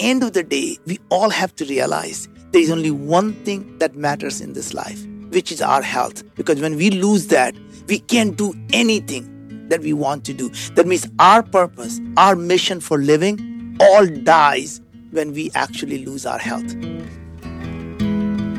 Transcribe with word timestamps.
end 0.00 0.22
of 0.22 0.32
the 0.32 0.42
day, 0.42 0.78
we 0.86 0.98
all 1.10 1.30
have 1.30 1.54
to 1.56 1.64
realize 1.66 2.28
there 2.52 2.60
is 2.60 2.70
only 2.70 2.90
one 2.90 3.34
thing 3.44 3.78
that 3.78 3.94
matters 3.94 4.40
in 4.40 4.54
this 4.54 4.74
life, 4.74 5.06
which 5.30 5.52
is 5.52 5.62
our 5.62 5.82
health. 5.82 6.24
Because 6.34 6.60
when 6.60 6.76
we 6.76 6.90
lose 6.90 7.28
that, 7.28 7.54
we 7.86 8.00
can't 8.00 8.36
do 8.36 8.54
anything 8.72 9.68
that 9.68 9.80
we 9.80 9.92
want 9.92 10.24
to 10.24 10.34
do. 10.34 10.48
That 10.74 10.86
means 10.86 11.06
our 11.18 11.42
purpose, 11.42 12.00
our 12.16 12.34
mission 12.34 12.80
for 12.80 12.98
living, 12.98 13.76
all 13.80 14.06
dies 14.06 14.80
when 15.10 15.32
we 15.32 15.50
actually 15.54 16.04
lose 16.04 16.26
our 16.26 16.38
health. 16.38 16.74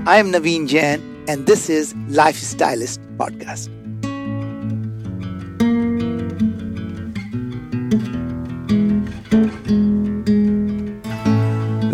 I 0.07 0.17
am 0.17 0.31
Naveen 0.31 0.67
Jain, 0.67 1.25
and 1.27 1.45
this 1.45 1.69
is 1.69 1.93
Lifestylist 2.09 2.99
Podcast. 3.17 3.69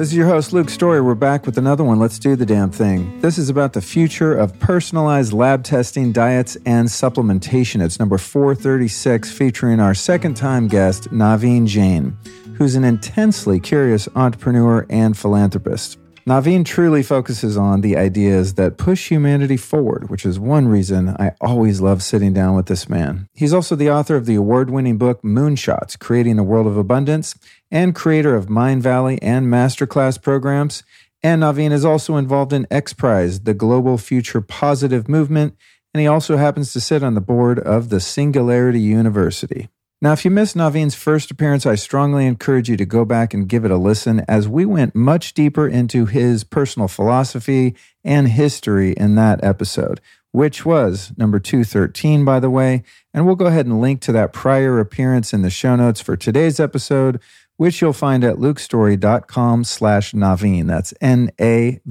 This 0.07 0.13
is 0.13 0.19
your 0.19 0.27
host, 0.27 0.53
Luke 0.53 0.69
Storey. 0.69 1.01
We're 1.01 1.15
back 1.15 1.45
with 1.45 1.57
another 1.57 1.83
one. 1.83 1.99
Let's 1.99 2.17
do 2.17 2.37
the 2.37 2.45
damn 2.45 2.71
thing. 2.71 3.19
This 3.19 3.37
is 3.37 3.49
about 3.49 3.73
the 3.73 3.81
future 3.81 4.33
of 4.33 4.57
personalized 4.57 5.33
lab 5.33 5.65
testing, 5.65 6.13
diets, 6.13 6.55
and 6.65 6.87
supplementation. 6.87 7.83
It's 7.83 7.99
number 7.99 8.17
436, 8.17 9.29
featuring 9.33 9.81
our 9.81 9.93
second 9.93 10.35
time 10.35 10.69
guest, 10.69 11.11
Naveen 11.11 11.67
Jain, 11.67 12.17
who's 12.55 12.75
an 12.75 12.85
intensely 12.85 13.59
curious 13.59 14.07
entrepreneur 14.15 14.85
and 14.89 15.17
philanthropist. 15.17 15.97
Naveen 16.27 16.65
truly 16.65 17.03
focuses 17.03 17.55
on 17.55 17.79
the 17.79 17.95
ideas 17.95 18.55
that 18.55 18.77
push 18.77 19.07
humanity 19.07 19.55
forward, 19.55 20.09
which 20.09 20.25
is 20.25 20.37
one 20.37 20.67
reason 20.67 21.15
I 21.17 21.31
always 21.39 21.79
love 21.79 22.03
sitting 22.03 22.33
down 22.33 22.53
with 22.53 22.65
this 22.65 22.89
man. 22.89 23.29
He's 23.33 23.53
also 23.53 23.77
the 23.77 23.89
author 23.89 24.17
of 24.17 24.25
the 24.25 24.35
award 24.35 24.69
winning 24.69 24.97
book 24.97 25.21
Moonshots 25.21 25.97
Creating 25.97 26.37
a 26.37 26.43
World 26.43 26.67
of 26.67 26.75
Abundance 26.75 27.35
and 27.71 27.95
creator 27.95 28.35
of 28.35 28.47
Mindvalley 28.47 29.19
and 29.21 29.47
Masterclass 29.47 30.21
programs. 30.21 30.83
And 31.23 31.43
Naveen 31.43 31.71
is 31.71 31.85
also 31.85 32.17
involved 32.17 32.51
in 32.51 32.67
X 32.69 32.91
Prize, 32.91 33.39
the 33.39 33.53
Global 33.53 33.97
Future 33.97 34.41
Positive 34.41 35.07
Movement, 35.07 35.55
and 35.93 36.01
he 36.01 36.07
also 36.07 36.35
happens 36.35 36.73
to 36.73 36.81
sit 36.81 37.03
on 37.03 37.13
the 37.13 37.21
board 37.21 37.57
of 37.57 37.87
the 37.87 38.01
Singularity 38.01 38.81
University. 38.81 39.69
Now, 39.99 40.11
if 40.11 40.23
you 40.23 40.29
missed 40.29 40.55
Naveen's 40.55 40.93
first 40.93 41.31
appearance, 41.31 41.65
I 41.65 41.73
strongly 41.73 42.27
encourage 42.27 42.69
you 42.69 42.77
to 42.77 42.85
go 42.85 43.03
back 43.03 43.33
and 43.33 43.49
give 43.49 43.65
it 43.65 43.71
a 43.71 43.77
listen 43.77 44.23
as 44.27 44.47
we 44.47 44.63
went 44.63 44.93
much 44.93 45.33
deeper 45.33 45.67
into 45.67 46.05
his 46.05 46.43
personal 46.43 46.87
philosophy 46.87 47.75
and 48.03 48.27
history 48.27 48.91
in 48.91 49.15
that 49.15 49.43
episode, 49.43 49.99
which 50.31 50.63
was 50.63 51.13
number 51.17 51.39
213, 51.39 52.23
by 52.23 52.39
the 52.39 52.51
way. 52.51 52.83
And 53.11 53.25
we'll 53.25 53.35
go 53.35 53.47
ahead 53.47 53.65
and 53.65 53.81
link 53.81 54.01
to 54.01 54.11
that 54.11 54.33
prior 54.33 54.79
appearance 54.79 55.33
in 55.33 55.41
the 55.41 55.49
show 55.49 55.75
notes 55.75 55.99
for 55.99 56.15
today's 56.15 56.59
episode, 56.59 57.19
which 57.55 57.81
you'll 57.81 57.91
find 57.91 58.23
at 58.23 58.35
lukestorey.com 58.35 59.63
slash 59.63 60.11
Naveen. 60.11 60.67
That's 60.67 60.93
N-A-V-E-E-N. 61.01 61.83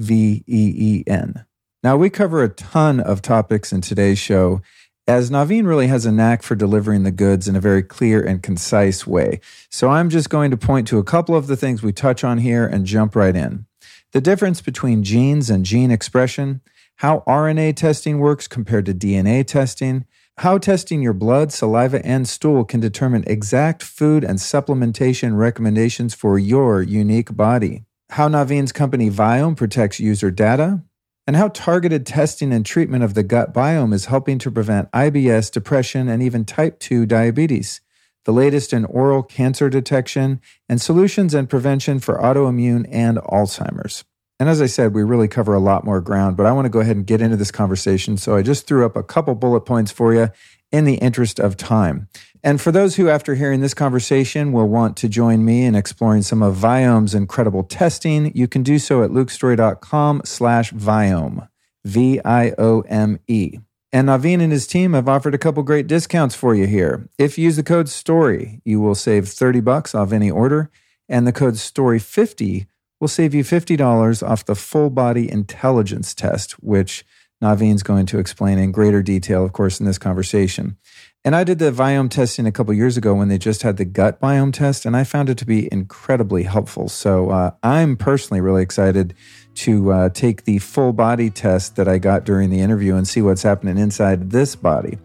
Now, 1.83 1.97
we 1.97 2.09
cover 2.09 2.41
a 2.41 2.49
ton 2.49 3.01
of 3.01 3.21
topics 3.21 3.73
in 3.73 3.81
today's 3.81 4.17
show, 4.17 4.61
as 5.07 5.29
Naveen 5.29 5.65
really 5.65 5.87
has 5.87 6.05
a 6.05 6.11
knack 6.11 6.43
for 6.43 6.55
delivering 6.55 7.03
the 7.03 7.11
goods 7.11 7.47
in 7.47 7.55
a 7.55 7.61
very 7.61 7.81
clear 7.81 8.21
and 8.21 8.43
concise 8.43 9.07
way. 9.07 9.39
So 9.69 9.89
I'm 9.89 10.09
just 10.09 10.29
going 10.29 10.51
to 10.51 10.57
point 10.57 10.87
to 10.89 10.97
a 10.97 11.03
couple 11.03 11.33
of 11.33 11.47
the 11.47 11.55
things 11.55 11.81
we 11.81 11.93
touch 11.93 12.25
on 12.25 12.39
here 12.39 12.67
and 12.67 12.85
jump 12.85 13.15
right 13.15 13.35
in. 13.35 13.65
The 14.11 14.19
difference 14.19 14.61
between 14.61 15.03
genes 15.03 15.49
and 15.49 15.65
gene 15.65 15.91
expression, 15.91 16.61
how 16.97 17.23
RNA 17.27 17.77
testing 17.77 18.19
works 18.19 18.47
compared 18.47 18.85
to 18.87 18.93
DNA 18.93 19.45
testing, 19.45 20.05
how 20.39 20.57
testing 20.57 21.01
your 21.01 21.13
blood, 21.13 21.51
saliva, 21.53 22.05
and 22.05 22.27
stool 22.27 22.65
can 22.65 22.79
determine 22.79 23.23
exact 23.25 23.83
food 23.83 24.23
and 24.23 24.39
supplementation 24.39 25.37
recommendations 25.37 26.13
for 26.13 26.37
your 26.37 26.81
unique 26.81 27.35
body, 27.35 27.85
how 28.11 28.27
Naveen's 28.27 28.71
company 28.71 29.09
Viome 29.09 29.55
protects 29.55 29.99
user 29.99 30.31
data, 30.31 30.81
and 31.27 31.35
how 31.35 31.49
targeted 31.49 32.05
testing 32.05 32.53
and 32.53 32.65
treatment 32.65 33.03
of 33.03 33.13
the 33.13 33.21
gut 33.21 33.53
biome 33.53 33.93
is 33.93 34.05
helping 34.05 34.39
to 34.39 34.49
prevent 34.49 34.89
IBS, 34.91 35.51
depression, 35.51 36.07
and 36.07 36.23
even 36.23 36.45
type 36.45 36.79
2 36.79 37.05
diabetes, 37.05 37.81
the 38.23 38.31
latest 38.31 38.71
in 38.71 38.85
oral 38.85 39.21
cancer 39.21 39.69
detection, 39.69 40.39
and 40.69 40.81
solutions 40.81 41.33
and 41.33 41.49
prevention 41.49 41.99
for 41.99 42.17
autoimmune 42.17 42.87
and 42.89 43.17
Alzheimer's. 43.17 44.05
And 44.39 44.47
as 44.47 44.61
I 44.61 44.67
said, 44.67 44.93
we 44.93 45.03
really 45.03 45.27
cover 45.27 45.53
a 45.53 45.59
lot 45.59 45.83
more 45.83 45.99
ground, 45.99 46.37
but 46.37 46.45
I 46.45 46.51
want 46.53 46.65
to 46.65 46.69
go 46.69 46.79
ahead 46.79 46.95
and 46.95 47.05
get 47.05 47.21
into 47.21 47.37
this 47.37 47.51
conversation. 47.51 48.17
So 48.17 48.35
I 48.35 48.41
just 48.41 48.67
threw 48.67 48.85
up 48.85 48.95
a 48.95 49.03
couple 49.03 49.35
bullet 49.35 49.61
points 49.61 49.91
for 49.91 50.13
you 50.13 50.29
in 50.71 50.85
the 50.85 50.95
interest 50.95 51.39
of 51.39 51.57
time. 51.57 52.07
And 52.47 52.61
for 52.61 52.71
those 52.71 52.95
who, 52.95 53.09
after 53.09 53.35
hearing 53.35 53.59
this 53.59 53.73
conversation, 53.73 54.53
will 54.53 54.69
want 54.69 54.95
to 54.97 55.09
join 55.09 55.43
me 55.43 55.65
in 55.65 55.75
exploring 55.75 56.21
some 56.21 56.41
of 56.41 56.55
Viome's 56.55 57.13
incredible 57.13 57.61
testing, 57.61 58.31
you 58.33 58.47
can 58.47 58.63
do 58.63 58.79
so 58.79 59.03
at 59.03 59.09
lukestorey.com 59.09 60.21
slash 60.23 60.71
Viome, 60.71 61.49
V-I-O-M-E. 61.83 63.59
And 63.91 64.07
Naveen 64.07 64.41
and 64.41 64.53
his 64.53 64.65
team 64.65 64.93
have 64.93 65.09
offered 65.09 65.35
a 65.35 65.37
couple 65.37 65.61
great 65.61 65.87
discounts 65.87 66.35
for 66.35 66.55
you 66.55 66.67
here. 66.67 67.09
If 67.17 67.37
you 67.37 67.43
use 67.43 67.57
the 67.57 67.63
code 67.63 67.89
STOREY, 67.89 68.61
you 68.63 68.79
will 68.79 68.95
save 68.95 69.27
30 69.27 69.59
bucks 69.59 69.93
off 69.93 70.13
any 70.13 70.31
order, 70.31 70.71
and 71.09 71.27
the 71.27 71.33
code 71.33 71.55
STOREY50 71.55 72.67
will 73.01 73.09
save 73.09 73.35
you 73.35 73.43
$50 73.43 74.25
off 74.25 74.45
the 74.45 74.55
full 74.55 74.89
body 74.89 75.29
intelligence 75.29 76.13
test, 76.13 76.53
which 76.63 77.05
Naveen's 77.43 77.83
going 77.83 78.05
to 78.05 78.19
explain 78.19 78.57
in 78.57 78.71
greater 78.71 79.03
detail, 79.03 79.43
of 79.43 79.53
course, 79.53 79.81
in 79.81 79.85
this 79.85 79.97
conversation. 79.97 80.77
And 81.27 81.35
I 81.35 81.43
did 81.43 81.59
the 81.59 81.73
Viome 81.73 82.09
testing 82.09 82.45
a 82.45 82.53
couple 82.53 82.73
years 82.73 82.95
ago 82.95 83.13
when 83.13 83.27
they 83.27 83.37
just 83.37 83.61
had 83.61 83.75
the 83.75 83.83
gut 83.83 84.21
biome 84.21 84.53
test, 84.53 84.85
and 84.85 84.95
I 84.95 85.03
found 85.03 85.29
it 85.29 85.37
to 85.39 85.45
be 85.45 85.67
incredibly 85.73 86.43
helpful. 86.43 86.87
So 86.87 87.31
uh, 87.31 87.51
I'm 87.61 87.97
personally 87.97 88.39
really 88.39 88.63
excited 88.63 89.13
to 89.55 89.91
uh, 89.91 90.09
take 90.11 90.45
the 90.45 90.59
full 90.59 90.93
body 90.93 91.29
test 91.29 91.75
that 91.75 91.85
I 91.85 91.97
got 91.97 92.23
during 92.23 92.49
the 92.49 92.61
interview 92.61 92.95
and 92.95 93.05
see 93.05 93.21
what's 93.21 93.43
happening 93.43 93.77
inside 93.77 94.31
this 94.31 94.55
body. 94.55 94.99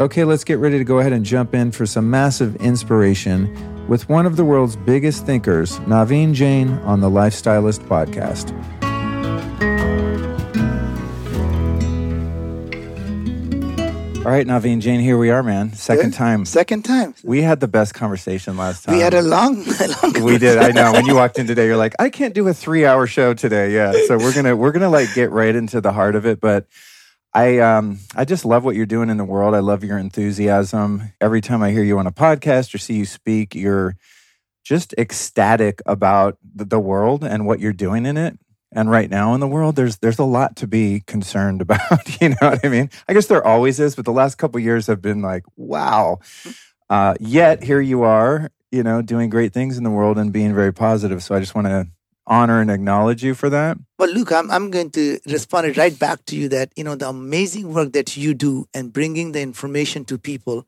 Okay, 0.00 0.24
let's 0.24 0.42
get 0.42 0.58
ready 0.58 0.76
to 0.76 0.82
go 0.82 0.98
ahead 0.98 1.12
and 1.12 1.24
jump 1.24 1.54
in 1.54 1.70
for 1.70 1.86
some 1.86 2.10
massive 2.10 2.56
inspiration 2.56 3.86
with 3.86 4.08
one 4.08 4.26
of 4.26 4.34
the 4.34 4.44
world's 4.44 4.74
biggest 4.74 5.24
thinkers, 5.24 5.78
Naveen 5.86 6.34
Jain, 6.34 6.70
on 6.80 7.00
the 7.00 7.08
Lifestylist 7.08 7.86
podcast. 7.86 8.50
All 14.20 14.26
right, 14.30 14.46
Naveen 14.46 14.82
Jain, 14.82 15.00
here 15.00 15.16
we 15.16 15.30
are, 15.30 15.42
man. 15.42 15.72
Second 15.72 16.12
time. 16.12 16.44
Second 16.44 16.84
time. 16.84 17.14
We 17.24 17.40
had 17.40 17.58
the 17.60 17.66
best 17.66 17.94
conversation 17.94 18.54
last 18.54 18.84
time. 18.84 18.94
We 18.94 19.00
had 19.00 19.14
a 19.14 19.22
long, 19.22 19.64
a 19.80 19.88
long. 20.02 20.22
We 20.22 20.36
did. 20.36 20.58
I 20.58 20.72
know. 20.72 20.92
When 20.92 21.06
you 21.06 21.14
walked 21.14 21.38
in 21.38 21.46
today, 21.46 21.64
you're 21.64 21.78
like, 21.78 21.94
I 21.98 22.10
can't 22.10 22.34
do 22.34 22.46
a 22.46 22.52
three 22.52 22.84
hour 22.84 23.06
show 23.06 23.32
today. 23.32 23.72
Yeah. 23.72 23.94
So 24.06 24.18
we're 24.18 24.34
gonna 24.34 24.54
we're 24.54 24.72
gonna 24.72 24.90
like 24.90 25.14
get 25.14 25.30
right 25.30 25.54
into 25.54 25.80
the 25.80 25.92
heart 25.92 26.16
of 26.16 26.26
it. 26.26 26.38
But 26.38 26.66
I 27.32 27.60
um 27.60 27.98
I 28.14 28.26
just 28.26 28.44
love 28.44 28.62
what 28.62 28.76
you're 28.76 28.84
doing 28.84 29.08
in 29.08 29.16
the 29.16 29.24
world. 29.24 29.54
I 29.54 29.60
love 29.60 29.82
your 29.84 29.96
enthusiasm. 29.96 31.14
Every 31.18 31.40
time 31.40 31.62
I 31.62 31.70
hear 31.70 31.82
you 31.82 31.98
on 31.98 32.06
a 32.06 32.12
podcast 32.12 32.74
or 32.74 32.78
see 32.78 32.96
you 32.96 33.06
speak, 33.06 33.54
you're 33.54 33.96
just 34.64 34.92
ecstatic 34.98 35.80
about 35.86 36.36
the 36.44 36.78
world 36.78 37.24
and 37.24 37.46
what 37.46 37.58
you're 37.58 37.72
doing 37.72 38.04
in 38.04 38.18
it. 38.18 38.38
And 38.72 38.90
right 38.90 39.10
now 39.10 39.34
in 39.34 39.40
the 39.40 39.48
world, 39.48 39.76
there's 39.76 39.98
there's 39.98 40.18
a 40.18 40.24
lot 40.24 40.56
to 40.56 40.66
be 40.66 41.02
concerned 41.06 41.60
about. 41.66 42.20
you 42.20 42.30
know 42.30 42.36
what 42.40 42.64
I 42.64 42.68
mean? 42.68 42.90
I 43.08 43.14
guess 43.14 43.26
there 43.26 43.44
always 43.44 43.80
is, 43.80 43.94
but 43.94 44.04
the 44.04 44.12
last 44.12 44.36
couple 44.36 44.60
years 44.60 44.86
have 44.86 45.02
been 45.02 45.22
like, 45.22 45.44
wow. 45.56 46.20
Uh, 46.88 47.14
yet 47.20 47.62
here 47.62 47.80
you 47.80 48.02
are, 48.02 48.50
you 48.72 48.82
know, 48.82 49.00
doing 49.00 49.30
great 49.30 49.52
things 49.52 49.78
in 49.78 49.84
the 49.84 49.90
world 49.90 50.18
and 50.18 50.32
being 50.32 50.54
very 50.54 50.72
positive. 50.72 51.22
So 51.22 51.34
I 51.34 51.40
just 51.40 51.54
want 51.54 51.68
to 51.68 51.86
honor 52.26 52.60
and 52.60 52.70
acknowledge 52.70 53.22
you 53.22 53.34
for 53.34 53.50
that. 53.50 53.76
Well, 53.98 54.12
Luke, 54.12 54.32
I'm, 54.32 54.50
I'm 54.50 54.70
going 54.70 54.90
to 54.90 55.18
respond 55.26 55.66
it 55.66 55.76
right 55.76 55.96
back 55.96 56.24
to 56.26 56.36
you 56.36 56.48
that, 56.48 56.72
you 56.76 56.84
know, 56.84 56.94
the 56.94 57.08
amazing 57.08 57.72
work 57.72 57.92
that 57.92 58.16
you 58.16 58.34
do 58.34 58.66
and 58.74 58.92
bringing 58.92 59.32
the 59.32 59.40
information 59.40 60.04
to 60.06 60.18
people, 60.18 60.66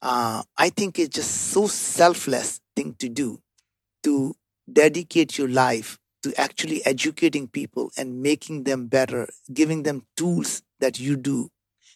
uh, 0.00 0.42
I 0.56 0.70
think 0.70 0.98
it's 0.98 1.14
just 1.14 1.30
so 1.52 1.66
selfless 1.66 2.60
thing 2.76 2.94
to 2.98 3.08
do, 3.08 3.40
to 4.04 4.34
dedicate 4.72 5.38
your 5.38 5.48
life 5.48 5.98
to 6.22 6.32
actually 6.40 6.84
educating 6.86 7.48
people 7.48 7.90
and 7.96 8.22
making 8.22 8.64
them 8.64 8.86
better, 8.86 9.28
giving 9.52 9.82
them 9.82 10.06
tools 10.16 10.62
that 10.80 10.98
you 11.00 11.16
do 11.16 11.50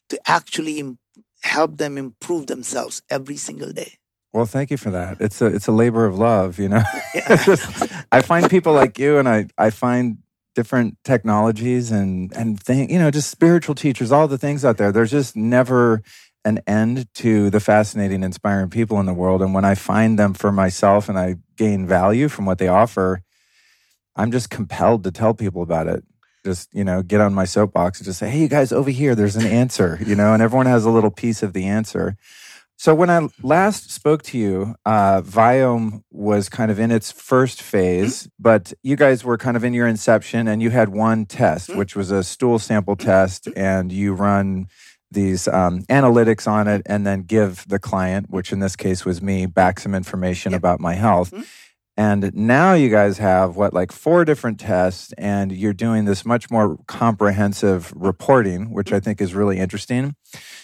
to 0.09 0.21
actually 0.27 0.79
Im- 0.79 0.99
help 1.43 1.77
them 1.79 1.99
improve 1.99 2.47
themselves 2.47 3.03
every 3.11 3.37
single 3.37 3.73
day. 3.73 3.95
Well, 4.33 4.47
thank 4.47 4.71
you 4.71 4.77
for 4.77 4.91
that. 4.91 5.21
It's 5.21 5.41
a 5.41 5.47
it's 5.47 5.67
a 5.67 5.73
labor 5.73 6.05
of 6.05 6.19
love, 6.19 6.59
you 6.59 6.69
know. 6.69 6.83
Just- 7.45 7.91
I 8.13 8.21
find 8.23 8.51
people 8.51 8.73
like 8.73 8.99
you, 8.99 9.19
and 9.19 9.29
I 9.29 9.47
I 9.57 9.71
find 9.71 10.19
different 10.55 10.97
technologies 11.05 11.91
and 11.91 12.33
and 12.37 12.61
thing, 12.61 12.91
you 12.91 12.99
know, 12.99 13.11
just 13.11 13.31
spiritual 13.31 13.75
teachers, 13.75 14.13
all 14.13 14.29
the 14.29 14.39
things 14.39 14.65
out 14.65 14.77
there. 14.77 14.93
There's 14.93 15.11
just 15.11 15.37
never 15.37 16.03
an 16.45 16.61
end 16.67 17.13
to 17.15 17.51
the 17.51 17.61
fascinating, 17.61 18.23
inspiring 18.23 18.71
people 18.71 19.01
in 19.01 19.07
the 19.07 19.15
world. 19.15 19.43
And 19.43 19.53
when 19.53 19.65
I 19.65 19.75
find 19.75 20.19
them 20.19 20.33
for 20.33 20.53
myself 20.53 21.09
and 21.09 21.19
I 21.19 21.37
gain 21.57 21.87
value 21.87 22.29
from 22.29 22.47
what 22.47 22.59
they 22.59 22.69
offer, 22.69 23.21
I'm 24.17 24.33
just 24.33 24.51
compelled 24.51 25.05
to 25.05 25.11
tell 25.11 25.35
people 25.35 25.63
about 25.63 25.87
it. 25.87 26.03
Just, 26.45 26.73
you 26.73 26.85
know, 26.85 27.03
get 27.03 27.21
on 27.21 27.35
my 27.35 27.45
soapbox 27.45 27.99
and 27.99 28.05
just 28.05 28.19
say, 28.19 28.31
hey, 28.31 28.39
you 28.39 28.49
guys 28.49 28.73
over 28.73 28.91
here, 28.91 29.15
there's 29.15 29.37
an 29.37 29.47
answer, 29.47 29.99
you 30.05 30.15
know, 30.15 30.33
and 30.33 30.43
everyone 30.43 30.67
has 30.67 30.85
a 30.85 30.91
little 30.91 31.11
piece 31.11 31.43
of 31.43 31.53
the 31.53 31.67
answer. 31.67 32.17
So 32.79 32.95
when 32.95 33.09
I 33.09 33.29
last 33.43 33.91
spoke 33.91 34.23
to 34.25 34.39
you, 34.39 34.75
uh, 34.85 35.23
Viome 35.23 36.03
was 36.11 36.51
kind 36.51 36.71
of 36.71 36.79
in 36.79 36.91
its 36.91 37.11
first 37.11 37.63
phase, 37.63 38.25
mm-hmm. 38.25 38.29
but 38.39 38.73
you 38.83 38.97
guys 38.97 39.25
were 39.25 39.39
kind 39.39 39.57
of 39.57 39.65
in 39.65 39.73
your 39.73 39.87
inception, 39.89 40.47
and 40.47 40.63
you 40.63 40.69
had 40.71 40.91
one 40.91 41.25
test, 41.25 41.71
mm-hmm. 41.71 41.79
which 41.79 41.97
was 41.97 42.11
a 42.11 42.23
stool 42.23 42.59
sample 42.59 42.95
mm-hmm. 42.95 43.07
test, 43.07 43.47
mm-hmm. 43.47 43.59
and 43.59 43.93
you 43.93 44.13
run 44.13 44.69
these 45.11 45.49
um, 45.49 45.85
analytics 45.85 46.47
on 46.47 46.69
it, 46.69 46.83
and 46.85 47.07
then 47.07 47.23
give 47.23 47.65
the 47.67 47.79
client, 47.79 48.27
which 48.29 48.53
in 48.53 48.61
this 48.61 48.77
case 48.77 49.07
was 49.07 49.23
me, 49.23 49.47
back 49.47 49.81
some 49.81 49.95
information 49.95 50.53
yep. 50.53 50.59
about 50.59 50.79
my 50.79 50.95
health. 50.95 51.33
And 51.97 52.31
now 52.35 52.75
you 52.75 52.91
guys 52.91 53.17
have 53.19 53.57
what, 53.57 53.73
like 53.73 53.91
four 53.91 54.27
different 54.27 54.61
tests, 54.61 55.15
and 55.17 55.51
you're 55.51 55.73
doing 55.73 56.05
this 56.05 56.27
much 56.27 56.51
more 56.51 56.79
comprehensive 56.87 57.91
reporting, 57.97 58.71
which 58.71 58.93
I 58.93 59.01
think 59.01 59.21
is 59.21 59.35
really 59.35 59.59
interesting. 59.59 60.15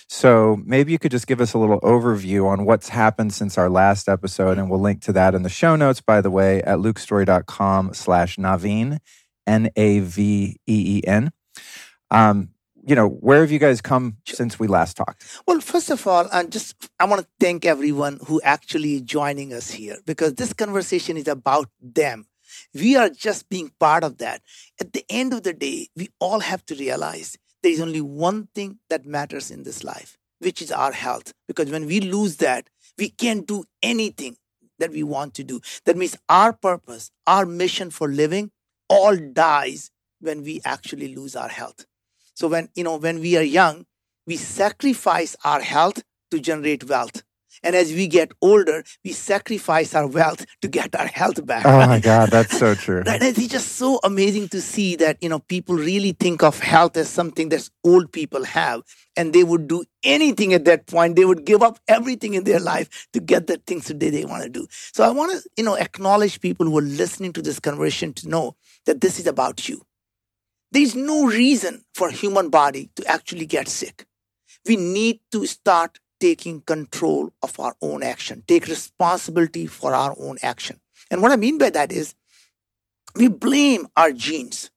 So 0.08 0.61
maybe 0.67 0.93
you 0.93 0.99
could 0.99 1.11
just 1.11 1.26
give 1.26 1.40
us 1.40 1.55
a 1.55 1.58
little 1.58 1.81
overview 1.81 2.46
on 2.46 2.67
what's 2.67 2.90
happened 2.90 3.32
since 3.32 3.56
our 3.56 3.70
last 3.70 4.11
episode, 4.11 4.58
and 4.58 4.69
we'll 4.69 4.81
link 4.81 5.00
to 5.02 5.12
that 5.14 5.34
in 5.34 5.43
the 5.43 5.49
show 5.49 5.75
notes, 5.75 6.02
by 6.02 6.20
the 6.20 6.31
way, 6.31 6.62
at 6.64 6.79
lukestorey.com 6.79 7.94
slash 7.94 8.37
Naveen, 8.37 8.99
N-A-V-E-E-N. 9.46 11.32
Um, 12.11 12.50
you 12.84 12.94
know, 12.94 13.08
where 13.08 13.40
have 13.40 13.50
you 13.50 13.58
guys 13.58 13.81
come 13.81 14.17
since 14.26 14.58
we 14.58 14.67
last 14.67 14.96
talked? 14.96 15.25
Well, 15.46 15.61
first 15.61 15.90
of 15.90 16.06
all, 16.06 16.29
I 16.32 16.44
just 16.44 16.75
I 16.99 17.05
want 17.05 17.23
to 17.23 17.29
thank 17.38 17.64
everyone 17.64 18.19
who 18.26 18.40
actually 18.43 19.00
joining 19.00 19.52
us 19.52 19.70
here 19.70 19.99
because 20.05 20.34
this 20.34 20.52
conversation 20.52 21.17
is 21.17 21.29
about 21.29 21.69
them. 21.81 22.26
We 22.75 22.96
are 22.96 23.08
just 23.08 23.49
being 23.49 23.70
part 23.79 24.05
of 24.05 24.19
that. 24.19 24.43
At 24.81 24.93
the 24.93 25.05
end 25.08 25.32
of 25.32 25.43
the 25.43 25.52
day, 25.52 25.88
we 25.96 26.08
all 26.19 26.40
have 26.40 26.64
to 26.67 26.75
realize 26.75 27.37
there 27.62 27.73
is 27.73 27.81
only 27.81 28.00
one 28.00 28.49
thing 28.55 28.79
that 28.90 29.06
matters 29.06 29.50
in 29.50 29.62
this 29.62 29.84
life, 29.84 30.19
which 30.40 30.61
is 30.61 30.73
our 30.73 30.93
health. 30.93 31.32
Because 31.46 31.70
when 31.70 31.87
we 31.87 32.00
lose 32.00 32.37
that, 32.38 32.69
we 32.99 33.11
can't 33.11 33.46
do 33.46 33.64
anything 33.82 34.37
that 34.79 34.90
we 34.90 35.02
want 35.02 35.34
to 35.34 35.44
do. 35.44 35.61
That 35.87 35.96
means 35.96 36.17
our 36.29 36.52
purpose, 36.52 37.11
our 37.26 37.46
mission 37.46 37.90
for 37.90 38.08
living 38.08 38.50
all 38.88 39.17
dies 39.17 39.90
when 40.20 40.43
we 40.43 40.61
actually 40.64 41.14
lose 41.14 41.34
our 41.37 41.49
health. 41.49 41.87
So 42.34 42.49
when 42.49 42.69
you 42.75 42.84
know 42.84 42.96
when 42.96 43.20
we 43.20 43.37
are 43.37 43.43
young, 43.43 43.87
we 44.26 44.37
sacrifice 44.37 45.37
our 45.44 45.61
health 45.61 46.02
to 46.31 46.40
generate 46.40 46.84
wealth. 46.88 47.23
And 47.62 47.76
as 47.76 47.93
we 47.93 48.08
get 48.08 48.32
older, 48.40 48.82
we 49.05 49.12
sacrifice 49.12 49.94
our 49.94 50.06
wealth 50.06 50.44
to 50.62 50.69
get 50.69 50.94
our 50.99 51.06
health 51.06 51.44
back. 51.46 51.64
Oh 51.67 51.87
my 51.87 52.00
God, 52.11 52.31
that's 52.31 52.58
so 52.58 52.75
true. 52.75 53.02
and 53.06 53.23
it's 53.23 53.46
just 53.46 53.76
so 53.76 54.00
amazing 54.02 54.49
to 54.49 54.61
see 54.61 54.96
that, 54.96 55.19
you 55.20 55.29
know, 55.29 55.38
people 55.38 55.76
really 55.76 56.12
think 56.12 56.43
of 56.43 56.58
health 56.58 56.96
as 56.96 57.08
something 57.08 57.50
that 57.50 57.69
old 57.84 58.11
people 58.12 58.44
have. 58.44 58.82
And 59.17 59.32
they 59.34 59.44
would 59.44 59.69
do 59.69 59.84
anything 60.02 60.55
at 60.55 60.64
that 60.64 60.87
point. 60.87 61.17
They 61.17 61.26
would 61.26 61.44
give 61.44 61.62
up 61.62 61.79
everything 61.87 62.34
in 62.34 62.44
their 62.44 62.58
life 62.58 63.06
to 63.12 63.20
get 63.20 63.46
the 63.46 63.58
things 63.58 63.84
today 63.84 64.08
they 64.11 64.25
want 64.25 64.43
to 64.43 64.49
do. 64.49 64.67
So 64.93 65.05
I 65.05 65.11
want 65.11 65.32
to, 65.32 65.49
you 65.56 65.64
know, 65.64 65.76
acknowledge 65.76 66.40
people 66.40 66.67
who 66.67 66.79
are 66.79 66.82
listening 66.82 67.32
to 67.34 67.43
this 67.43 67.61
conversation 67.61 68.14
to 68.14 68.29
know 68.29 68.56
that 68.87 69.02
this 69.02 69.20
is 69.20 69.26
about 69.26 69.69
you. 69.69 69.82
There's 70.72 70.94
no 70.94 71.26
reason 71.26 71.84
for 71.94 72.10
human 72.10 72.48
body 72.48 72.88
to 72.96 73.06
actually 73.06 73.44
get 73.44 73.69
sick. 73.69 74.06
We 74.66 74.76
need 74.76 75.20
to 75.32 75.44
start 75.46 75.98
taking 76.19 76.62
control 76.62 77.30
of 77.42 77.60
our 77.60 77.76
own 77.82 78.02
action, 78.02 78.42
take 78.48 78.66
responsibility 78.66 79.66
for 79.66 79.94
our 79.94 80.16
own 80.19 80.38
action. 80.42 80.80
And 81.10 81.20
what 81.20 81.30
I 81.30 81.36
mean 81.36 81.58
by 81.58 81.69
that 81.70 81.92
is 81.92 82.14
we 83.14 83.28
blame 83.28 83.86
our 83.98 84.12
genes. 84.12 84.70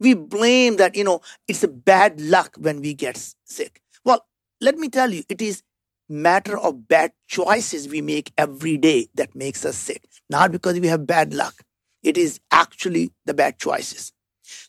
We 0.00 0.14
blame 0.14 0.76
that, 0.76 0.96
you 0.96 1.04
know, 1.04 1.20
it's 1.46 1.62
a 1.62 1.68
bad 1.68 2.22
luck 2.22 2.56
when 2.58 2.80
we 2.80 2.94
get 2.94 3.18
sick. 3.44 3.82
Well, 4.02 4.24
let 4.62 4.78
me 4.78 4.88
tell 4.88 5.12
you, 5.12 5.24
it 5.28 5.42
is 5.42 5.62
matter 6.08 6.56
of 6.56 6.88
bad 6.88 7.12
choices 7.28 7.86
we 7.86 8.00
make 8.00 8.32
every 8.38 8.78
day 8.78 9.08
that 9.14 9.34
makes 9.34 9.66
us 9.66 9.76
sick. 9.76 10.08
Not 10.30 10.52
because 10.52 10.80
we 10.80 10.88
have 10.88 11.06
bad 11.06 11.34
luck. 11.34 11.54
It 12.02 12.16
is 12.16 12.40
actually 12.50 13.12
the 13.26 13.34
bad 13.34 13.58
choices. 13.58 14.13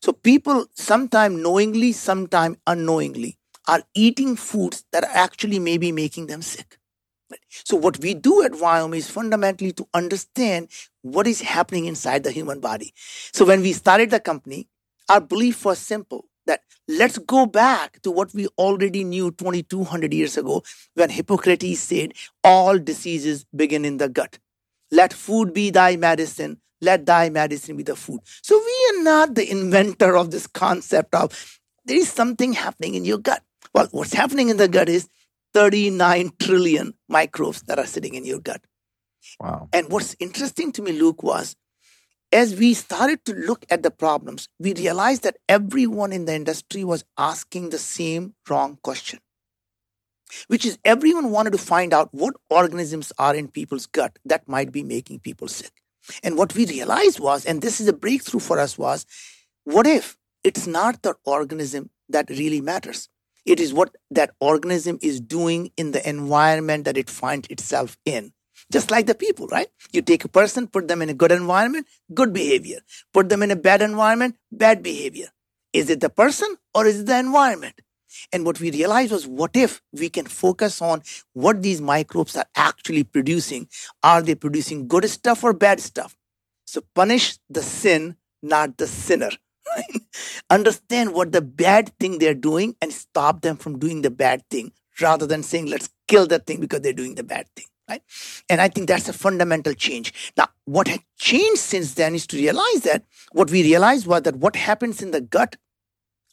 So 0.02 0.14
people 0.14 0.68
sometime 0.76 1.42
knowingly, 1.42 1.92
sometime 1.92 2.58
unknowingly 2.68 3.38
are 3.68 3.84
eating 3.94 4.36
foods 4.36 4.86
that 4.92 5.04
are 5.04 5.16
actually 5.16 5.60
maybe 5.60 5.92
making 5.92 6.28
them 6.28 6.42
sick. 6.42 6.78
So, 7.50 7.76
what 7.76 8.00
we 8.00 8.14
do 8.14 8.44
at 8.44 8.52
Viome 8.52 8.96
is 8.96 9.10
fundamentally 9.10 9.72
to 9.74 9.88
understand 9.94 10.68
what 11.02 11.28
is 11.28 11.42
happening 11.42 11.86
inside 11.86 12.24
the 12.24 12.32
human 12.32 12.60
body. 12.60 12.94
So, 13.34 13.46
when 13.46 13.62
we 13.62 13.74
started 13.74 14.12
the 14.12 14.20
company, 14.20 14.68
our 15.10 15.22
belief 15.22 15.66
was 15.66 15.80
simple 15.80 16.26
that 16.46 16.62
let's 16.88 17.18
go 17.18 17.46
back 17.46 18.02
to 18.04 18.12
what 18.12 18.34
we 18.34 18.48
already 18.58 19.04
knew 19.04 19.32
2200 19.32 20.14
years 20.14 20.38
ago 20.38 20.64
when 20.94 21.10
Hippocrates 21.10 21.80
said, 21.80 22.14
All 22.44 22.78
diseases 22.78 23.46
begin 23.56 23.86
in 23.86 23.98
the 23.98 24.10
gut. 24.10 24.38
Let 24.92 25.12
food 25.12 25.54
be 25.54 25.72
thy 25.72 25.96
medicine, 25.96 26.62
let 26.82 27.06
thy 27.06 27.30
medicine 27.30 27.78
be 27.78 27.84
the 27.84 27.96
food. 27.96 28.20
So, 28.42 28.58
we 28.58 29.00
are 29.00 29.04
not 29.04 29.36
the 29.36 29.50
inventor 29.50 30.16
of 30.18 30.32
this 30.32 30.48
concept 30.48 31.16
of 31.16 31.60
there 31.86 31.98
is 31.98 32.12
something 32.12 32.54
happening 32.54 32.96
in 32.96 33.06
your 33.06 33.20
gut. 33.20 33.44
Well, 33.74 33.88
what's 33.92 34.14
happening 34.14 34.50
in 34.50 34.58
the 34.58 34.68
gut 34.68 34.90
is 34.90 35.08
39 35.54 36.32
trillion 36.40 36.94
microbes 37.08 37.62
that 37.64 37.80
are 37.80 37.86
sitting 37.86 38.16
in 38.16 38.26
your 38.26 38.40
gut. 38.40 38.62
Wow. 39.40 39.70
And 39.72 39.90
what's 39.90 40.16
interesting 40.20 40.72
to 40.74 40.82
me, 40.82 40.92
Luke, 40.92 41.24
was 41.24 41.56
as 42.32 42.56
we 42.56 42.74
started 42.74 43.24
to 43.26 43.34
look 43.34 43.66
at 43.70 43.84
the 43.84 43.92
problems, 43.92 44.50
we 44.60 44.74
realized 44.74 45.24
that 45.24 45.38
everyone 45.48 46.12
in 46.12 46.26
the 46.26 46.36
industry 46.36 46.84
was 46.84 47.06
asking 47.18 47.70
the 47.70 47.78
same 47.78 48.34
wrong 48.50 48.78
question, 48.84 49.20
which 50.48 50.66
is 50.66 50.78
everyone 50.84 51.32
wanted 51.32 51.52
to 51.52 51.58
find 51.58 51.94
out 51.94 52.10
what 52.12 52.34
organisms 52.50 53.14
are 53.18 53.36
in 53.36 53.48
people's 53.48 53.86
gut 53.86 54.20
that 54.26 54.48
might 54.48 54.72
be 54.72 54.84
making 54.84 55.20
people 55.20 55.48
sick. 55.48 55.72
And 56.24 56.38
what 56.38 56.56
we 56.56 56.66
realized 56.66 57.20
was, 57.20 57.46
and 57.46 57.62
this 57.62 57.80
is 57.82 57.88
a 57.88 57.94
breakthrough 57.94 58.40
for 58.40 58.60
us, 58.60 58.78
was 58.78 59.06
what 59.64 59.88
if 59.88 60.18
it's 60.44 60.68
not 60.68 61.02
the 61.02 61.16
organism 61.26 61.90
that 62.10 62.30
really 62.30 62.62
matters? 62.62 63.10
It 63.46 63.60
is 63.60 63.74
what 63.74 63.96
that 64.12 64.32
organism 64.40 64.98
is 65.02 65.20
doing 65.20 65.72
in 65.78 65.92
the 65.92 66.08
environment 66.08 66.86
that 66.86 66.98
it 66.98 67.10
finds 67.10 67.48
itself 67.50 67.98
in. 68.06 68.34
Just 68.72 68.90
like 68.90 69.06
the 69.06 69.14
people, 69.14 69.48
right? 69.48 69.68
You 69.92 70.02
take 70.02 70.26
a 70.26 70.30
person, 70.30 70.68
put 70.68 70.88
them 70.88 71.02
in 71.02 71.10
a 71.10 71.14
good 71.14 71.32
environment, 71.32 71.88
good 72.14 72.34
behavior. 72.34 72.80
Put 73.14 73.30
them 73.30 73.44
in 73.44 73.52
a 73.52 73.56
bad 73.56 73.82
environment, 73.82 74.38
bad 74.52 74.82
behavior. 74.82 75.28
Is 75.74 75.90
it 75.90 76.00
the 76.00 76.10
person 76.10 76.56
or 76.74 76.86
is 76.86 77.02
it 77.02 77.06
the 77.06 77.20
environment? 77.20 77.80
And 78.32 78.46
what 78.46 78.60
we 78.60 78.72
realized 78.72 79.12
was 79.12 79.28
what 79.28 79.56
if 79.56 79.82
we 79.92 80.10
can 80.10 80.26
focus 80.26 80.82
on 80.82 81.04
what 81.34 81.62
these 81.62 81.82
microbes 81.82 82.36
are 82.36 82.46
actually 82.56 83.04
producing? 83.04 83.68
Are 84.04 84.22
they 84.22 84.36
producing 84.36 84.88
good 84.88 85.10
stuff 85.10 85.44
or 85.44 85.54
bad 85.54 85.80
stuff? 85.80 86.16
So 86.66 86.82
punish 86.94 87.38
the 87.50 87.62
sin, 87.62 88.18
not 88.42 88.78
the 88.78 88.88
sinner. 88.88 89.32
Understand 90.50 91.14
what 91.14 91.32
the 91.32 91.42
bad 91.42 91.92
thing 92.00 92.20
they're 92.20 92.34
doing 92.34 92.76
and 92.82 92.92
stop 92.92 93.42
them 93.42 93.58
from 93.58 93.80
doing 93.80 94.02
the 94.02 94.12
bad 94.12 94.44
thing 94.50 94.72
rather 95.02 95.26
than 95.26 95.44
saying, 95.44 95.68
let's 95.68 95.90
kill 96.08 96.28
that 96.28 96.46
thing 96.46 96.60
because 96.60 96.82
they're 96.82 96.94
doing 96.94 97.16
the 97.16 97.24
bad 97.24 97.48
thing. 97.56 97.66
Right? 97.88 98.02
And 98.50 98.62
I 98.62 98.68
think 98.68 98.88
that's 98.88 99.08
a 99.10 99.14
fundamental 99.14 99.74
change. 99.74 100.34
Now, 100.36 100.48
what 100.66 100.88
had 100.88 101.02
changed 101.18 101.60
since 101.60 101.94
then 101.94 102.16
is 102.16 102.26
to 102.28 102.38
realize 102.38 102.82
that 102.82 103.04
what 103.32 103.52
we 103.52 103.62
realized 103.62 104.08
was 104.08 104.24
that 104.24 104.38
what 104.38 104.56
happens 104.56 105.04
in 105.04 105.12
the 105.12 105.22
gut, 105.22 105.56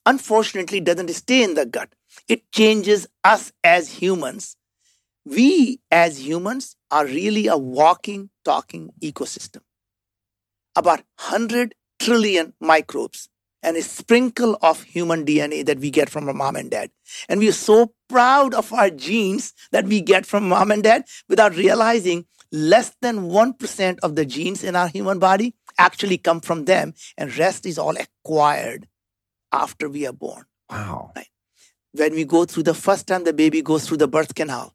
unfortunately, 0.07 0.81
doesn't 0.81 1.11
stay 1.11 1.43
in 1.43 1.55
the 1.55 1.67
gut. 1.67 1.95
It 2.29 2.51
changes 2.53 3.07
us 3.25 3.53
as 3.63 3.89
humans. 3.89 4.57
We 5.25 5.81
as 5.91 6.27
humans 6.27 6.77
are 6.91 7.07
really 7.07 7.47
a 7.47 7.57
walking, 7.57 8.31
talking 8.45 8.91
ecosystem. 9.01 9.61
About 10.75 11.03
100 11.19 11.75
trillion 11.99 12.55
microbes 12.61 13.29
and 13.63 13.77
a 13.77 13.83
sprinkle 13.83 14.59
of 14.61 14.83
human 14.83 15.25
DNA 15.25 15.65
that 15.65 15.79
we 15.79 15.91
get 15.91 16.11
from 16.11 16.27
our 16.27 16.35
mom 16.35 16.57
and 16.57 16.71
dad. 16.71 16.91
And 17.29 17.39
we 17.39 17.49
are 17.49 17.53
so 17.53 17.93
proud 18.09 18.55
of 18.55 18.73
our 18.73 18.91
genes 18.91 19.55
that 19.71 19.85
we 19.85 20.01
get 20.01 20.27
from 20.27 20.49
mom 20.49 20.73
and 20.73 20.83
dad 20.83 21.05
without 21.29 21.55
realizing 21.55 22.27
less 22.51 22.95
than 23.01 23.31
1% 23.31 23.99
of 24.03 24.17
the 24.17 24.27
genes 24.27 24.65
in 24.65 24.75
our 24.75 24.89
human 24.89 25.19
body 25.19 25.55
actually 25.79 26.19
come 26.19 26.41
from 26.41 26.65
them 26.65 26.93
and 27.17 27.37
rest 27.39 27.65
is 27.65 27.79
all 27.79 27.95
acquired 27.97 28.87
after 29.53 29.89
we 29.89 30.07
are 30.07 30.13
born. 30.13 30.45
Wow. 30.71 31.13
Right? 31.15 31.29
When 31.93 32.15
we 32.15 32.25
go 32.25 32.45
through 32.45 32.63
the 32.65 32.75
first 32.75 33.07
time 33.07 33.25
the 33.25 33.33
baby 33.33 33.63
goes 33.63 33.87
through 33.87 33.99
the 33.99 34.09
birth 34.09 34.35
canal, 34.35 34.75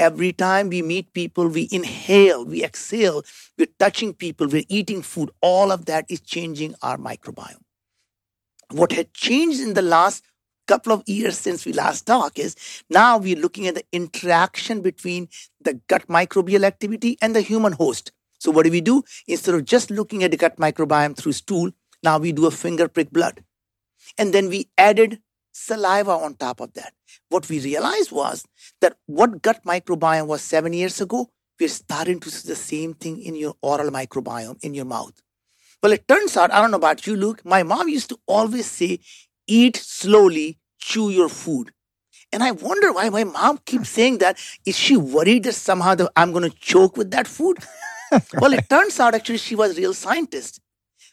Every 0.00 0.32
time 0.32 0.70
we 0.70 0.80
meet 0.80 1.12
people, 1.12 1.46
we 1.46 1.68
inhale, 1.70 2.46
we 2.46 2.64
exhale, 2.64 3.22
we're 3.58 3.68
touching 3.78 4.14
people, 4.14 4.48
we're 4.48 4.64
eating 4.70 5.02
food. 5.02 5.30
All 5.42 5.70
of 5.70 5.84
that 5.84 6.06
is 6.08 6.22
changing 6.22 6.74
our 6.80 6.96
microbiome. 6.96 7.60
What 8.70 8.92
had 8.92 9.12
changed 9.12 9.60
in 9.60 9.74
the 9.74 9.82
last 9.82 10.24
couple 10.66 10.94
of 10.94 11.06
years 11.06 11.36
since 11.36 11.66
we 11.66 11.74
last 11.74 12.06
talked 12.06 12.38
is 12.38 12.56
now 12.88 13.18
we're 13.18 13.36
looking 13.36 13.66
at 13.66 13.74
the 13.74 13.84
interaction 13.92 14.80
between 14.80 15.28
the 15.60 15.74
gut 15.86 16.06
microbial 16.08 16.64
activity 16.64 17.18
and 17.20 17.36
the 17.36 17.42
human 17.42 17.72
host. 17.72 18.10
So, 18.38 18.50
what 18.50 18.64
do 18.64 18.70
we 18.70 18.80
do? 18.80 19.02
Instead 19.26 19.54
of 19.54 19.66
just 19.66 19.90
looking 19.90 20.24
at 20.24 20.30
the 20.30 20.38
gut 20.38 20.56
microbiome 20.56 21.14
through 21.14 21.32
stool, 21.32 21.72
now 22.02 22.16
we 22.16 22.32
do 22.32 22.46
a 22.46 22.50
finger 22.50 22.88
prick 22.88 23.10
blood. 23.10 23.44
And 24.18 24.32
then 24.32 24.48
we 24.48 24.68
added 24.76 25.20
saliva 25.52 26.12
on 26.12 26.34
top 26.34 26.60
of 26.60 26.72
that. 26.74 26.92
What 27.28 27.48
we 27.48 27.60
realized 27.60 28.12
was 28.12 28.44
that 28.80 28.96
what 29.06 29.42
gut 29.42 29.64
microbiome 29.64 30.26
was 30.26 30.42
seven 30.42 30.72
years 30.72 31.00
ago, 31.00 31.30
we're 31.58 31.68
starting 31.68 32.20
to 32.20 32.30
see 32.30 32.48
the 32.48 32.56
same 32.56 32.94
thing 32.94 33.20
in 33.20 33.34
your 33.34 33.54
oral 33.62 33.90
microbiome 33.90 34.58
in 34.62 34.74
your 34.74 34.86
mouth. 34.86 35.12
Well, 35.82 35.92
it 35.92 36.06
turns 36.08 36.36
out, 36.36 36.52
I 36.52 36.60
don't 36.60 36.70
know 36.70 36.76
about 36.76 37.06
you, 37.06 37.16
Luke, 37.16 37.42
my 37.44 37.62
mom 37.62 37.88
used 37.88 38.08
to 38.10 38.18
always 38.26 38.66
say, 38.66 39.00
eat 39.46 39.76
slowly, 39.76 40.58
chew 40.78 41.10
your 41.10 41.28
food. 41.28 41.72
And 42.32 42.42
I 42.42 42.52
wonder 42.52 42.92
why 42.92 43.08
my 43.08 43.24
mom 43.24 43.58
keeps 43.64 43.88
saying 43.98 44.18
that. 44.18 44.38
Is 44.64 44.76
she 44.76 44.96
worried 44.96 45.44
that 45.44 45.54
somehow 45.54 45.96
I'm 46.16 46.32
going 46.32 46.48
to 46.48 46.56
choke 46.56 46.96
with 46.96 47.10
that 47.12 47.26
food? 47.26 47.58
well, 48.34 48.52
it 48.52 48.68
turns 48.68 48.98
out 49.00 49.14
actually 49.14 49.38
she 49.38 49.54
was 49.54 49.76
a 49.76 49.80
real 49.80 49.94
scientist. 49.94 50.60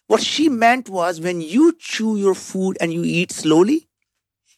What 0.08 0.22
she 0.22 0.50
meant 0.50 0.90
was 0.90 1.20
when 1.20 1.42
you 1.42 1.76
chew 1.78 2.18
your 2.18 2.36
food 2.36 2.78
and 2.80 2.94
you 2.94 3.04
eat 3.04 3.32
slowly, 3.32 3.88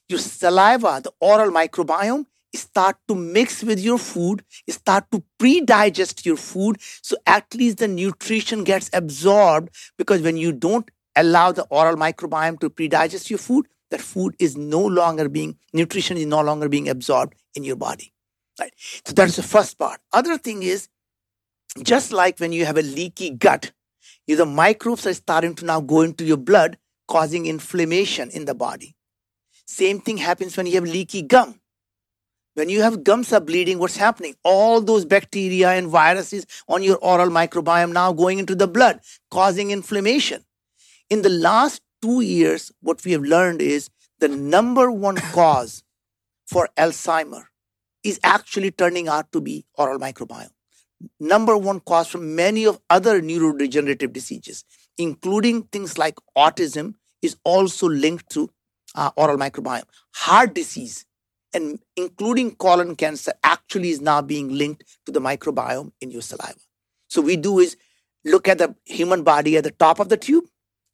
your 0.08 0.20
saliva, 0.20 1.02
the 1.04 1.12
oral 1.20 1.52
microbiome, 1.52 2.26
start 2.56 2.98
to 3.08 3.16
mix 3.16 3.64
with 3.64 3.80
your 3.80 3.98
food, 3.98 4.44
start 4.70 5.10
to 5.12 5.24
pre-digest 5.38 6.26
your 6.26 6.38
food, 6.38 6.78
so 7.02 7.16
at 7.26 7.54
least 7.54 7.78
the 7.78 7.88
nutrition 7.88 8.64
gets 8.64 8.90
absorbed. 8.94 9.70
Because 9.98 10.22
when 10.22 10.38
you 10.38 10.52
don't 10.52 10.90
allow 11.16 11.52
the 11.52 11.64
oral 11.70 11.96
microbiome 11.96 12.60
to 12.60 12.70
pre-digest 12.70 13.30
your 13.30 13.40
food, 13.40 13.68
that 13.92 14.02
food 14.02 14.36
is 14.40 14.56
no 14.56 14.86
longer 14.86 15.28
being 15.30 15.58
nutrition 15.74 16.18
is 16.18 16.26
no 16.26 16.42
longer 16.42 16.70
being 16.70 16.90
absorbed 16.90 17.36
in 17.56 17.64
your 17.64 17.76
body. 17.76 18.14
Right. 18.60 18.74
So 18.78 19.14
that's 19.14 19.36
the 19.36 19.44
first 19.44 19.78
part. 19.78 20.00
Other 20.12 20.38
thing 20.38 20.64
is, 20.64 20.90
just 21.82 22.12
like 22.12 22.40
when 22.40 22.52
you 22.52 22.66
have 22.66 22.78
a 22.78 22.82
leaky 22.82 23.32
gut, 23.32 23.72
you 24.30 24.36
the 24.36 24.46
microbes 24.46 25.08
are 25.08 25.14
starting 25.16 25.56
to 25.56 25.66
now 25.66 25.82
go 25.82 26.02
into 26.02 26.24
your 26.24 26.38
blood, 26.38 26.78
causing 27.08 27.48
inflammation 27.48 28.30
in 28.30 28.46
the 28.46 28.54
body. 28.54 28.96
Same 29.66 30.00
thing 30.00 30.18
happens 30.18 30.56
when 30.56 30.68
you 30.68 30.76
have 30.76 30.84
leaky 30.84 31.24
gum. 31.24 31.60
When 32.54 32.70
you 32.70 32.84
have 32.84 33.04
gums 33.04 33.34
are 33.34 33.42
bleeding, 33.42 33.80
what's 33.80 33.98
happening? 33.98 34.36
All 34.44 34.82
those 34.82 35.04
bacteria 35.04 35.72
and 35.72 35.88
viruses 35.88 36.46
on 36.68 36.84
your 36.84 36.98
oral 36.98 37.30
microbiome 37.30 37.92
now 37.92 38.14
going 38.14 38.38
into 38.38 38.54
the 38.54 38.68
blood, 38.68 39.00
causing 39.32 39.72
inflammation. 39.72 40.46
In 41.10 41.24
the 41.24 41.30
last 41.30 41.82
two 42.00 42.22
years, 42.22 42.72
what 42.82 43.04
we 43.04 43.14
have 43.14 43.24
learned 43.24 43.64
is 43.64 43.90
the 44.20 44.28
number 44.28 44.92
one 44.92 45.16
cause 45.34 45.84
for 46.46 46.70
Alzheimer 46.78 47.46
is 48.04 48.20
actually 48.24 48.70
turning 48.70 49.08
out 49.08 49.32
to 49.32 49.42
be 49.42 49.66
oral 49.74 49.98
microbiome. 49.98 50.52
Number 51.20 51.58
one 51.58 51.80
cause 51.80 52.08
for 52.08 52.18
many 52.18 52.66
of 52.66 52.80
other 52.90 53.22
neurodegenerative 53.22 54.12
diseases, 54.14 54.66
including 54.98 55.64
things 55.64 55.98
like 55.98 56.16
autism, 56.38 56.96
is 57.22 57.38
also 57.44 57.88
linked 57.88 58.30
to 58.32 58.50
uh, 58.96 59.12
oral 59.16 59.38
microbiome. 59.38 59.84
Heart 60.16 60.56
disease 60.56 61.06
and 61.54 61.80
including 61.96 62.56
colon 62.56 62.96
cancer 62.96 63.34
actually 63.44 63.90
is 63.90 64.02
now 64.02 64.22
being 64.22 64.50
linked 64.50 64.84
to 65.06 65.12
the 65.12 65.22
microbiome 65.22 65.92
in 66.02 66.12
your 66.12 66.22
saliva. 66.22 66.60
So 67.08 67.22
we 67.22 67.38
do 67.38 67.60
is 67.60 67.76
look 68.26 68.48
at 68.48 68.58
the 68.58 68.76
human 68.86 69.24
body 69.24 69.58
at 69.58 69.64
the 69.64 69.72
top 69.72 70.00
of 70.00 70.10
the 70.10 70.18
tube, 70.18 70.46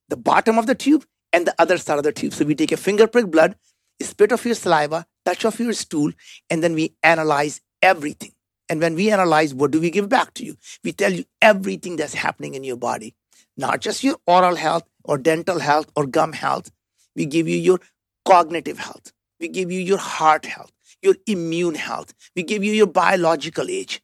the 0.07 0.17
bottom 0.17 0.57
of 0.57 0.67
the 0.67 0.75
tube, 0.75 1.05
and 1.33 1.45
the 1.45 1.55
other 1.59 1.77
side 1.77 1.97
of 1.97 2.03
the 2.03 2.13
tube. 2.13 2.33
So 2.33 2.45
we 2.45 2.55
take 2.55 2.71
a 2.71 2.77
finger 2.77 3.07
prick 3.07 3.27
blood, 3.27 3.55
spit 4.01 4.31
of 4.31 4.45
your 4.45 4.55
saliva, 4.55 5.05
touch 5.25 5.43
of 5.43 5.59
your 5.59 5.73
stool, 5.73 6.11
and 6.49 6.63
then 6.63 6.73
we 6.73 6.95
analyze 7.03 7.59
everything. 7.81 8.31
And 8.69 8.81
when 8.81 8.95
we 8.95 9.11
analyze, 9.11 9.53
what 9.53 9.71
do 9.71 9.79
we 9.79 9.89
give 9.89 10.09
back 10.09 10.33
to 10.35 10.45
you? 10.45 10.57
We 10.83 10.91
tell 10.91 11.13
you 11.13 11.25
everything 11.41 11.95
that's 11.95 12.13
happening 12.13 12.55
in 12.55 12.63
your 12.63 12.77
body, 12.77 13.15
not 13.57 13.81
just 13.81 14.03
your 14.03 14.17
oral 14.25 14.55
health 14.55 14.83
or 15.03 15.17
dental 15.17 15.59
health 15.59 15.91
or 15.95 16.05
gum 16.07 16.33
health. 16.33 16.71
We 17.15 17.25
give 17.25 17.47
you 17.47 17.57
your 17.57 17.79
cognitive 18.25 18.79
health. 18.79 19.13
We 19.39 19.47
give 19.49 19.71
you 19.71 19.79
your 19.79 19.97
heart 19.97 20.45
health, 20.45 20.71
your 21.01 21.15
immune 21.27 21.75
health. 21.75 22.13
We 22.35 22.43
give 22.43 22.63
you 22.63 22.73
your 22.73 22.87
biological 22.87 23.69
age. 23.69 24.01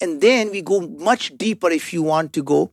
And 0.00 0.20
then 0.20 0.50
we 0.50 0.62
go 0.62 0.80
much 0.80 1.36
deeper 1.36 1.70
if 1.70 1.92
you 1.92 2.02
want 2.02 2.32
to 2.32 2.42
go. 2.42 2.70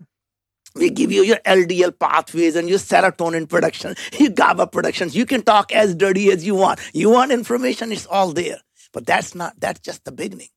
We 0.76 0.90
give 0.90 1.12
you 1.12 1.24
your 1.24 1.38
LDL 1.38 1.98
pathways 2.00 2.56
and 2.56 2.70
your 2.70 2.80
serotonin 2.80 3.50
production, 3.50 3.96
your 4.20 4.30
GABA 4.30 4.68
productions. 4.68 5.16
You 5.16 5.26
can 5.26 5.42
talk 5.42 5.72
as 5.74 5.96
dirty 5.96 6.32
as 6.32 6.46
you 6.46 6.56
want. 6.56 6.80
You 6.94 7.10
want 7.10 7.32
information, 7.32 7.92
it's 7.92 8.06
all 8.06 8.32
there. 8.32 8.60
But 8.94 9.06
that's 9.06 9.36
not, 9.36 9.60
that's 9.60 9.80
just 9.80 10.06
the 10.06 10.12
beginning. 10.12 10.50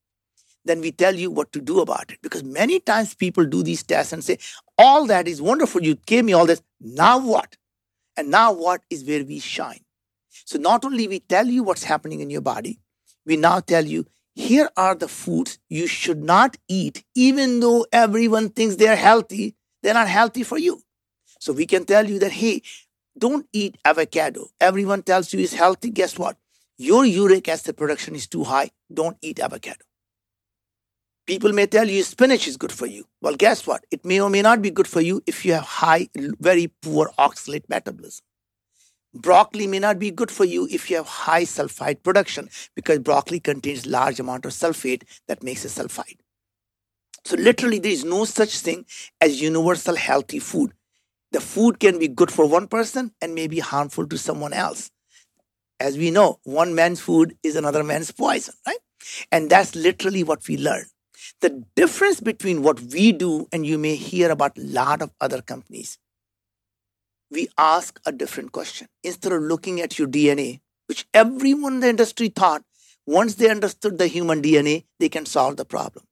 Then 0.64 0.80
we 0.80 0.92
tell 0.92 1.14
you 1.14 1.30
what 1.30 1.52
to 1.52 1.60
do 1.60 1.80
about 1.80 2.10
it. 2.10 2.18
Because 2.22 2.44
many 2.44 2.80
times 2.80 3.14
people 3.14 3.44
do 3.44 3.62
these 3.62 3.82
tests 3.82 4.12
and 4.12 4.22
say, 4.22 4.38
all 4.78 5.06
that 5.06 5.26
is 5.26 5.42
wonderful. 5.42 5.82
You 5.82 5.96
gave 6.06 6.24
me 6.24 6.32
all 6.32 6.46
this. 6.46 6.62
Now 6.80 7.18
what? 7.18 7.56
And 8.16 8.30
now 8.30 8.52
what 8.52 8.82
is 8.90 9.04
where 9.04 9.24
we 9.24 9.38
shine. 9.38 9.80
So 10.44 10.58
not 10.58 10.84
only 10.84 11.08
we 11.08 11.20
tell 11.20 11.46
you 11.46 11.62
what's 11.62 11.84
happening 11.84 12.20
in 12.20 12.30
your 12.30 12.40
body, 12.40 12.78
we 13.24 13.36
now 13.36 13.60
tell 13.60 13.84
you 13.84 14.06
here 14.34 14.70
are 14.76 14.94
the 14.94 15.08
foods 15.08 15.58
you 15.68 15.86
should 15.86 16.22
not 16.22 16.56
eat, 16.68 17.04
even 17.14 17.60
though 17.60 17.86
everyone 17.92 18.48
thinks 18.48 18.76
they're 18.76 18.96
healthy, 18.96 19.54
they're 19.82 19.94
not 19.94 20.08
healthy 20.08 20.42
for 20.42 20.58
you. 20.58 20.82
So 21.38 21.52
we 21.52 21.66
can 21.66 21.84
tell 21.84 22.08
you 22.08 22.18
that, 22.20 22.32
hey, 22.32 22.62
don't 23.18 23.46
eat 23.52 23.76
avocado. 23.84 24.48
Everyone 24.60 25.02
tells 25.02 25.32
you 25.32 25.40
it's 25.40 25.52
healthy. 25.52 25.90
Guess 25.90 26.18
what? 26.18 26.36
Your 26.78 27.04
uric 27.04 27.48
acid 27.48 27.76
production 27.76 28.14
is 28.14 28.26
too 28.26 28.44
high. 28.44 28.70
Don't 28.92 29.18
eat 29.20 29.38
avocado. 29.38 29.84
People 31.32 31.54
may 31.54 31.66
tell 31.66 31.88
you 31.88 32.02
spinach 32.02 32.46
is 32.46 32.58
good 32.58 32.70
for 32.70 32.84
you. 32.84 33.06
Well, 33.22 33.36
guess 33.36 33.66
what? 33.66 33.86
It 33.90 34.04
may 34.04 34.20
or 34.20 34.28
may 34.28 34.42
not 34.42 34.60
be 34.60 34.70
good 34.70 34.86
for 34.86 35.00
you 35.00 35.22
if 35.26 35.46
you 35.46 35.54
have 35.54 35.62
high, 35.62 36.10
very 36.14 36.66
poor 36.82 37.10
oxalate 37.18 37.66
metabolism. 37.70 38.22
Broccoli 39.14 39.66
may 39.66 39.78
not 39.78 39.98
be 39.98 40.10
good 40.10 40.30
for 40.30 40.44
you 40.44 40.68
if 40.70 40.90
you 40.90 40.98
have 40.98 41.06
high 41.06 41.44
sulfite 41.44 42.02
production 42.02 42.50
because 42.76 42.98
broccoli 42.98 43.40
contains 43.40 43.86
large 43.86 44.20
amount 44.20 44.44
of 44.44 44.52
sulfate 44.52 45.04
that 45.26 45.42
makes 45.42 45.64
a 45.64 45.68
sulfite. 45.68 46.18
So 47.24 47.36
literally 47.36 47.78
there 47.78 47.92
is 47.92 48.04
no 48.04 48.26
such 48.26 48.58
thing 48.58 48.84
as 49.18 49.40
universal 49.40 49.96
healthy 49.96 50.38
food. 50.38 50.74
The 51.30 51.40
food 51.40 51.80
can 51.80 51.98
be 51.98 52.08
good 52.08 52.30
for 52.30 52.46
one 52.46 52.68
person 52.68 53.14
and 53.22 53.34
may 53.34 53.46
be 53.46 53.60
harmful 53.60 54.06
to 54.06 54.18
someone 54.18 54.52
else. 54.52 54.90
As 55.80 55.96
we 55.96 56.10
know, 56.10 56.40
one 56.44 56.74
man's 56.74 57.00
food 57.00 57.38
is 57.42 57.56
another 57.56 57.82
man's 57.82 58.12
poison, 58.12 58.52
right? 58.66 58.76
And 59.32 59.48
that's 59.48 59.74
literally 59.74 60.24
what 60.24 60.46
we 60.46 60.58
learn. 60.58 60.84
The 61.42 61.64
difference 61.76 62.20
between 62.20 62.62
what 62.62 62.80
we 62.80 63.12
do 63.12 63.48
and 63.52 63.66
you 63.66 63.76
may 63.76 63.96
hear 63.96 64.30
about 64.30 64.56
a 64.56 64.62
lot 64.62 65.02
of 65.02 65.12
other 65.20 65.42
companies 65.42 65.98
we 67.32 67.48
ask 67.56 67.98
a 68.06 68.12
different 68.12 68.52
question. 68.52 68.88
Instead 69.02 69.32
of 69.32 69.42
looking 69.42 69.80
at 69.80 69.98
your 69.98 70.06
DNA, 70.06 70.60
which 70.86 71.06
everyone 71.14 71.74
in 71.74 71.80
the 71.80 71.88
industry 71.88 72.28
thought 72.28 72.62
once 73.06 73.34
they 73.34 73.50
understood 73.50 73.98
the 73.98 74.06
human 74.06 74.42
DNA, 74.42 74.84
they 75.00 75.08
can 75.08 75.26
solve 75.26 75.56
the 75.56 75.64
problem. 75.64 76.04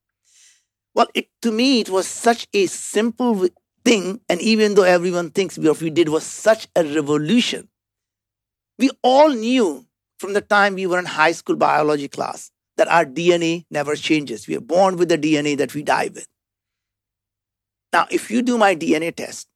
Well, 0.94 1.06
it, 1.14 1.28
to 1.42 1.52
me, 1.52 1.80
it 1.80 1.90
was 1.90 2.06
such 2.06 2.49
a 2.52 2.66
simple 2.66 3.46
thing. 3.84 4.20
And 4.28 4.40
even 4.40 4.75
though 4.75 4.82
everyone 4.82 5.30
thinks 5.30 5.56
what 5.58 5.80
we 5.80 5.90
did 5.90 6.08
was 6.08 6.25
such 6.25 6.66
a 6.75 6.82
revolution, 6.82 7.68
we 8.78 8.90
all 9.02 9.28
knew 9.28 9.87
from 10.18 10.32
the 10.32 10.40
time 10.40 10.75
we 10.75 10.87
were 10.87 10.99
in 10.99 11.04
high 11.04 11.32
school 11.32 11.56
biology 11.56 12.08
class 12.08 12.50
that 12.80 12.88
our 12.88 13.04
DNA 13.04 13.66
never 13.70 13.94
changes. 13.94 14.49
We 14.49 14.56
are 14.56 14.66
born 14.75 14.96
with 14.96 15.10
the 15.10 15.18
DNA 15.18 15.54
that 15.58 15.75
we 15.75 15.82
die 15.82 16.08
with. 16.14 16.26
Now, 17.92 18.06
if 18.10 18.30
you 18.30 18.40
do 18.40 18.56
my 18.56 18.75
DNA 18.75 19.14
test, 19.14 19.49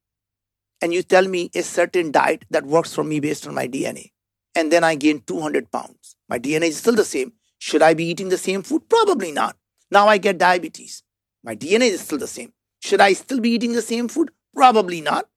and 0.83 0.93
you 0.93 1.03
tell 1.03 1.27
me 1.27 1.51
a 1.55 1.63
certain 1.63 2.13
diet 2.13 2.45
that 2.51 2.67
works 2.67 2.93
for 2.93 3.03
me 3.03 3.21
based 3.21 3.47
on 3.47 3.55
my 3.55 3.67
DNA, 3.67 4.11
and 4.55 4.71
then 4.71 4.85
I 4.85 4.95
gain 4.97 5.21
200 5.21 5.73
pounds, 5.73 6.17
my 6.29 6.39
DNA 6.39 6.69
is 6.69 6.77
still 6.77 6.95
the 6.95 7.05
same. 7.07 7.33
Should 7.59 7.81
I 7.81 7.95
be 7.95 8.05
eating 8.05 8.29
the 8.29 8.37
same 8.37 8.63
food? 8.63 8.91
Probably 8.91 9.33
not. 9.33 9.57
Now 9.91 10.07
I 10.07 10.19
get 10.19 10.37
diabetes. 10.37 11.03
My 11.43 11.57
DNA 11.57 11.89
is 11.93 12.03
still 12.03 12.19
the 12.19 12.27
same. 12.27 12.53
Should 12.81 13.01
I 13.01 13.15
still 13.15 13.41
be 13.41 13.53
eating 13.53 13.73
the 13.73 13.81
same 13.81 14.09
food? 14.09 14.33
Probably 14.55 15.01
not. 15.01 15.31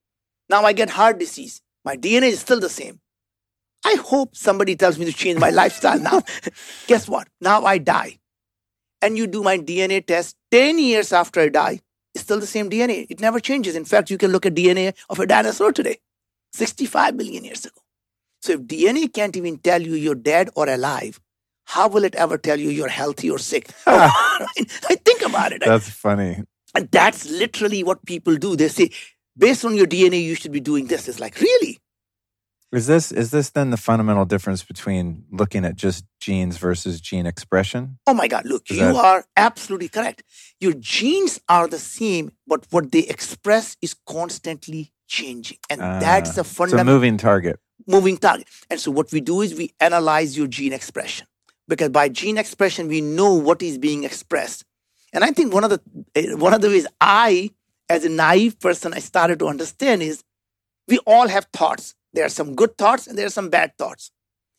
Now 0.49 0.63
I 0.63 0.73
get 0.73 0.89
heart 0.89 1.19
disease. 1.19 1.61
My 1.85 1.95
DNA 1.95 2.31
is 2.35 2.41
still 2.41 2.59
the 2.59 2.67
same. 2.67 2.99
I 3.85 3.95
hope 3.95 4.35
somebody 4.35 4.75
tells 4.75 4.97
me 4.97 5.05
to 5.05 5.13
change 5.13 5.39
my 5.39 5.49
lifestyle 5.49 5.99
now. 5.99 6.21
Guess 6.87 7.07
what? 7.07 7.27
Now 7.39 7.63
I 7.63 7.77
die. 7.77 8.19
And 9.01 9.17
you 9.17 9.27
do 9.27 9.43
my 9.43 9.57
DNA 9.57 10.05
test 10.05 10.35
10 10.51 10.79
years 10.79 11.13
after 11.13 11.39
I 11.39 11.49
die, 11.49 11.81
it's 12.15 12.23
still 12.23 12.39
the 12.39 12.47
same 12.47 12.69
DNA. 12.69 13.05
It 13.09 13.19
never 13.19 13.39
changes. 13.39 13.75
In 13.75 13.85
fact, 13.85 14.09
you 14.09 14.17
can 14.17 14.31
look 14.31 14.45
at 14.45 14.55
DNA 14.55 14.95
of 15.09 15.19
a 15.19 15.27
dinosaur 15.27 15.71
today, 15.71 15.99
65 16.53 17.15
million 17.15 17.43
years 17.43 17.65
ago. 17.65 17.79
So 18.41 18.53
if 18.53 18.61
DNA 18.61 19.11
can't 19.13 19.35
even 19.35 19.57
tell 19.59 19.81
you 19.81 19.93
you're 19.93 20.15
dead 20.15 20.49
or 20.55 20.67
alive, 20.67 21.19
how 21.65 21.87
will 21.87 22.03
it 22.03 22.15
ever 22.15 22.37
tell 22.37 22.59
you 22.59 22.69
you're 22.69 22.87
healthy 22.87 23.29
or 23.29 23.37
sick? 23.37 23.69
I 23.85 24.95
think 25.05 25.21
about 25.21 25.51
it. 25.51 25.61
That's 25.63 25.89
funny. 25.89 26.43
And 26.73 26.89
that's 26.91 27.29
literally 27.29 27.83
what 27.83 28.05
people 28.05 28.35
do. 28.37 28.55
They 28.55 28.69
say, 28.69 28.91
based 29.37 29.65
on 29.65 29.75
your 29.75 29.87
DNA, 29.87 30.23
you 30.23 30.35
should 30.35 30.51
be 30.51 30.59
doing 30.59 30.87
this. 30.87 31.07
It's 31.07 31.19
like, 31.19 31.39
really? 31.39 31.79
Is 32.73 32.85
this 32.87 33.13
is 33.13 33.31
this 33.31 33.51
then 33.51 33.69
the 33.69 33.77
fundamental 33.77 34.25
difference 34.25 34.61
between 34.63 35.23
looking 35.31 35.63
at 35.63 35.77
just 35.77 36.03
genes 36.19 36.57
versus 36.57 36.99
gene 36.99 37.25
expression? 37.25 37.97
Oh 38.05 38.13
my 38.13 38.27
God! 38.27 38.45
Look, 38.45 38.69
is 38.69 38.77
you 38.77 38.83
that... 38.83 38.95
are 38.95 39.25
absolutely 39.37 39.87
correct. 39.87 40.23
Your 40.59 40.73
genes 40.73 41.39
are 41.47 41.67
the 41.67 41.79
same, 41.79 42.31
but 42.45 42.67
what 42.69 42.91
they 42.91 42.99
express 42.99 43.77
is 43.81 43.95
constantly 44.05 44.91
changing, 45.07 45.59
and 45.69 45.81
uh, 45.81 45.99
that's 45.99 46.35
the 46.35 46.43
fundamental 46.43 46.93
moving 46.93 47.17
target. 47.17 47.59
moving 47.87 48.17
target. 48.17 48.47
And 48.69 48.79
so 48.81 48.91
what 48.91 49.13
we 49.13 49.21
do 49.21 49.41
is 49.41 49.55
we 49.55 49.73
analyze 49.79 50.37
your 50.37 50.47
gene 50.47 50.73
expression 50.73 51.25
because 51.69 51.89
by 51.89 52.09
gene 52.09 52.37
expression 52.37 52.87
we 52.87 52.99
know 52.99 53.33
what 53.33 53.61
is 53.61 53.77
being 53.77 54.03
expressed. 54.03 54.65
And 55.13 55.23
I 55.23 55.31
think 55.31 55.53
one 55.53 55.63
of 55.63 55.69
the 55.69 55.81
eh, 56.15 56.33
one 56.33 56.53
of 56.53 56.61
the 56.61 56.67
ways 56.67 56.85
I, 56.99 57.51
as 57.87 58.03
a 58.03 58.09
naive 58.09 58.59
person, 58.59 58.93
I 58.93 58.99
started 58.99 59.39
to 59.39 59.47
understand 59.47 60.03
is 60.03 60.23
we 60.87 60.99
all 60.99 61.27
have 61.29 61.45
thoughts. 61.53 61.95
There 62.17 62.25
are 62.25 62.29
some 62.29 62.55
good 62.55 62.79
thoughts 62.79 63.05
and 63.05 63.15
there 63.15 63.27
are 63.27 63.29
some 63.29 63.49
bad 63.49 63.77
thoughts. 63.77 64.09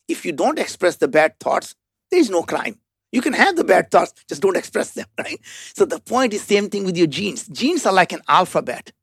If 0.07 0.25
you 0.25 0.31
don't 0.31 0.57
express 0.57 0.95
the 0.95 1.09
bad 1.09 1.37
thoughts, 1.41 1.75
there 2.09 2.21
is 2.21 2.29
no 2.29 2.41
crime. 2.41 2.79
You 3.11 3.19
can 3.19 3.33
have 3.33 3.57
the 3.57 3.65
bad 3.65 3.91
thoughts, 3.91 4.13
just 4.29 4.41
don't 4.41 4.55
express 4.55 4.91
them, 4.91 5.07
right? 5.19 5.41
So 5.75 5.83
the 5.83 5.99
point 5.99 6.33
is 6.33 6.41
same 6.41 6.69
thing 6.69 6.85
with 6.85 6.95
your 6.95 7.07
genes. 7.07 7.49
Genes 7.49 7.85
are 7.85 7.91
like 7.91 8.13
an 8.13 8.21
alphabet. 8.29 8.93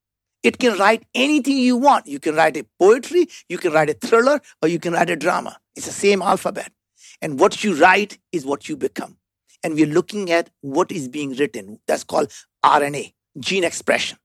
It 0.42 0.58
can 0.58 0.78
write 0.78 1.04
anything 1.14 1.58
you 1.58 1.76
want. 1.76 2.06
You 2.06 2.18
can 2.18 2.34
write 2.34 2.56
a 2.56 2.64
poetry, 2.80 3.28
you 3.50 3.58
can 3.58 3.74
write 3.74 3.90
a 3.90 3.92
thriller, 3.92 4.40
or 4.62 4.70
you 4.70 4.78
can 4.78 4.94
write 4.94 5.10
a 5.10 5.16
drama. 5.16 5.58
It's 5.76 5.84
the 5.84 5.92
same 5.92 6.22
alphabet. 6.22 6.72
And 7.20 7.38
what 7.38 7.62
you 7.62 7.74
write 7.74 8.16
is 8.32 8.46
what 8.46 8.70
you 8.70 8.76
become. 8.78 9.18
And 9.64 9.74
we're 9.74 9.84
looking 9.86 10.30
at 10.32 10.48
what 10.62 10.90
is 10.90 11.08
being 11.08 11.34
written. 11.34 11.78
That's 11.86 12.04
called 12.04 12.32
RNA, 12.64 13.12
gene 13.38 13.64
expression. 13.64 14.16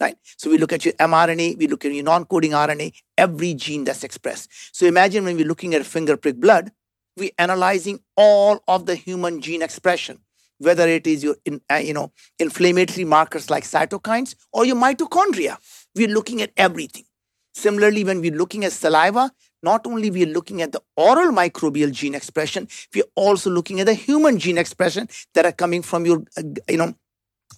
Right? 0.00 0.16
So 0.38 0.50
we 0.50 0.56
look 0.56 0.72
at 0.72 0.84
your 0.84 0.94
mRNA, 0.94 1.58
we 1.58 1.66
look 1.66 1.84
at 1.84 1.92
your 1.92 2.04
non-coding 2.04 2.52
RNA, 2.52 2.94
every 3.18 3.52
gene 3.54 3.84
that's 3.84 4.02
expressed. 4.02 4.48
So 4.72 4.86
imagine 4.86 5.24
when 5.24 5.36
we're 5.36 5.46
looking 5.46 5.74
at 5.74 5.84
finger 5.84 6.16
prick 6.16 6.36
blood, 6.36 6.72
we're 7.16 7.30
analyzing 7.38 8.00
all 8.16 8.62
of 8.66 8.86
the 8.86 8.94
human 8.94 9.40
gene 9.42 9.62
expression 9.62 10.20
whether 10.60 10.86
it 10.86 11.06
is 11.06 11.24
your 11.24 11.36
uh, 11.70 11.76
you 11.76 11.92
know 11.92 12.12
inflammatory 12.38 13.04
markers 13.04 13.50
like 13.50 13.64
cytokines 13.64 14.34
or 14.52 14.64
your 14.64 14.76
mitochondria 14.76 15.56
we're 15.96 16.08
looking 16.08 16.40
at 16.42 16.52
everything 16.56 17.04
similarly 17.54 18.04
when 18.04 18.20
we're 18.20 18.40
looking 18.42 18.64
at 18.64 18.72
saliva 18.72 19.30
not 19.62 19.86
only 19.86 20.10
we're 20.10 20.34
looking 20.34 20.62
at 20.62 20.72
the 20.72 20.80
oral 20.96 21.32
microbial 21.32 21.90
gene 21.90 22.14
expression 22.14 22.68
we're 22.94 23.12
also 23.14 23.50
looking 23.50 23.80
at 23.80 23.86
the 23.86 23.94
human 23.94 24.38
gene 24.38 24.58
expression 24.58 25.08
that 25.34 25.44
are 25.44 25.52
coming 25.52 25.82
from 25.82 26.06
your 26.06 26.22
uh, 26.36 26.42
you 26.68 26.76
know 26.76 26.94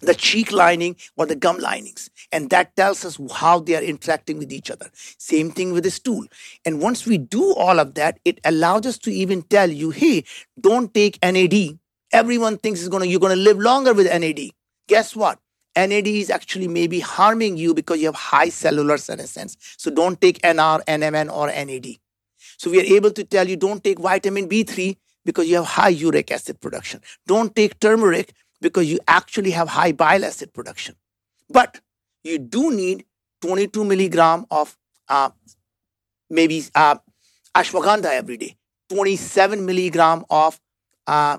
the 0.02 0.14
cheek 0.14 0.52
lining 0.52 0.96
or 1.16 1.26
the 1.26 1.36
gum 1.36 1.58
linings. 1.58 2.10
And 2.32 2.50
that 2.50 2.76
tells 2.76 3.04
us 3.04 3.18
how 3.34 3.60
they 3.60 3.76
are 3.76 3.82
interacting 3.82 4.38
with 4.38 4.52
each 4.52 4.70
other. 4.70 4.90
Same 4.94 5.50
thing 5.50 5.72
with 5.72 5.84
the 5.84 5.90
stool. 5.90 6.26
And 6.66 6.80
once 6.82 7.06
we 7.06 7.18
do 7.18 7.54
all 7.54 7.80
of 7.80 7.94
that, 7.94 8.18
it 8.24 8.40
allows 8.44 8.86
us 8.86 8.98
to 8.98 9.10
even 9.12 9.42
tell 9.42 9.70
you, 9.70 9.90
hey, 9.90 10.24
don't 10.60 10.92
take 10.92 11.18
NAD 11.22 11.78
everyone 12.12 12.58
thinks 12.58 12.80
is 12.80 12.88
gonna 12.88 13.06
you're 13.06 13.20
gonna 13.20 13.36
live 13.36 13.58
longer 13.58 13.94
with 13.94 14.06
NAD. 14.06 14.50
Guess 14.88 15.16
what? 15.16 15.38
NAD 15.74 16.06
is 16.06 16.30
actually 16.30 16.68
maybe 16.68 17.00
harming 17.00 17.56
you 17.56 17.72
because 17.74 17.98
you 18.00 18.06
have 18.06 18.14
high 18.14 18.50
cellular 18.50 18.98
senescence. 18.98 19.56
So 19.78 19.90
don't 19.90 20.20
take 20.20 20.40
NR, 20.42 20.84
NMN, 20.84 21.32
or 21.34 21.46
NAD. 21.46 21.96
So 22.58 22.70
we 22.70 22.80
are 22.80 22.94
able 22.96 23.10
to 23.12 23.24
tell 23.24 23.48
you 23.48 23.56
don't 23.56 23.82
take 23.82 23.98
vitamin 23.98 24.48
B3 24.48 24.96
because 25.24 25.48
you 25.48 25.56
have 25.56 25.64
high 25.64 25.88
uric 25.88 26.30
acid 26.30 26.60
production. 26.60 27.00
Don't 27.26 27.54
take 27.56 27.80
turmeric 27.80 28.34
because 28.62 28.90
you 28.90 28.98
actually 29.06 29.50
have 29.50 29.68
high 29.68 29.92
bile 29.92 30.24
acid 30.24 30.54
production. 30.54 30.94
But 31.50 31.80
you 32.24 32.38
do 32.38 32.72
need 32.74 33.04
22 33.42 33.84
milligram 33.84 34.46
of 34.50 34.76
uh, 35.08 35.30
maybe 36.30 36.64
uh, 36.74 36.96
ashwagandha 37.54 38.06
every 38.06 38.36
day, 38.36 38.56
27 38.88 39.66
milligram 39.66 40.24
of 40.30 40.58
uh, 41.06 41.38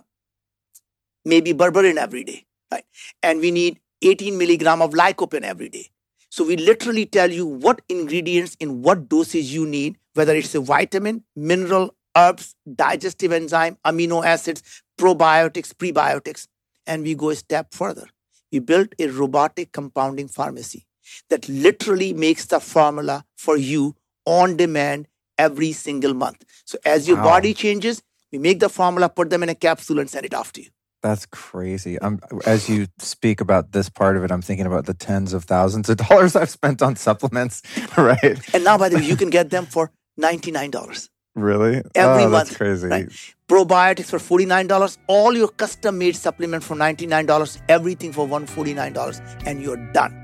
maybe 1.25 1.53
berberine 1.53 1.98
every 1.98 2.24
day, 2.24 2.46
right? 2.72 2.86
And 3.24 3.39
we 3.39 3.51
need 3.51 3.80
18 4.01 4.38
milligram 4.38 4.82
of 4.82 4.92
lycopene 4.92 5.44
every 5.44 5.70
day. 5.70 5.89
So 6.30 6.44
we 6.44 6.58
literally 6.58 7.06
tell 7.06 7.32
you 7.32 7.46
what 7.46 7.82
ingredients 7.89 8.58
in 8.60 8.82
what 8.82 9.08
dosage 9.08 9.46
you 9.46 9.65
need, 9.65 9.98
whether 10.13 10.36
it's 10.36 10.56
a 10.56 10.60
vitamin, 10.60 11.24
mineral, 11.36 11.96
herbs, 12.18 12.56
digestive 12.75 13.32
enzyme, 13.32 13.77
amino 13.86 14.25
acids, 14.25 14.84
probiotics, 14.98 15.74
prebiotics. 15.74 16.48
And 16.85 17.03
we 17.03 17.15
go 17.15 17.29
a 17.29 17.35
step 17.35 17.73
further. 17.73 18.07
We 18.51 18.59
built 18.59 18.93
a 18.99 19.07
robotic 19.07 19.71
compounding 19.71 20.27
pharmacy 20.27 20.85
that 21.29 21.50
literally 21.50 22.13
makes 22.13 22.46
the 22.46 22.59
formula 22.59 23.25
for 23.35 23.57
you 23.57 23.96
on 24.25 24.57
demand 24.57 25.07
every 25.37 25.72
single 25.72 26.13
month. 26.13 26.43
So 26.65 26.77
as 26.85 27.07
your 27.07 27.17
wow. 27.17 27.24
body 27.24 27.53
changes, 27.53 28.01
we 28.31 28.39
make 28.39 28.59
the 28.59 28.69
formula, 28.69 29.09
put 29.09 29.29
them 29.29 29.43
in 29.43 29.50
a 29.50 29.55
capsule, 29.55 30.00
and 30.00 30.09
send 30.09 30.25
it 30.25 30.33
off 30.33 30.53
to 30.53 30.61
you. 30.61 30.69
That's 31.01 31.25
crazy. 31.25 32.01
I'm, 32.01 32.19
as 32.46 32.69
you 32.69 32.87
speak 32.98 33.41
about 33.41 33.74
this 33.74 33.89
part 33.89 34.15
of 34.15 34.24
it, 34.24 34.31
I'm 34.31 34.41
thinking 34.41 34.65
about 34.65 34.85
the 34.85 34.93
tens 34.93 35.33
of 35.33 35.43
thousands 35.43 35.89
of 35.89 35.98
dollars 36.07 36.35
I've 36.35 36.50
spent 36.50 36.81
on 36.81 36.96
supplements, 36.96 37.61
right? 37.98 38.39
And 38.53 38.63
now, 38.63 38.77
by 38.77 38.89
the 38.89 38.98
way, 38.98 39.03
you 39.03 39.17
can 39.17 39.29
get 39.29 39.50
them 39.50 39.65
for 39.65 39.91
$99. 40.19 41.09
Really? 41.35 41.81
Every 41.96 42.24
oh, 42.24 42.29
month. 42.29 42.50
That's 42.50 42.57
crazy. 42.57 42.87
Right? 42.87 43.09
Probiotics 43.48 44.05
for 44.05 44.19
$49. 44.19 44.98
All 45.07 45.35
your 45.35 45.48
custom 45.48 45.98
made 45.98 46.15
supplement 46.15 46.63
for 46.63 46.75
$99. 46.75 47.61
Everything 47.69 48.13
for 48.13 48.27
$149. 48.27 49.48
And 49.48 49.61
you're 49.61 49.77
done. 49.93 50.19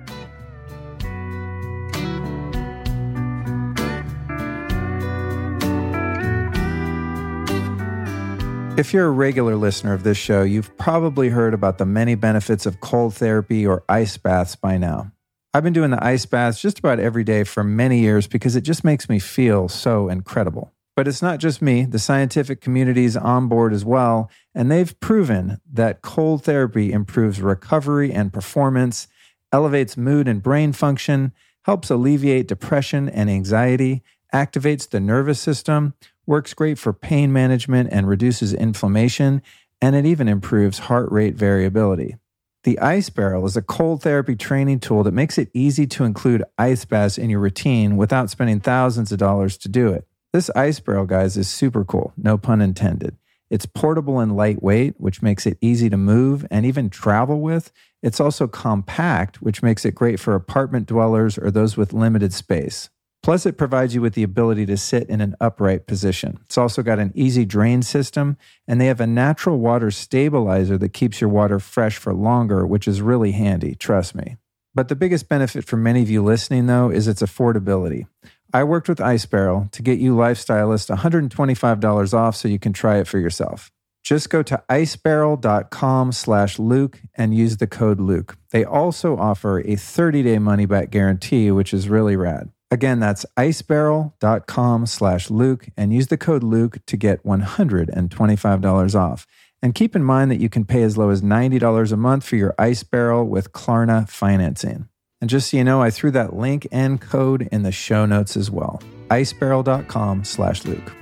If 8.79 8.93
you're 8.93 9.07
a 9.07 9.11
regular 9.11 9.57
listener 9.57 9.93
of 9.93 10.03
this 10.03 10.17
show, 10.17 10.41
you've 10.41 10.77
probably 10.77 11.27
heard 11.27 11.53
about 11.53 11.79
the 11.79 11.85
many 11.85 12.15
benefits 12.15 12.65
of 12.65 12.79
cold 12.79 13.13
therapy 13.13 13.67
or 13.67 13.83
ice 13.89 14.15
baths 14.15 14.55
by 14.55 14.77
now. 14.77 15.11
I've 15.53 15.63
been 15.63 15.73
doing 15.73 15.91
the 15.91 16.01
ice 16.01 16.25
baths 16.25 16.61
just 16.61 16.79
about 16.79 16.97
every 16.97 17.25
day 17.25 17.43
for 17.43 17.61
many 17.61 17.99
years 17.99 18.25
because 18.25 18.55
it 18.55 18.61
just 18.61 18.85
makes 18.85 19.09
me 19.09 19.19
feel 19.19 19.67
so 19.67 20.07
incredible. 20.07 20.71
But 20.99 21.07
it's 21.07 21.21
not 21.21 21.39
just 21.39 21.61
me, 21.61 21.85
the 21.85 21.97
scientific 21.97 22.59
community 22.59 23.05
is 23.05 23.15
on 23.15 23.47
board 23.47 23.71
as 23.71 23.85
well, 23.85 24.29
and 24.53 24.69
they've 24.69 24.99
proven 24.99 25.61
that 25.71 26.01
cold 26.01 26.43
therapy 26.43 26.91
improves 26.91 27.39
recovery 27.39 28.11
and 28.11 28.33
performance, 28.33 29.07
elevates 29.53 29.95
mood 29.95 30.27
and 30.27 30.43
brain 30.43 30.73
function, 30.73 31.31
helps 31.63 31.89
alleviate 31.89 32.49
depression 32.49 33.07
and 33.07 33.29
anxiety, 33.29 34.03
activates 34.33 34.89
the 34.89 34.99
nervous 34.99 35.39
system, 35.39 35.93
works 36.25 36.53
great 36.53 36.77
for 36.77 36.91
pain 36.91 37.31
management 37.31 37.87
and 37.93 38.09
reduces 38.09 38.53
inflammation, 38.53 39.41
and 39.81 39.95
it 39.95 40.05
even 40.05 40.27
improves 40.27 40.79
heart 40.79 41.09
rate 41.13 41.35
variability. 41.35 42.17
The 42.65 42.77
Ice 42.79 43.09
Barrel 43.09 43.45
is 43.45 43.55
a 43.55 43.61
cold 43.61 44.03
therapy 44.03 44.35
training 44.35 44.81
tool 44.81 45.03
that 45.03 45.13
makes 45.13 45.37
it 45.37 45.49
easy 45.53 45.87
to 45.87 46.03
include 46.03 46.43
ice 46.57 46.83
baths 46.83 47.17
in 47.17 47.29
your 47.29 47.39
routine 47.39 47.95
without 47.95 48.29
spending 48.29 48.59
thousands 48.59 49.13
of 49.13 49.17
dollars 49.17 49.57
to 49.59 49.69
do 49.69 49.93
it. 49.93 50.05
This 50.31 50.51
Ice 50.51 50.79
Barrel, 50.79 51.07
guys, 51.07 51.37
is 51.37 51.49
super 51.49 51.83
cool, 51.83 52.13
no 52.15 52.37
pun 52.37 52.61
intended. 52.61 53.17
It's 53.49 53.65
portable 53.65 54.19
and 54.19 54.37
lightweight, 54.37 54.93
which 54.99 55.23
makes 55.23 55.47
it 55.47 55.57
easy 55.59 55.89
to 55.89 55.97
move 55.97 56.45
and 56.51 56.67
even 56.67 56.91
travel 56.91 57.41
with. 57.41 57.71
It's 58.03 58.19
also 58.19 58.47
compact, 58.47 59.41
which 59.41 59.63
makes 59.63 59.85
it 59.85 59.95
great 59.95 60.19
for 60.19 60.35
apartment 60.35 60.85
dwellers 60.85 61.39
or 61.39 61.49
those 61.49 61.77
with 61.77 61.93
limited 61.93 62.31
space. 62.31 62.91
Plus, 63.23 63.47
it 63.47 63.57
provides 63.57 63.95
you 63.95 64.01
with 64.01 64.13
the 64.13 64.21
ability 64.21 64.67
to 64.67 64.77
sit 64.77 65.09
in 65.09 65.19
an 65.19 65.35
upright 65.41 65.87
position. 65.87 66.37
It's 66.45 66.59
also 66.59 66.83
got 66.83 66.99
an 66.99 67.11
easy 67.15 67.43
drain 67.43 67.81
system, 67.81 68.37
and 68.67 68.79
they 68.79 68.85
have 68.85 69.01
a 69.01 69.07
natural 69.07 69.57
water 69.57 69.89
stabilizer 69.89 70.77
that 70.77 70.93
keeps 70.93 71.19
your 71.19 71.31
water 71.31 71.59
fresh 71.59 71.97
for 71.97 72.13
longer, 72.13 72.67
which 72.67 72.87
is 72.87 73.01
really 73.01 73.31
handy, 73.31 73.73
trust 73.73 74.13
me. 74.13 74.37
But 74.75 74.89
the 74.89 74.95
biggest 74.95 75.27
benefit 75.27 75.65
for 75.65 75.75
many 75.75 76.03
of 76.03 76.09
you 76.09 76.23
listening, 76.23 76.67
though, 76.67 76.91
is 76.91 77.07
its 77.07 77.23
affordability. 77.23 78.05
I 78.53 78.63
worked 78.63 78.89
with 78.89 78.99
Ice 78.99 79.25
Barrel 79.25 79.67
to 79.71 79.81
get 79.81 79.99
you 79.99 80.15
lifestylist 80.15 80.95
$125 80.95 82.13
off 82.13 82.35
so 82.35 82.47
you 82.47 82.59
can 82.59 82.73
try 82.73 82.97
it 82.97 83.07
for 83.07 83.19
yourself. 83.19 83.71
Just 84.03 84.29
go 84.29 84.41
to 84.41 84.63
icebarrel.com 84.69 86.11
slash 86.13 86.57
Luke 86.57 87.01
and 87.15 87.35
use 87.35 87.57
the 87.57 87.67
code 87.67 87.99
Luke. 87.99 88.37
They 88.51 88.63
also 88.63 89.17
offer 89.17 89.59
a 89.59 89.75
30-day 89.75 90.39
money-back 90.39 90.89
guarantee, 90.89 91.51
which 91.51 91.73
is 91.73 91.89
really 91.89 92.15
rad. 92.15 92.49
Again, 92.71 92.99
that's 92.99 93.25
icebarrel.com 93.37 94.85
slash 94.85 95.29
Luke 95.29 95.67
and 95.77 95.93
use 95.93 96.07
the 96.07 96.17
code 96.17 96.43
Luke 96.43 96.79
to 96.87 96.97
get 96.97 97.23
$125 97.23 98.95
off. 98.95 99.27
And 99.61 99.75
keep 99.75 99.95
in 99.95 100.03
mind 100.03 100.31
that 100.31 100.39
you 100.39 100.49
can 100.49 100.65
pay 100.65 100.83
as 100.83 100.97
low 100.97 101.09
as 101.09 101.21
$90 101.21 101.91
a 101.91 101.97
month 101.97 102.23
for 102.23 102.35
your 102.35 102.55
Ice 102.57 102.83
Barrel 102.83 103.25
with 103.25 103.51
Klarna 103.51 104.07
financing. 104.07 104.87
And 105.21 105.29
just 105.29 105.49
so 105.49 105.57
you 105.57 105.63
know, 105.63 105.81
I 105.81 105.89
threw 105.89 106.11
that 106.11 106.35
link 106.35 106.67
and 106.71 107.01
code 107.01 107.49
in 107.51 107.63
the 107.63 107.71
show 107.71 108.05
notes 108.05 108.37
as 108.37 108.49
well. 108.49 108.81
icebarrel.com 109.09 110.23
slash 110.23 110.65
Luke. 110.65 110.93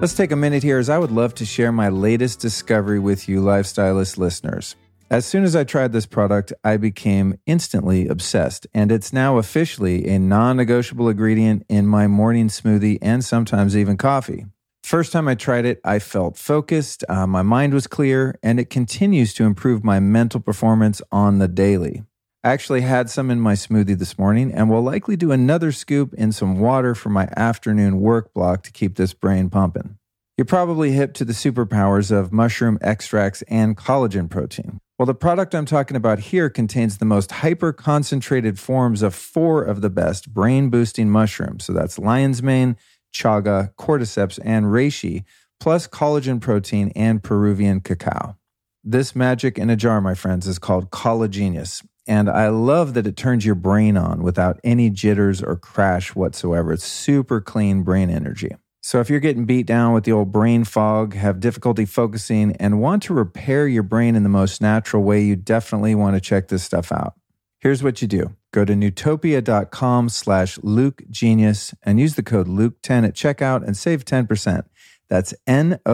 Let's 0.00 0.14
take 0.14 0.32
a 0.32 0.36
minute 0.36 0.64
here 0.64 0.78
as 0.78 0.88
I 0.88 0.98
would 0.98 1.12
love 1.12 1.32
to 1.36 1.44
share 1.44 1.70
my 1.70 1.88
latest 1.88 2.40
discovery 2.40 2.98
with 2.98 3.28
you, 3.28 3.40
Lifestylist 3.40 4.18
listeners. 4.18 4.74
As 5.12 5.26
soon 5.26 5.44
as 5.44 5.54
I 5.54 5.62
tried 5.62 5.92
this 5.92 6.06
product, 6.06 6.52
I 6.64 6.76
became 6.76 7.38
instantly 7.46 8.08
obsessed, 8.08 8.66
and 8.74 8.90
it's 8.90 9.12
now 9.12 9.36
officially 9.36 10.08
a 10.08 10.18
non 10.18 10.56
negotiable 10.56 11.08
ingredient 11.08 11.64
in 11.68 11.86
my 11.86 12.08
morning 12.08 12.48
smoothie 12.48 12.98
and 13.00 13.24
sometimes 13.24 13.76
even 13.76 13.96
coffee. 13.96 14.46
First 14.82 15.12
time 15.12 15.28
I 15.28 15.36
tried 15.36 15.64
it, 15.64 15.80
I 15.84 16.00
felt 16.00 16.36
focused, 16.36 17.04
uh, 17.08 17.26
my 17.26 17.42
mind 17.42 17.72
was 17.72 17.86
clear, 17.86 18.38
and 18.42 18.58
it 18.58 18.68
continues 18.68 19.32
to 19.34 19.44
improve 19.44 19.84
my 19.84 20.00
mental 20.00 20.40
performance 20.40 21.00
on 21.10 21.38
the 21.38 21.48
daily. 21.48 22.02
I 22.44 22.50
actually 22.50 22.80
had 22.80 23.08
some 23.08 23.30
in 23.30 23.40
my 23.40 23.54
smoothie 23.54 23.96
this 23.96 24.18
morning 24.18 24.52
and 24.52 24.68
will 24.68 24.82
likely 24.82 25.14
do 25.14 25.30
another 25.30 25.70
scoop 25.70 26.12
in 26.14 26.32
some 26.32 26.58
water 26.58 26.96
for 26.96 27.08
my 27.08 27.28
afternoon 27.36 28.00
work 28.00 28.34
block 28.34 28.64
to 28.64 28.72
keep 28.72 28.96
this 28.96 29.14
brain 29.14 29.48
pumping. 29.48 29.96
You're 30.36 30.44
probably 30.46 30.90
hip 30.90 31.14
to 31.14 31.24
the 31.24 31.34
superpowers 31.34 32.10
of 32.10 32.32
mushroom 32.32 32.78
extracts 32.80 33.42
and 33.42 33.76
collagen 33.76 34.28
protein. 34.28 34.80
Well, 34.98 35.06
the 35.06 35.14
product 35.14 35.54
I'm 35.54 35.66
talking 35.66 35.96
about 35.96 36.18
here 36.18 36.50
contains 36.50 36.98
the 36.98 37.04
most 37.04 37.30
hyper 37.30 37.72
concentrated 37.72 38.58
forms 38.58 39.02
of 39.02 39.14
four 39.14 39.62
of 39.62 39.80
the 39.80 39.90
best 39.90 40.34
brain 40.34 40.68
boosting 40.68 41.10
mushrooms. 41.10 41.64
So 41.64 41.72
that's 41.72 41.98
lion's 41.98 42.42
mane, 42.42 42.76
chaga, 43.12 43.74
cordyceps, 43.74 44.38
and 44.44 44.66
reishi, 44.66 45.24
plus 45.60 45.86
collagen 45.86 46.40
protein 46.40 46.92
and 46.96 47.22
Peruvian 47.22 47.80
cacao. 47.80 48.36
This 48.84 49.14
magic 49.14 49.58
in 49.58 49.70
a 49.70 49.76
jar, 49.76 50.00
my 50.00 50.14
friends, 50.14 50.46
is 50.46 50.58
called 50.58 50.90
Collagenius. 50.90 51.84
And 52.08 52.28
I 52.28 52.48
love 52.48 52.94
that 52.94 53.06
it 53.06 53.16
turns 53.16 53.46
your 53.46 53.54
brain 53.54 53.96
on 53.96 54.24
without 54.24 54.58
any 54.64 54.90
jitters 54.90 55.40
or 55.40 55.56
crash 55.56 56.16
whatsoever. 56.16 56.72
It's 56.72 56.84
super 56.84 57.40
clean 57.40 57.84
brain 57.84 58.10
energy. 58.10 58.56
So 58.84 58.98
if 58.98 59.08
you're 59.08 59.20
getting 59.20 59.44
beat 59.44 59.66
down 59.66 59.92
with 59.92 60.02
the 60.02 60.10
old 60.10 60.32
brain 60.32 60.64
fog, 60.64 61.14
have 61.14 61.38
difficulty 61.38 61.84
focusing, 61.84 62.56
and 62.56 62.80
want 62.80 63.04
to 63.04 63.14
repair 63.14 63.68
your 63.68 63.84
brain 63.84 64.16
in 64.16 64.24
the 64.24 64.28
most 64.28 64.60
natural 64.60 65.04
way, 65.04 65.22
you 65.22 65.36
definitely 65.36 65.94
want 65.94 66.16
to 66.16 66.20
check 66.20 66.48
this 66.48 66.64
stuff 66.64 66.90
out. 66.90 67.14
Here's 67.60 67.84
what 67.84 68.02
you 68.02 68.08
do. 68.08 68.34
Go 68.52 68.64
to 68.64 68.74
nootopia.com 68.74 70.08
slash 70.10 70.58
Luke 70.62 71.02
Genius 71.10 71.74
and 71.82 71.98
use 71.98 72.14
the 72.16 72.22
code 72.22 72.46
Luke10 72.46 73.06
at 73.06 73.14
checkout 73.14 73.66
and 73.66 73.76
save 73.76 74.04
10%. 74.04 74.64
That's 75.08 75.34
N-O-O-T-O-P-I-A, 75.46 75.84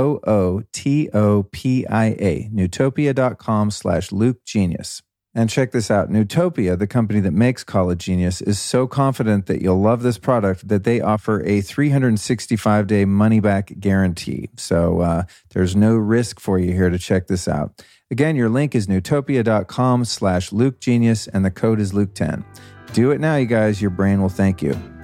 nootopia.com 2.52 3.70
slash 3.70 4.12
Luke 4.12 4.44
Genius. 4.44 5.02
And 5.38 5.48
check 5.48 5.70
this 5.70 5.88
out 5.88 6.11
Nootopia, 6.11 6.77
the 6.77 6.88
company 6.88 7.20
that 7.20 7.31
makes 7.31 7.62
Collagenius, 7.62 8.44
is 8.44 8.59
so 8.59 8.88
confident 8.88 9.46
that 9.46 9.62
you'll 9.62 9.81
love 9.81 10.03
this 10.03 10.18
product 10.18 10.66
that 10.66 10.83
they 10.83 11.01
offer 11.01 11.46
a 11.46 11.61
365 11.61 12.88
day 12.88 13.05
money 13.05 13.38
back 13.38 13.70
guarantee. 13.79 14.51
So 14.57 15.01
uh, 15.01 15.22
there's 15.51 15.77
no 15.77 15.94
risk 15.94 16.40
for 16.40 16.59
you 16.59 16.72
here 16.72 16.90
to 16.90 16.98
check 16.98 17.29
this 17.29 17.46
out. 17.46 17.85
Again, 18.11 18.35
your 18.35 18.48
link 18.48 18.74
is 18.74 18.88
nootopia.com 18.88 20.07
slash 20.07 20.51
Luke 20.51 20.81
Genius, 20.81 21.29
and 21.29 21.44
the 21.44 21.53
code 21.53 21.79
is 21.79 21.92
Luke10. 21.92 22.44
Do 22.92 23.12
it 23.12 23.20
now, 23.20 23.37
you 23.37 23.46
guys. 23.46 23.81
Your 23.81 23.92
brain 23.92 24.20
will 24.20 24.29
thank 24.29 24.61
you. 24.61 24.97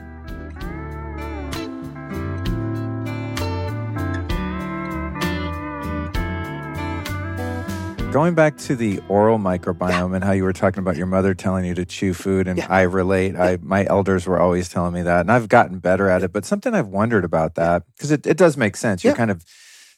Going 8.14 8.37
back 8.37 8.57
to 8.59 8.77
the 8.77 9.00
oral 9.09 9.40
microbiome 9.40 9.90
yeah. 10.11 10.14
and 10.14 10.22
how 10.22 10.31
you 10.31 10.44
were 10.44 10.53
talking 10.53 10.79
about 10.79 10.96
your 10.96 11.09
mother 11.09 11.35
telling 11.35 11.64
you 11.64 11.74
to 11.74 11.85
chew 11.85 12.14
food, 12.14 12.46
and 12.46 12.59
yeah. 12.59 12.68
I 12.70 12.83
relate. 12.83 13.35
I 13.35 13.59
my 13.61 13.85
elders 13.87 14.24
were 14.24 14.38
always 14.38 14.68
telling 14.68 14.94
me 14.94 15.03
that, 15.03 15.22
and 15.22 15.33
I've 15.33 15.48
gotten 15.48 15.81
better 15.81 16.09
at 16.09 16.22
it. 16.22 16.33
But 16.33 16.44
something 16.44 16.74
I've 16.74 16.87
wondered 16.87 17.24
about 17.24 17.57
that 17.57 17.83
because 17.96 18.12
it, 18.12 18.24
it 18.24 18.37
does 18.37 18.57
make 18.57 18.77
sense. 18.77 19.03
You're 19.03 19.16
kind 19.16 19.33
of 19.33 19.44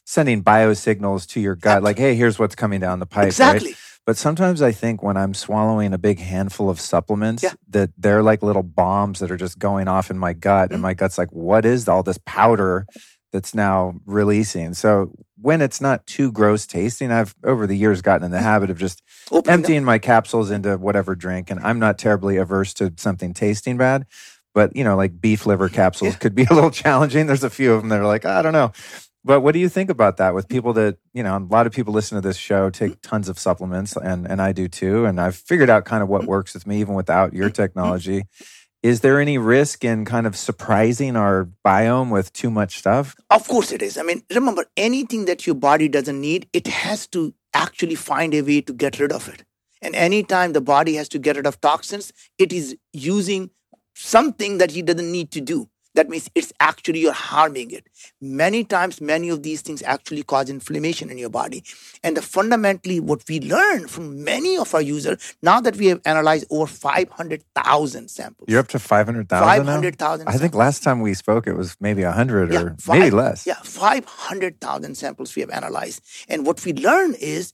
sending 0.03 0.43
biosignals 0.43 1.27
to 1.27 1.39
your 1.39 1.53
gut, 1.53 1.83
like, 1.83 1.99
"Hey, 1.99 2.15
here's 2.15 2.39
what's 2.39 2.55
coming 2.55 2.79
down 2.79 2.97
the 2.97 3.05
pipe." 3.05 3.27
Exactly. 3.27 3.69
Right? 3.69 3.77
But 4.07 4.17
sometimes 4.17 4.63
I 4.63 4.71
think 4.71 5.03
when 5.03 5.15
I'm 5.15 5.35
swallowing 5.35 5.93
a 5.93 5.99
big 5.99 6.17
handful 6.17 6.71
of 6.71 6.79
supplements, 6.79 7.43
yeah. 7.43 7.53
that 7.69 7.91
they're 7.99 8.23
like 8.23 8.41
little 8.41 8.63
bombs 8.63 9.19
that 9.19 9.29
are 9.29 9.37
just 9.37 9.59
going 9.59 9.87
off 9.87 10.09
in 10.09 10.17
my 10.17 10.33
gut, 10.33 10.69
mm-hmm. 10.69 10.73
and 10.73 10.81
my 10.81 10.95
gut's 10.95 11.19
like, 11.19 11.31
"What 11.31 11.65
is 11.65 11.87
all 11.87 12.01
this 12.01 12.17
powder?" 12.25 12.87
That's 13.31 13.53
now 13.53 13.95
releasing. 14.05 14.73
So 14.73 15.11
when 15.39 15.61
it's 15.61 15.81
not 15.81 16.05
too 16.07 16.31
gross 16.31 16.65
tasting, 16.65 17.11
I've 17.11 17.35
over 17.43 17.67
the 17.67 17.77
years 17.77 18.01
gotten 18.01 18.25
in 18.25 18.31
the 18.31 18.41
habit 18.41 18.69
of 18.69 18.77
just 18.77 19.01
Open 19.31 19.51
emptying 19.51 19.83
my 19.83 19.99
capsules 19.99 20.49
into 20.51 20.77
whatever 20.77 21.15
drink. 21.15 21.51
And 21.51 21.59
I'm 21.59 21.79
not 21.79 21.97
terribly 21.97 22.37
averse 22.37 22.73
to 22.75 22.93
something 22.97 23.33
tasting 23.33 23.77
bad. 23.77 24.05
But, 24.53 24.75
you 24.75 24.83
know, 24.83 24.95
like 24.95 25.21
beef 25.21 25.45
liver 25.45 25.69
capsules 25.69 26.13
yeah. 26.13 26.19
could 26.19 26.35
be 26.35 26.45
a 26.49 26.53
little 26.53 26.71
challenging. 26.71 27.27
There's 27.27 27.43
a 27.43 27.49
few 27.49 27.73
of 27.73 27.81
them 27.81 27.89
that 27.89 27.99
are 27.99 28.07
like, 28.07 28.25
ah, 28.25 28.39
I 28.39 28.41
don't 28.41 28.53
know. 28.53 28.71
But 29.23 29.41
what 29.41 29.51
do 29.51 29.59
you 29.59 29.67
think 29.67 29.89
about 29.89 30.17
that 30.17 30.33
with 30.33 30.47
people 30.47 30.71
that, 30.73 30.97
you 31.13 31.21
know, 31.21 31.35
a 31.35 31.39
lot 31.39 31.67
of 31.67 31.73
people 31.73 31.93
listen 31.93 32.15
to 32.15 32.25
this 32.25 32.37
show, 32.37 32.69
take 32.69 33.01
tons 33.01 33.27
of 33.27 33.37
supplements, 33.37 33.97
and, 33.97 34.25
and 34.25 34.41
I 34.41 34.53
do 34.53 34.69
too. 34.69 35.03
And 35.05 35.19
I've 35.19 35.35
figured 35.35 35.69
out 35.69 35.83
kind 35.83 36.01
of 36.01 36.07
what 36.07 36.23
works 36.23 36.53
with 36.53 36.65
me, 36.65 36.79
even 36.79 36.95
without 36.95 37.33
your 37.33 37.49
technology. 37.49 38.23
Is 38.83 39.01
there 39.01 39.19
any 39.19 39.37
risk 39.37 39.83
in 39.83 40.05
kind 40.05 40.27
of 40.27 40.35
surprising 40.35 41.15
our 41.15 41.49
biome 41.65 42.11
with 42.11 42.31
too 42.31 42.51
much 42.51 42.77
stuff? 42.77 43.15
Of 43.29 43.47
course 43.47 43.71
it 43.71 43.81
is. 43.81 43.97
I 43.97 44.03
mean, 44.03 44.23
remember, 44.33 44.65
anything 44.77 45.25
that 45.25 45.47
your 45.47 45.55
body 45.55 45.87
doesn't 45.87 46.19
need, 46.21 46.47
it 46.53 46.67
has 46.67 47.07
to 47.07 47.33
actually 47.53 47.95
find 47.95 48.33
a 48.33 48.41
way 48.41 48.61
to 48.61 48.73
get 48.73 48.99
rid 48.99 49.11
of 49.11 49.27
it. 49.27 49.43
And 49.81 49.95
anytime 49.95 50.53
the 50.53 50.61
body 50.61 50.95
has 50.95 51.09
to 51.09 51.19
get 51.19 51.35
rid 51.35 51.47
of 51.47 51.59
toxins, 51.59 52.13
it 52.37 52.53
is 52.53 52.77
using 52.93 53.49
something 53.95 54.59
that 54.59 54.71
he 54.71 54.81
doesn't 54.81 55.11
need 55.11 55.31
to 55.31 55.41
do. 55.41 55.69
That 55.97 56.09
means 56.09 56.29
it's 56.35 56.53
actually 56.59 56.99
you're 56.99 57.11
harming 57.11 57.71
it. 57.71 57.87
Many 58.21 58.63
times, 58.63 59.01
many 59.01 59.29
of 59.29 59.41
these 59.41 59.63
things 59.63 59.81
actually 59.81 60.21
cause 60.21 60.47
inflammation 60.47 61.09
in 61.09 61.17
your 61.17 61.31
body. 61.31 61.63
And 62.03 62.15
the 62.15 62.21
fundamentally, 62.21 62.99
what 62.99 63.23
we 63.27 63.39
learn 63.39 63.87
from 63.87 64.23
many 64.23 64.59
of 64.59 64.75
our 64.75 64.81
users, 64.81 65.35
now 65.41 65.59
that 65.59 65.75
we 65.75 65.87
have 65.87 65.99
analyzed 66.05 66.45
over 66.51 66.67
500,000 66.67 68.09
samples. 68.11 68.47
You're 68.47 68.59
up 68.59 68.67
to 68.67 68.77
500,000 68.77 69.43
500,000 69.43 70.27
I 70.27 70.37
think 70.37 70.53
last 70.53 70.83
time 70.83 71.01
we 71.01 71.15
spoke, 71.15 71.47
it 71.47 71.53
was 71.53 71.75
maybe 71.79 72.03
100 72.03 72.53
yeah, 72.53 72.61
or 72.61 72.75
five, 72.79 72.99
maybe 72.99 73.15
less. 73.15 73.47
Yeah, 73.47 73.55
500,000 73.63 74.93
samples 74.95 75.35
we 75.35 75.41
have 75.41 75.49
analyzed. 75.49 76.03
And 76.29 76.45
what 76.45 76.63
we 76.63 76.73
learn 76.73 77.15
is 77.15 77.53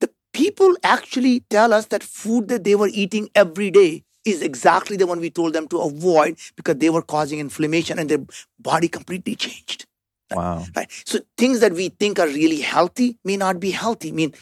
the 0.00 0.10
people 0.32 0.76
actually 0.82 1.44
tell 1.48 1.72
us 1.72 1.86
that 1.86 2.02
food 2.02 2.48
that 2.48 2.64
they 2.64 2.74
were 2.74 2.90
eating 2.92 3.28
every 3.36 3.70
day 3.70 4.02
is 4.24 4.42
exactly 4.42 4.96
the 4.96 5.06
one 5.06 5.20
we 5.20 5.30
told 5.30 5.52
them 5.52 5.68
to 5.68 5.78
avoid 5.78 6.38
because 6.56 6.76
they 6.76 6.90
were 6.90 7.02
causing 7.02 7.38
inflammation 7.38 7.98
and 7.98 8.08
their 8.08 8.24
body 8.58 8.88
completely 8.88 9.36
changed. 9.36 9.86
Wow. 10.30 10.64
Right. 10.74 10.90
So 11.04 11.20
things 11.36 11.60
that 11.60 11.72
we 11.72 11.90
think 11.90 12.18
are 12.18 12.26
really 12.26 12.60
healthy 12.60 13.18
may 13.24 13.36
not 13.36 13.60
be 13.60 13.70
healthy. 13.70 14.08
I 14.08 14.12
mean, 14.12 14.34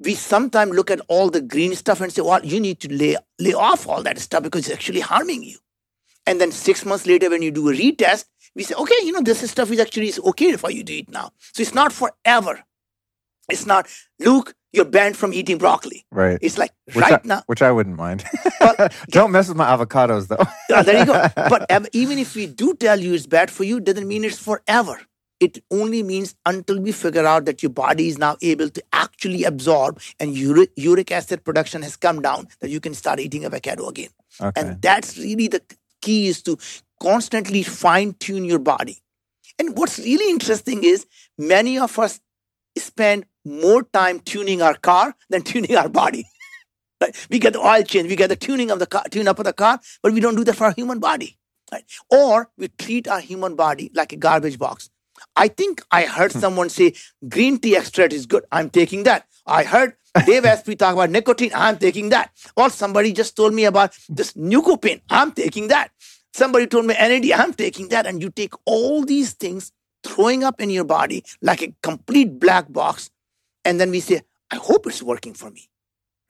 we 0.00 0.14
sometimes 0.14 0.72
look 0.72 0.90
at 0.90 1.00
all 1.08 1.30
the 1.30 1.40
green 1.40 1.74
stuff 1.74 2.00
and 2.00 2.12
say, 2.12 2.22
well, 2.22 2.44
you 2.44 2.60
need 2.60 2.80
to 2.80 2.92
lay, 2.92 3.16
lay 3.38 3.54
off 3.54 3.88
all 3.88 4.02
that 4.02 4.18
stuff 4.18 4.42
because 4.42 4.68
it's 4.68 4.74
actually 4.74 5.00
harming 5.00 5.42
you. 5.44 5.58
And 6.26 6.40
then 6.40 6.52
six 6.52 6.84
months 6.84 7.06
later, 7.06 7.30
when 7.30 7.42
you 7.42 7.50
do 7.50 7.68
a 7.70 7.72
retest, 7.72 8.26
we 8.54 8.62
say, 8.62 8.74
okay, 8.74 8.94
you 9.02 9.12
know, 9.12 9.22
this 9.22 9.48
stuff 9.50 9.70
is 9.70 9.80
actually 9.80 10.12
okay 10.26 10.56
for 10.56 10.70
you 10.70 10.84
to 10.84 10.92
eat 10.92 11.08
now. 11.08 11.32
So 11.38 11.62
it's 11.62 11.74
not 11.74 11.92
forever. 11.92 12.62
It's 13.48 13.66
not, 13.66 13.88
Luke, 14.18 14.54
you're 14.72 14.84
banned 14.84 15.16
from 15.16 15.32
eating 15.32 15.58
broccoli. 15.58 16.04
Right. 16.10 16.38
It's 16.42 16.58
like 16.58 16.72
which 16.86 16.96
right 16.96 17.14
I, 17.14 17.20
now. 17.24 17.42
Which 17.46 17.62
I 17.62 17.72
wouldn't 17.72 17.96
mind. 17.96 18.24
But, 18.60 18.94
Don't 19.10 19.32
mess 19.32 19.48
with 19.48 19.56
my 19.56 19.66
avocados, 19.66 20.28
though. 20.28 20.82
there 20.82 20.98
you 20.98 21.06
go. 21.06 21.26
But 21.36 21.70
um, 21.70 21.86
even 21.92 22.18
if 22.18 22.34
we 22.34 22.46
do 22.46 22.74
tell 22.74 23.00
you 23.00 23.14
it's 23.14 23.26
bad 23.26 23.50
for 23.50 23.64
you, 23.64 23.80
doesn't 23.80 24.06
mean 24.06 24.24
it's 24.24 24.38
forever. 24.38 25.00
It 25.40 25.62
only 25.70 26.02
means 26.02 26.34
until 26.44 26.80
we 26.80 26.92
figure 26.92 27.24
out 27.24 27.44
that 27.44 27.62
your 27.62 27.70
body 27.70 28.08
is 28.08 28.18
now 28.18 28.36
able 28.42 28.68
to 28.70 28.82
actually 28.92 29.44
absorb 29.44 30.00
and 30.18 30.36
uric, 30.36 30.70
uric 30.76 31.12
acid 31.12 31.44
production 31.44 31.82
has 31.82 31.96
come 31.96 32.20
down, 32.20 32.48
that 32.60 32.70
you 32.70 32.80
can 32.80 32.92
start 32.92 33.20
eating 33.20 33.44
avocado 33.44 33.88
again. 33.88 34.10
Okay. 34.40 34.60
And 34.60 34.82
that's 34.82 35.16
really 35.16 35.48
the 35.48 35.62
key 36.02 36.26
is 36.26 36.42
to 36.42 36.58
constantly 37.00 37.62
fine 37.62 38.14
tune 38.14 38.44
your 38.44 38.58
body. 38.58 38.98
And 39.58 39.76
what's 39.76 39.98
really 39.98 40.28
interesting 40.28 40.84
is 40.84 41.06
many 41.38 41.78
of 41.78 41.98
us 41.98 42.20
spend 42.76 43.24
more 43.48 43.82
time 43.82 44.20
tuning 44.20 44.62
our 44.62 44.74
car 44.74 45.14
than 45.30 45.42
tuning 45.42 45.76
our 45.76 45.88
body. 45.88 46.24
right? 47.00 47.26
We 47.30 47.38
get 47.38 47.54
the 47.54 47.60
oil 47.60 47.82
change, 47.82 48.08
we 48.08 48.16
get 48.16 48.28
the 48.28 48.36
tuning 48.36 48.70
of 48.70 48.78
the 48.78 48.86
car, 48.86 49.04
tune 49.10 49.28
up 49.28 49.38
of 49.38 49.44
the 49.44 49.52
car, 49.52 49.80
but 50.02 50.12
we 50.12 50.20
don't 50.20 50.36
do 50.36 50.44
that 50.44 50.56
for 50.56 50.64
our 50.64 50.74
human 50.74 50.98
body. 50.98 51.38
Right? 51.72 51.84
Or 52.10 52.50
we 52.56 52.68
treat 52.68 53.08
our 53.08 53.20
human 53.20 53.54
body 53.54 53.90
like 53.94 54.12
a 54.12 54.16
garbage 54.16 54.58
box. 54.58 54.90
I 55.36 55.48
think 55.48 55.82
I 55.90 56.04
heard 56.04 56.32
hmm. 56.32 56.38
someone 56.40 56.68
say 56.68 56.94
green 57.28 57.58
tea 57.58 57.76
extract 57.76 58.12
is 58.12 58.26
good. 58.26 58.44
I'm 58.52 58.70
taking 58.70 59.02
that. 59.04 59.26
I 59.46 59.64
heard 59.64 59.94
Dave 60.26 60.44
Asprey 60.44 60.76
talk 60.76 60.94
about 60.94 61.10
nicotine. 61.10 61.50
I'm 61.54 61.78
taking 61.78 62.10
that. 62.10 62.30
Or 62.56 62.70
somebody 62.70 63.12
just 63.12 63.36
told 63.36 63.54
me 63.54 63.64
about 63.64 63.96
this 64.08 64.32
Neucopain. 64.34 65.00
I'm 65.10 65.32
taking 65.32 65.68
that. 65.68 65.90
Somebody 66.32 66.66
told 66.66 66.86
me 66.86 66.94
NAD. 66.94 67.32
I'm 67.32 67.54
taking 67.54 67.88
that. 67.88 68.06
And 68.06 68.22
you 68.22 68.30
take 68.30 68.54
all 68.64 69.04
these 69.04 69.32
things 69.32 69.72
throwing 70.04 70.44
up 70.44 70.60
in 70.60 70.70
your 70.70 70.84
body 70.84 71.24
like 71.42 71.62
a 71.62 71.74
complete 71.82 72.38
black 72.38 72.72
box. 72.72 73.10
And 73.68 73.78
then 73.78 73.90
we 73.90 74.00
say, 74.00 74.22
I 74.50 74.56
hope 74.56 74.86
it's 74.86 75.02
working 75.02 75.34
for 75.34 75.50
me. 75.50 75.68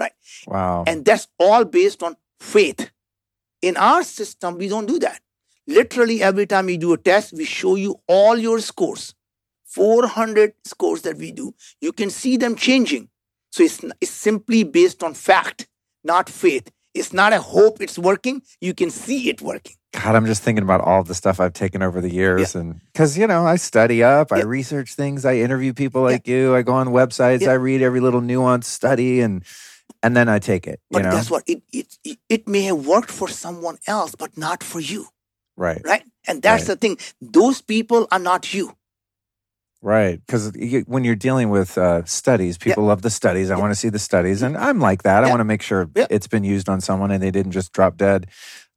Right? 0.00 0.10
Wow. 0.48 0.82
And 0.88 1.04
that's 1.04 1.28
all 1.38 1.64
based 1.64 2.02
on 2.02 2.16
faith. 2.40 2.90
In 3.62 3.76
our 3.76 4.02
system, 4.02 4.58
we 4.58 4.66
don't 4.68 4.86
do 4.86 4.98
that. 4.98 5.20
Literally, 5.68 6.20
every 6.20 6.46
time 6.46 6.66
we 6.66 6.76
do 6.76 6.92
a 6.94 6.98
test, 6.98 7.32
we 7.32 7.44
show 7.44 7.76
you 7.76 8.00
all 8.08 8.36
your 8.36 8.58
scores. 8.58 9.14
400 9.66 10.54
scores 10.64 11.02
that 11.02 11.16
we 11.16 11.30
do. 11.30 11.54
You 11.80 11.92
can 11.92 12.10
see 12.10 12.36
them 12.36 12.56
changing. 12.56 13.08
So 13.52 13.62
it's, 13.62 13.84
it's 14.00 14.10
simply 14.10 14.64
based 14.64 15.04
on 15.04 15.14
fact, 15.14 15.68
not 16.02 16.28
faith. 16.28 16.72
It's 16.94 17.12
not 17.12 17.32
a 17.32 17.40
hope 17.40 17.80
it's 17.80 17.98
working. 17.98 18.42
You 18.60 18.74
can 18.74 18.90
see 18.90 19.28
it 19.28 19.40
working. 19.40 19.76
God, 19.92 20.14
I'm 20.14 20.26
just 20.26 20.42
thinking 20.42 20.62
about 20.62 20.80
all 20.82 21.02
the 21.02 21.14
stuff 21.14 21.40
I've 21.40 21.54
taken 21.54 21.82
over 21.82 22.00
the 22.00 22.12
years, 22.12 22.54
yeah. 22.54 22.60
and 22.60 22.80
because 22.92 23.16
you 23.16 23.26
know, 23.26 23.46
I 23.46 23.56
study 23.56 24.02
up, 24.02 24.28
yeah. 24.30 24.38
I 24.38 24.40
research 24.42 24.94
things, 24.94 25.24
I 25.24 25.36
interview 25.36 25.72
people 25.72 26.02
like 26.02 26.26
yeah. 26.26 26.34
you, 26.34 26.54
I 26.54 26.62
go 26.62 26.74
on 26.74 26.88
websites, 26.88 27.48
I 27.48 27.54
read 27.54 27.80
every 27.80 28.00
little 28.00 28.20
nuanced 28.20 28.64
study, 28.64 29.20
and 29.20 29.44
and 30.02 30.16
then 30.16 30.28
I 30.28 30.40
take 30.40 30.66
it. 30.66 30.80
But 30.90 31.04
know? 31.04 31.10
guess 31.10 31.30
what? 31.30 31.42
It, 31.46 31.62
it 31.72 32.18
it 32.28 32.46
may 32.46 32.62
have 32.62 32.86
worked 32.86 33.10
for 33.10 33.28
someone 33.28 33.78
else, 33.86 34.14
but 34.14 34.36
not 34.36 34.62
for 34.62 34.80
you. 34.80 35.08
Right. 35.56 35.80
Right. 35.84 36.04
And 36.26 36.42
that's 36.42 36.68
right. 36.68 36.68
the 36.68 36.76
thing. 36.76 36.98
Those 37.20 37.60
people 37.60 38.06
are 38.12 38.20
not 38.20 38.54
you. 38.54 38.76
Right, 39.80 40.20
because 40.26 40.52
when 40.86 41.04
you're 41.04 41.14
dealing 41.14 41.50
with 41.50 41.78
uh, 41.78 42.04
studies, 42.04 42.58
people 42.58 42.84
love 42.84 43.02
the 43.02 43.10
studies. 43.10 43.50
I 43.50 43.56
want 43.56 43.70
to 43.70 43.76
see 43.76 43.88
the 43.90 43.98
studies, 44.00 44.42
and 44.42 44.56
I'm 44.56 44.80
like 44.80 45.04
that. 45.04 45.22
I 45.22 45.28
want 45.28 45.38
to 45.38 45.44
make 45.44 45.62
sure 45.62 45.88
it's 46.10 46.26
been 46.26 46.42
used 46.42 46.68
on 46.68 46.80
someone 46.80 47.12
and 47.12 47.22
they 47.22 47.30
didn't 47.30 47.52
just 47.52 47.72
drop 47.72 47.96
dead. 47.96 48.26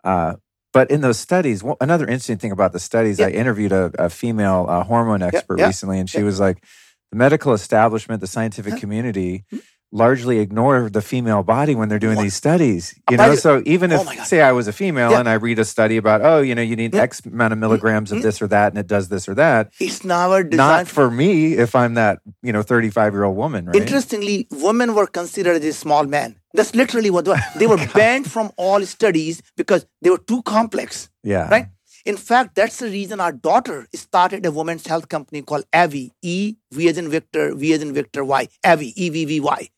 Uh, 0.04 0.36
but 0.74 0.92
in 0.92 1.02
those 1.02 1.18
studies, 1.18 1.64
another 1.82 2.06
interesting 2.06 2.38
thing 2.38 2.52
about 2.52 2.72
the 2.72 2.80
studies, 2.80 3.20
I 3.20 3.30
interviewed 3.30 3.72
a, 3.72 3.92
a 3.98 4.10
female 4.10 4.68
uh, 4.70 4.84
hormone 4.84 5.22
expert 5.22 5.60
recently, 5.68 6.00
and 6.00 6.10
she 6.10 6.24
was 6.24 6.40
like, 6.40 6.64
the 7.12 7.18
medical 7.18 7.54
establishment, 7.54 8.22
the 8.22 8.28
scientific 8.28 8.78
community 8.78 9.44
hmm? 9.50 9.58
Largely 9.92 10.40
ignore 10.40 10.90
the 10.90 11.02
female 11.02 11.44
body 11.44 11.76
when 11.76 11.90
they're 11.90 12.00
doing 12.00 12.16
what? 12.16 12.24
these 12.24 12.36
studies. 12.36 12.98
You 13.10 13.18
know, 13.18 13.36
so 13.36 13.62
even 13.66 13.92
if 13.92 14.02
oh 14.02 14.24
say 14.24 14.42
I 14.42 14.52
was 14.52 14.68
a 14.68 14.74
female 14.74 15.12
yeah. 15.12 15.20
and 15.20 15.30
I 15.30 15.34
read 15.34 15.60
a 15.60 15.66
study 15.66 15.98
about, 15.98 16.22
oh, 16.22 16.40
you 16.40 16.56
know, 16.56 16.62
you 16.62 16.76
need 16.76 16.94
yeah. 16.94 17.02
X 17.02 17.26
amount 17.26 17.54
of 17.54 17.60
milligrams 17.60 18.10
mm-hmm. 18.10 18.18
of 18.18 18.24
this 18.24 18.42
or 18.42 18.48
that, 18.48 18.72
and 18.72 18.80
it 18.80 18.88
does 18.88 19.10
this 19.10 19.28
or 19.28 19.36
that. 19.36 19.72
It's 19.80 20.04
never 20.04 20.44
designed 20.44 20.58
not 20.58 20.88
for 20.88 21.12
me 21.12 21.54
if 21.54 21.76
I'm 21.76 21.96
that 21.96 22.20
you 22.42 22.54
know 22.54 22.62
35 22.62 23.14
year 23.14 23.24
old 23.24 23.38
woman. 23.38 23.66
Right? 23.66 23.76
Interestingly, 23.76 24.48
women 24.52 24.96
were 24.96 25.08
considered 25.08 25.62
as 25.64 25.78
small 25.78 26.06
men. 26.06 26.38
That's 26.54 26.74
literally 26.76 27.10
what 27.10 27.26
they 27.26 27.32
were. 27.32 27.40
They 27.58 27.68
were 27.68 27.88
banned 27.94 28.32
from 28.32 28.52
all 28.58 28.86
studies 28.86 29.42
because 29.58 29.86
they 30.02 30.10
were 30.10 30.18
too 30.18 30.42
complex. 30.44 31.10
Yeah. 31.24 31.50
Right. 31.50 31.68
In 32.04 32.18
fact, 32.18 32.56
that's 32.56 32.78
the 32.78 32.88
reason 32.88 33.20
our 33.20 33.32
daughter 33.32 33.88
started 33.94 34.44
a 34.48 34.52
women's 34.52 34.88
health 34.88 35.08
company 35.08 35.44
called 35.44 35.66
Evvy, 35.72 36.10
E, 36.24 36.56
V 36.72 36.90
as 36.90 36.98
in 36.98 37.10
Victor, 37.10 37.54
V 37.54 37.74
as 37.74 37.84
in 37.84 37.94
Victor, 37.94 38.24
Y, 38.26 38.48
Avi, 38.66 38.92
E 38.96 39.10
V 39.10 39.26
V 39.26 39.40
Y 39.40 39.70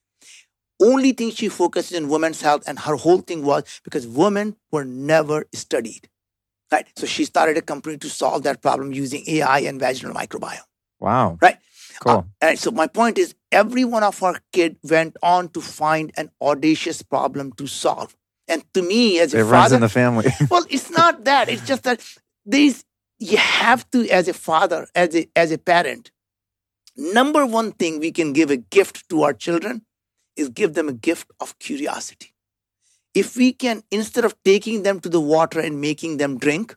only 0.92 1.12
thing 1.14 1.32
she 1.32 1.50
focuses 1.50 1.98
in 1.98 2.10
women's 2.10 2.42
health 2.42 2.64
and 2.68 2.80
her 2.80 2.96
whole 2.96 3.22
thing 3.22 3.44
was 3.44 3.64
because 3.84 4.06
women 4.08 4.56
were 4.72 4.86
never 4.86 5.46
studied 5.54 6.10
right? 6.74 6.88
So 6.96 7.06
she 7.06 7.24
started 7.24 7.56
a 7.58 7.62
company 7.62 7.98
to 7.98 8.10
solve 8.10 8.44
that 8.44 8.62
problem 8.62 8.92
using 8.92 9.24
ai 9.28 9.60
and 9.60 9.80
vaginal 9.80 10.14
microbiome. 10.14 10.68
Wow. 11.00 11.38
Right? 11.42 11.58
Cool. 12.02 12.26
Uh, 12.42 12.46
and 12.48 12.60
so 12.60 12.72
my 12.72 12.88
point 12.88 13.18
is 13.18 13.36
every 13.52 13.86
one 13.86 14.04
of 14.04 14.22
our 14.24 14.40
kid 14.52 14.78
went 14.84 15.16
on 15.22 15.50
to 15.50 15.62
find 15.62 16.12
an 16.18 16.32
audacious 16.42 17.02
problem 17.04 17.54
to 17.54 17.68
solve. 17.68 18.16
And 18.48 18.64
to 18.74 18.82
me 18.82 19.20
as 19.20 19.34
a 19.34 19.40
it 19.40 19.44
father, 19.44 19.54
runs 19.54 19.72
in 19.74 19.82
the 19.82 19.90
family. 19.90 20.30
Well 20.50 20.66
it's 20.70 20.90
not 20.90 21.24
that. 21.26 21.48
It's 21.50 21.66
just 21.66 21.84
that 21.84 22.00
these 22.46 22.84
you 23.20 23.38
have 23.38 23.90
to 23.92 24.10
as 24.10 24.28
a 24.28 24.34
father 24.34 24.88
as 24.96 25.16
a 25.16 25.30
as 25.36 25.52
a 25.52 25.58
parent 25.58 26.12
number 26.98 27.46
one 27.46 27.72
thing 27.72 28.00
we 28.00 28.12
can 28.12 28.34
give 28.34 28.52
a 28.52 28.58
gift 28.58 29.08
to 29.10 29.24
our 29.24 29.34
children 29.34 29.86
is 30.36 30.50
give 30.50 30.74
them 30.74 30.90
a 30.90 30.94
gift 30.94 31.32
of 31.40 31.58
curiosity. 31.60 32.34
If 33.14 33.36
we 33.36 33.54
can, 33.54 33.84
instead 33.92 34.26
of 34.26 34.36
taking 34.44 34.84
them 34.84 35.00
to 35.02 35.10
the 35.10 35.22
water 35.22 35.60
and 35.60 35.80
making 35.80 36.18
them 36.18 36.38
drink, 36.38 36.76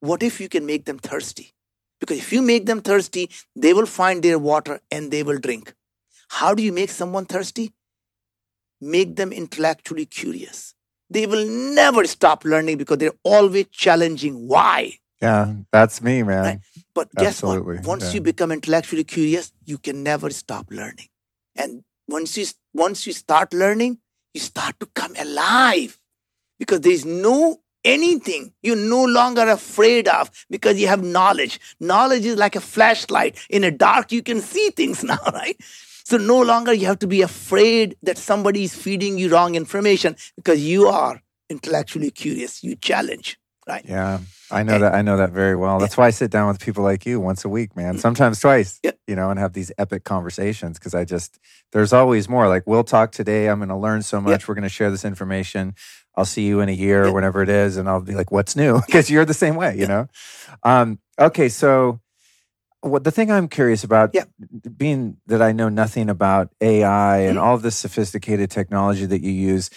what 0.00 0.22
if 0.22 0.40
you 0.40 0.48
can 0.48 0.64
make 0.64 0.84
them 0.84 0.98
thirsty? 0.98 1.52
Because 2.00 2.18
if 2.18 2.32
you 2.32 2.42
make 2.42 2.66
them 2.66 2.80
thirsty, 2.80 3.30
they 3.54 3.72
will 3.72 3.86
find 3.86 4.22
their 4.22 4.38
water 4.38 4.80
and 4.90 5.10
they 5.10 5.22
will 5.22 5.38
drink. 5.38 5.74
How 6.28 6.54
do 6.54 6.62
you 6.62 6.72
make 6.72 6.90
someone 6.90 7.24
thirsty? 7.26 7.72
Make 8.80 9.16
them 9.16 9.32
intellectually 9.32 10.06
curious. 10.06 10.74
They 11.08 11.26
will 11.26 11.46
never 11.46 12.06
stop 12.06 12.44
learning 12.44 12.78
because 12.78 12.98
they're 12.98 13.12
always 13.22 13.66
challenging 13.68 14.48
why. 14.48 14.98
Yeah, 15.22 15.54
that's 15.72 16.02
me, 16.02 16.22
man. 16.22 16.44
Right? 16.44 16.58
But 16.94 17.08
Absolutely. 17.16 17.76
guess 17.76 17.84
what? 17.84 17.88
Once 17.88 18.04
yeah. 18.04 18.14
you 18.14 18.20
become 18.20 18.52
intellectually 18.52 19.04
curious, 19.04 19.52
you 19.64 19.78
can 19.78 20.02
never 20.02 20.30
stop 20.30 20.66
learning. 20.70 21.08
And 21.54 21.84
once 22.08 22.36
you 22.36 22.46
once 22.74 23.06
you 23.06 23.12
start 23.12 23.52
learning, 23.52 23.98
you 24.34 24.40
start 24.40 24.78
to 24.80 24.86
come 24.86 25.14
alive 25.18 25.98
because 26.58 26.80
there 26.80 26.92
is 26.92 27.04
no 27.04 27.60
anything 27.84 28.52
you're 28.62 28.76
no 28.76 29.04
longer 29.04 29.48
afraid 29.48 30.08
of 30.08 30.30
because 30.50 30.78
you 30.78 30.88
have 30.88 31.02
knowledge. 31.02 31.60
Knowledge 31.80 32.26
is 32.26 32.36
like 32.36 32.56
a 32.56 32.60
flashlight. 32.60 33.38
In 33.48 33.64
a 33.64 33.70
dark, 33.70 34.12
you 34.12 34.22
can 34.22 34.40
see 34.40 34.70
things 34.70 35.04
now, 35.12 35.18
right? 35.32 35.56
So 36.04 36.16
no 36.18 36.40
longer 36.42 36.72
you 36.72 36.86
have 36.86 36.98
to 37.00 37.06
be 37.06 37.22
afraid 37.22 37.96
that 38.02 38.18
somebody 38.18 38.64
is 38.64 38.74
feeding 38.74 39.18
you 39.18 39.28
wrong 39.28 39.54
information 39.54 40.16
because 40.36 40.64
you 40.64 40.86
are 40.86 41.20
intellectually 41.48 42.10
curious. 42.10 42.62
You 42.62 42.76
challenge, 42.76 43.38
right? 43.66 43.84
Yeah. 43.84 44.18
I 44.50 44.62
know 44.62 44.78
that 44.78 44.94
I 44.94 45.02
know 45.02 45.16
that 45.16 45.30
very 45.30 45.56
well. 45.56 45.78
That's 45.78 45.96
why 45.96 46.06
I 46.06 46.10
sit 46.10 46.30
down 46.30 46.48
with 46.48 46.60
people 46.60 46.84
like 46.84 47.04
you 47.04 47.18
once 47.18 47.44
a 47.44 47.48
week, 47.48 47.76
man. 47.76 47.98
Sometimes 47.98 48.40
twice, 48.40 48.80
you 49.06 49.16
know, 49.16 49.30
and 49.30 49.40
have 49.40 49.52
these 49.52 49.72
epic 49.78 50.04
conversations 50.04 50.78
because 50.78 50.94
I 50.94 51.04
just 51.04 51.38
there's 51.72 51.92
always 51.92 52.28
more. 52.28 52.48
Like 52.48 52.64
we'll 52.66 52.84
talk 52.84 53.12
today. 53.12 53.48
I'm 53.48 53.58
going 53.58 53.68
to 53.70 53.76
learn 53.76 54.02
so 54.02 54.20
much. 54.20 54.46
We're 54.46 54.54
going 54.54 54.62
to 54.62 54.68
share 54.68 54.90
this 54.90 55.04
information. 55.04 55.74
I'll 56.14 56.24
see 56.24 56.46
you 56.46 56.60
in 56.60 56.68
a 56.68 56.72
year 56.72 57.06
or 57.06 57.12
whenever 57.12 57.42
it 57.42 57.48
is, 57.48 57.76
and 57.76 57.88
I'll 57.88 58.00
be 58.00 58.14
like, 58.14 58.30
"What's 58.30 58.56
new?" 58.56 58.80
Because 58.86 59.10
you're 59.10 59.24
the 59.24 59.34
same 59.34 59.56
way, 59.56 59.76
you 59.76 59.86
know. 59.86 60.08
Um, 60.62 60.98
okay, 61.18 61.48
so 61.48 62.00
what 62.80 63.04
the 63.04 63.10
thing 63.10 63.30
I'm 63.30 63.48
curious 63.48 63.84
about, 63.84 64.10
yeah. 64.14 64.24
being 64.76 65.16
that 65.26 65.42
I 65.42 65.52
know 65.52 65.68
nothing 65.68 66.08
about 66.08 66.50
AI 66.60 67.18
and 67.18 67.36
mm-hmm. 67.36 67.44
all 67.44 67.54
of 67.54 67.62
this 67.62 67.76
sophisticated 67.76 68.50
technology 68.50 69.06
that 69.06 69.22
you 69.22 69.32
use 69.32 69.70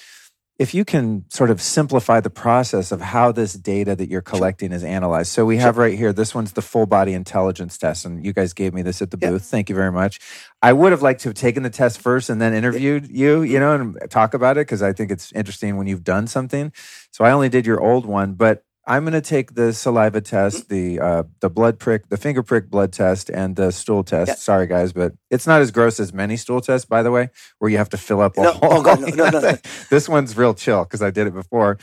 if 0.59 0.73
you 0.73 0.83
can 0.83 1.23
sort 1.29 1.49
of 1.49 1.61
simplify 1.61 2.19
the 2.19 2.29
process 2.29 2.91
of 2.91 2.99
how 2.99 3.31
this 3.31 3.53
data 3.53 3.95
that 3.95 4.09
you're 4.09 4.21
collecting 4.21 4.73
is 4.73 4.83
analyzed. 4.83 5.31
So 5.31 5.45
we 5.45 5.55
have 5.55 5.77
right 5.77 5.97
here, 5.97 6.11
this 6.11 6.35
one's 6.35 6.51
the 6.51 6.61
full 6.61 6.85
body 6.85 7.13
intelligence 7.13 7.77
test. 7.77 8.03
And 8.03 8.25
you 8.25 8.33
guys 8.33 8.51
gave 8.51 8.73
me 8.73 8.81
this 8.81 9.01
at 9.01 9.09
the 9.09 9.15
booth. 9.15 9.45
Thank 9.45 9.69
you 9.69 9.75
very 9.75 9.91
much. 9.91 10.19
I 10.61 10.73
would 10.73 10.91
have 10.91 11.01
liked 11.01 11.21
to 11.21 11.29
have 11.29 11.35
taken 11.35 11.63
the 11.63 11.69
test 11.69 12.01
first 12.01 12.29
and 12.29 12.41
then 12.41 12.53
interviewed 12.53 13.09
you, 13.09 13.41
you 13.41 13.57
mm-hmm. 13.57 13.59
know, 13.59 13.99
and 14.01 14.11
talk 14.11 14.33
about 14.33 14.57
it 14.57 14.67
because 14.67 14.81
I 14.81 14.91
think 14.91 15.11
it's 15.11 15.31
interesting 15.31 15.77
when 15.77 15.87
you've 15.87 16.03
done 16.03 16.27
something. 16.27 16.73
So 17.11 17.23
I 17.23 17.31
only 17.31 17.47
did 17.47 17.65
your 17.65 17.79
old 17.79 18.05
one, 18.05 18.33
but 18.33 18.65
I'm 18.89 19.03
going 19.03 19.13
to 19.13 19.21
take 19.21 19.53
the 19.53 19.71
saliva 19.71 20.19
test, 20.19 20.67
mm-hmm. 20.67 20.97
the 20.97 20.99
uh, 20.99 21.23
the 21.41 21.49
blood 21.49 21.77
prick, 21.77 22.09
the 22.09 22.17
finger 22.17 22.41
prick 22.41 22.71
blood 22.71 22.91
test, 22.91 23.29
and 23.29 23.55
the 23.55 23.71
stool 23.71 24.03
test. 24.03 24.29
Yeah. 24.29 24.33
Sorry, 24.33 24.65
guys, 24.65 24.93
but 24.93 25.13
it's 25.29 25.45
not 25.45 25.61
as 25.61 25.69
gross 25.69 25.99
as 25.99 26.11
many 26.11 26.35
stool 26.37 26.59
tests, 26.59 26.85
by 26.85 27.03
the 27.03 27.11
way, 27.11 27.29
where 27.59 27.69
you 27.69 27.77
have 27.77 27.89
to 27.89 27.97
fill 27.97 28.19
up 28.19 28.35
a 28.35 28.41
no, 28.41 28.51
whole. 28.53 28.73
Oh 28.73 28.81
God, 28.81 29.01
no, 29.01 29.07
no, 29.15 29.29
no, 29.29 29.39
no. 29.39 29.57
this 29.91 30.09
one's 30.09 30.35
real 30.35 30.55
chill 30.55 30.85
because 30.85 31.03
I 31.03 31.11
did 31.11 31.27
it 31.27 31.35
before. 31.35 31.77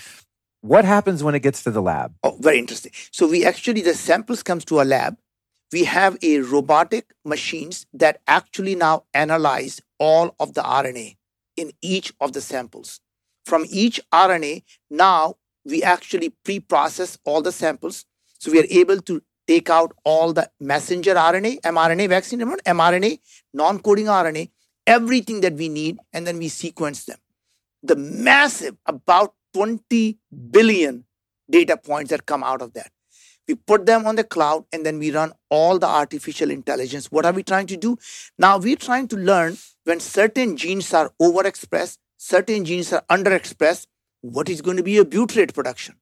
What 0.63 0.85
happens 0.85 1.23
when 1.23 1.37
it 1.37 1.41
gets 1.45 1.63
to 1.63 1.71
the 1.71 1.81
lab? 1.81 2.13
Oh, 2.25 2.37
very 2.41 2.59
interesting. 2.59 2.91
So 3.13 3.29
we 3.29 3.45
actually 3.45 3.83
the 3.83 3.95
samples 3.95 4.43
comes 4.43 4.65
to 4.65 4.81
a 4.81 4.85
lab. 4.85 5.17
We 5.73 5.85
have 5.85 6.19
a 6.23 6.41
robotic 6.41 7.13
machines 7.25 7.87
that 7.95 8.21
actually 8.27 8.75
now 8.75 9.05
analyze 9.15 9.81
all 10.01 10.35
of 10.41 10.55
the 10.55 10.63
RNA 10.63 11.17
in 11.57 11.71
each 11.81 12.13
of 12.21 12.33
the 12.33 12.41
samples. 12.41 13.01
From 13.45 13.65
each 13.71 14.01
RNA, 14.13 14.65
now 14.91 15.37
we 15.67 15.83
actually 15.83 16.31
pre-process 16.45 17.19
all 17.25 17.43
the 17.43 17.53
samples. 17.53 18.05
So 18.39 18.53
we 18.53 18.61
are 18.61 18.67
able 18.71 19.01
to 19.03 19.23
take 19.47 19.71
out 19.71 19.93
all 20.05 20.33
the 20.33 20.51
messenger 20.61 21.15
RNA, 21.15 21.61
mRNA 21.61 22.09
vaccine, 22.09 22.41
mRNA, 22.41 23.19
non-coding 23.55 24.07
RNA, 24.07 24.51
everything 24.87 25.41
that 25.41 25.55
we 25.55 25.69
need, 25.69 25.99
and 26.13 26.27
then 26.27 26.39
we 26.39 26.49
sequence 26.49 27.05
them. 27.05 27.19
The 27.83 27.97
massive, 27.97 28.77
about 28.87 29.35
20 29.55 30.19
billion 30.51 31.05
data 31.51 31.77
points 31.77 32.11
that 32.11 32.27
come 32.27 32.45
out 32.45 32.63
of 32.63 32.73
that. 32.75 32.91
We 33.49 33.55
put 33.55 33.87
them 33.87 34.07
on 34.07 34.17
the 34.17 34.25
cloud 34.25 34.65
and 34.73 34.85
then 34.85 34.99
we 34.99 35.13
run 35.13 35.33
all 35.51 35.79
the 35.79 35.87
artificial 35.87 36.51
intelligence. 36.51 37.13
What 37.13 37.25
are 37.25 37.33
we 37.33 37.45
trying 37.45 37.69
to 37.69 37.77
do? 37.77 37.97
Now 38.39 38.59
we're 38.59 38.77
trying 38.77 39.07
to 39.09 39.17
learn 39.17 39.57
when 39.85 40.01
certain 40.01 40.57
genes 40.57 40.93
are 40.93 41.13
overexpressed, 41.23 41.99
certain 42.17 42.65
genes 42.65 42.93
are 42.93 43.05
underexpressed, 43.09 43.87
what 44.21 44.49
is 44.49 44.61
going 44.61 44.77
to 44.77 44.83
be 44.83 44.93
your 44.93 45.05
butyrate 45.05 45.55
production? 45.55 45.97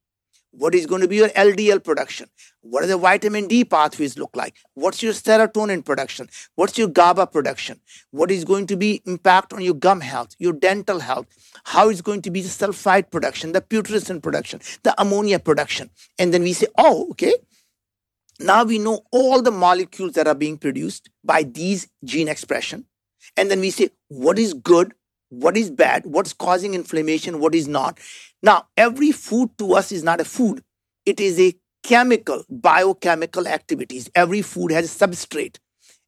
What 0.56 0.74
is 0.74 0.86
going 0.86 1.00
to 1.00 1.08
be 1.08 1.16
your 1.16 1.30
LDL 1.30 1.82
production? 1.82 2.28
What 2.60 2.84
are 2.84 2.86
the 2.86 2.96
vitamin 2.96 3.48
D 3.48 3.64
pathways 3.64 4.16
look 4.16 4.36
like? 4.36 4.54
What's 4.74 5.02
your 5.02 5.12
serotonin 5.12 5.84
production? 5.84 6.28
What's 6.54 6.78
your 6.78 6.86
GABA 6.86 7.26
production? 7.26 7.80
What 8.12 8.30
is 8.30 8.44
going 8.44 8.68
to 8.68 8.76
be 8.76 9.02
impact 9.04 9.52
on 9.52 9.62
your 9.62 9.74
gum 9.74 10.00
health, 10.00 10.36
your 10.38 10.52
dental 10.52 11.00
health? 11.00 11.26
How 11.64 11.88
is 11.88 12.02
going 12.02 12.22
to 12.22 12.30
be 12.30 12.40
the 12.40 12.48
sulfide 12.48 13.10
production, 13.10 13.50
the 13.50 13.60
putrescine 13.60 14.22
production, 14.22 14.60
the 14.84 14.94
ammonia 15.00 15.40
production? 15.40 15.90
And 16.20 16.32
then 16.32 16.42
we 16.44 16.52
say, 16.52 16.68
oh, 16.78 17.08
okay. 17.10 17.34
Now 18.38 18.62
we 18.62 18.78
know 18.78 19.00
all 19.10 19.42
the 19.42 19.50
molecules 19.50 20.12
that 20.12 20.28
are 20.28 20.34
being 20.36 20.58
produced 20.58 21.10
by 21.24 21.42
these 21.42 21.88
gene 22.04 22.28
expression. 22.28 22.86
And 23.36 23.50
then 23.50 23.58
we 23.58 23.70
say, 23.70 23.90
what 24.06 24.38
is 24.38 24.54
good? 24.54 24.94
What 25.30 25.56
is 25.56 25.70
bad, 25.70 26.04
what's 26.06 26.32
causing 26.32 26.74
inflammation, 26.74 27.40
what 27.40 27.54
is 27.54 27.68
not. 27.68 27.98
Now, 28.42 28.68
every 28.76 29.12
food 29.12 29.50
to 29.58 29.74
us 29.74 29.92
is 29.92 30.02
not 30.02 30.20
a 30.20 30.24
food, 30.24 30.62
it 31.06 31.20
is 31.20 31.40
a 31.40 31.54
chemical, 31.82 32.44
biochemical 32.48 33.46
activities. 33.46 34.10
Every 34.14 34.42
food 34.42 34.72
has 34.72 34.84
a 34.86 35.06
substrate. 35.06 35.58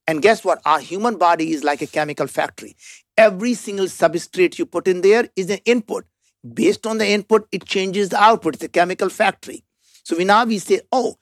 And 0.07 0.23
guess 0.23 0.45
what? 0.45 0.61
Our 0.65 0.81
human 0.81 1.19
body 1.19 1.53
is 1.53 1.65
like 1.65 1.83
a 1.83 1.87
chemical 1.87 2.27
factory. 2.27 2.77
Every 3.19 3.55
single 3.55 3.87
substrate 3.87 4.59
you 4.59 4.67
put 4.67 4.89
in 4.89 5.01
there 5.03 5.29
is 5.37 5.51
an 5.51 5.59
input. 5.65 6.05
based 6.55 6.87
on 6.87 6.99
the 6.99 7.07
input, 7.09 7.49
it 7.53 7.65
changes 7.65 8.11
the 8.11 8.23
output. 8.23 8.55
It's 8.55 8.65
a 8.65 8.69
chemical 8.69 9.09
factory. 9.09 9.65
So 10.05 10.17
we 10.17 10.25
now 10.25 10.45
we 10.45 10.59
say, 10.59 10.81
oh, 10.93 11.17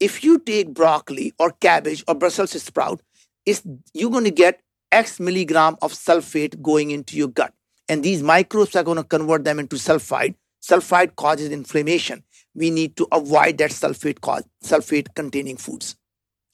if 0.00 0.22
you 0.22 0.38
take 0.38 0.74
broccoli 0.74 1.32
or 1.38 1.52
cabbage 1.52 2.04
or 2.06 2.14
Brussels 2.14 2.50
sprout, 2.62 3.00
it's, 3.46 3.62
you're 3.94 4.10
going 4.10 4.24
to 4.24 4.30
get 4.30 4.60
X 4.92 5.20
milligram 5.20 5.76
of 5.82 5.92
sulfate 5.92 6.60
going 6.62 6.90
into 6.90 7.16
your 7.16 7.28
gut. 7.28 7.52
And 7.88 8.02
these 8.02 8.22
microbes 8.22 8.74
are 8.76 8.82
going 8.82 8.96
to 8.96 9.04
convert 9.04 9.44
them 9.44 9.58
into 9.58 9.76
sulfide. 9.76 10.34
Sulfide 10.62 11.16
causes 11.16 11.50
inflammation. 11.50 12.24
We 12.54 12.70
need 12.70 12.96
to 12.96 13.06
avoid 13.12 13.58
that 13.58 13.70
sulfate 13.70 14.20
cause, 14.20 14.44
sulfate 14.64 15.14
containing 15.14 15.56
foods. 15.56 15.96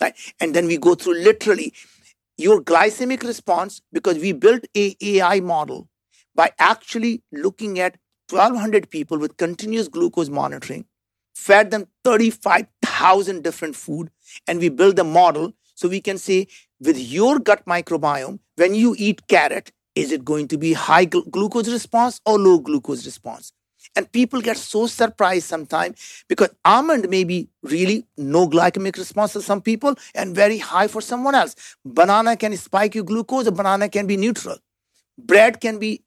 Right? 0.01 0.15
And 0.41 0.55
then 0.55 0.67
we 0.67 0.77
go 0.77 0.95
through 0.95 1.15
literally 1.15 1.73
your 2.37 2.61
glycemic 2.61 3.23
response 3.23 3.81
because 3.93 4.19
we 4.19 4.33
built 4.33 4.65
a 4.77 4.97
AI 5.01 5.41
model 5.41 5.89
by 6.35 6.51
actually 6.59 7.23
looking 7.31 7.79
at 7.79 7.97
1200 8.31 8.91
people 8.91 9.19
with 9.19 9.37
continuous 9.37 9.89
glucose 9.89 10.29
monitoring 10.29 10.87
fed 11.35 11.71
them 11.71 11.87
35,000 12.05 13.43
different 13.43 13.77
food 13.77 14.11
and 14.47 14.59
we 14.59 14.69
built 14.69 14.99
a 14.99 15.05
model 15.05 15.53
so 15.75 15.89
we 15.89 16.01
can 16.01 16.19
say 16.19 16.47
with 16.81 16.99
your 16.99 17.39
gut 17.39 17.65
microbiome 17.67 18.39
when 18.57 18.75
you 18.75 18.95
eat 18.99 19.27
carrot 19.29 19.73
is 19.95 20.11
it 20.11 20.25
going 20.25 20.49
to 20.49 20.59
be 20.59 20.73
high 20.73 21.07
gl- 21.07 21.31
glucose 21.31 21.69
response 21.69 22.21
or 22.25 22.39
low 22.39 22.59
glucose 22.59 23.05
response? 23.05 23.53
And 23.97 24.11
people 24.11 24.41
get 24.41 24.57
so 24.57 24.87
surprised 24.87 25.47
sometimes 25.47 26.25
because 26.29 26.51
almond 26.65 27.09
may 27.11 27.25
be 27.25 27.49
really 27.63 28.07
no 28.17 28.49
glycemic 28.49 28.97
response 28.97 29.33
for 29.33 29.43
some 29.43 29.61
people 29.61 29.97
and 30.15 30.35
very 30.35 30.59
high 30.59 30.89
for 30.89 31.01
someone 31.01 31.35
else. 31.35 31.55
Banana 31.85 32.37
can 32.37 32.57
spike 32.57 32.95
your 32.95 33.05
glucose 33.05 33.47
a 33.47 33.53
banana 33.53 33.89
can 33.89 34.07
be 34.07 34.17
neutral. 34.17 34.57
Bread 35.19 35.61
can 35.61 35.79
be 35.79 36.05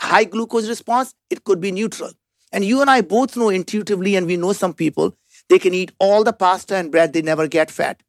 high 0.00 0.24
glucose 0.24 0.68
response 0.68 1.14
it 1.30 1.44
could 1.44 1.60
be 1.60 1.70
neutral. 1.70 2.10
And 2.52 2.64
you 2.64 2.80
and 2.80 2.90
I 2.90 3.00
both 3.00 3.36
know 3.36 3.48
intuitively, 3.48 4.14
and 4.14 4.26
we 4.26 4.36
know 4.36 4.52
some 4.52 4.74
people, 4.74 5.16
they 5.48 5.58
can 5.58 5.72
eat 5.72 5.92
all 5.98 6.22
the 6.22 6.34
pasta 6.34 6.76
and 6.76 6.90
bread, 6.90 7.12
they 7.12 7.22
never 7.22 7.48
get 7.48 7.70
fat. 7.70 8.02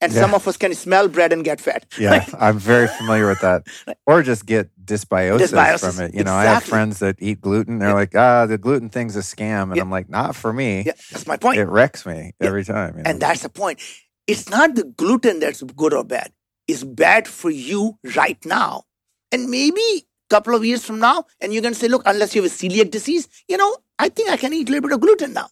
And 0.00 0.12
yeah. 0.12 0.20
some 0.20 0.34
of 0.34 0.48
us 0.48 0.56
can 0.56 0.74
smell 0.74 1.08
bread 1.08 1.32
and 1.32 1.44
get 1.44 1.60
fat. 1.60 1.84
Yeah, 1.98 2.24
I'm 2.38 2.58
very 2.58 2.88
familiar 2.88 3.28
with 3.28 3.40
that. 3.40 3.66
Or 4.06 4.22
just 4.22 4.46
get 4.46 4.70
dysbiosis, 4.84 5.52
dysbiosis. 5.52 5.94
from 5.94 6.04
it. 6.04 6.14
You 6.14 6.24
know, 6.24 6.32
exactly. 6.32 6.48
I 6.48 6.54
have 6.54 6.64
friends 6.64 6.98
that 6.98 7.16
eat 7.20 7.40
gluten. 7.40 7.78
They're 7.78 7.90
yeah. 7.90 7.94
like, 7.94 8.16
ah, 8.16 8.46
the 8.46 8.58
gluten 8.58 8.88
thing's 8.88 9.14
a 9.14 9.20
scam. 9.20 9.64
And 9.64 9.76
yeah. 9.76 9.82
I'm 9.82 9.90
like, 9.90 10.08
not 10.08 10.34
for 10.34 10.52
me. 10.52 10.82
Yeah, 10.82 10.92
that's 11.12 11.26
my 11.26 11.36
point. 11.36 11.58
It 11.58 11.66
wrecks 11.66 12.04
me 12.04 12.32
every 12.40 12.64
time. 12.64 12.96
You 12.96 13.02
know? 13.04 13.10
And 13.10 13.20
that's 13.20 13.42
the 13.42 13.48
point. 13.48 13.80
It's 14.26 14.48
not 14.48 14.74
the 14.74 14.84
gluten 14.84 15.38
that's 15.38 15.62
good 15.62 15.92
or 15.92 16.02
bad. 16.02 16.32
It's 16.66 16.82
bad 16.82 17.28
for 17.28 17.50
you 17.50 17.98
right 18.16 18.44
now. 18.44 18.84
And 19.32 19.48
maybe 19.50 19.80
a 19.80 20.02
couple 20.30 20.54
of 20.54 20.64
years 20.64 20.84
from 20.84 20.98
now, 20.98 21.26
and 21.40 21.52
you're 21.52 21.62
going 21.62 21.74
to 21.74 21.80
say, 21.80 21.88
look, 21.88 22.02
unless 22.06 22.34
you 22.34 22.42
have 22.42 22.50
a 22.50 22.54
celiac 22.54 22.90
disease, 22.90 23.28
you 23.48 23.56
know, 23.56 23.76
I 23.98 24.08
think 24.08 24.30
I 24.30 24.36
can 24.36 24.52
eat 24.52 24.68
a 24.68 24.72
little 24.72 24.88
bit 24.88 24.94
of 24.94 25.00
gluten 25.00 25.34
now. 25.34 25.48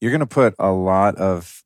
You're 0.00 0.10
going 0.10 0.20
to 0.20 0.26
put 0.26 0.54
a 0.58 0.70
lot 0.72 1.16
of 1.16 1.62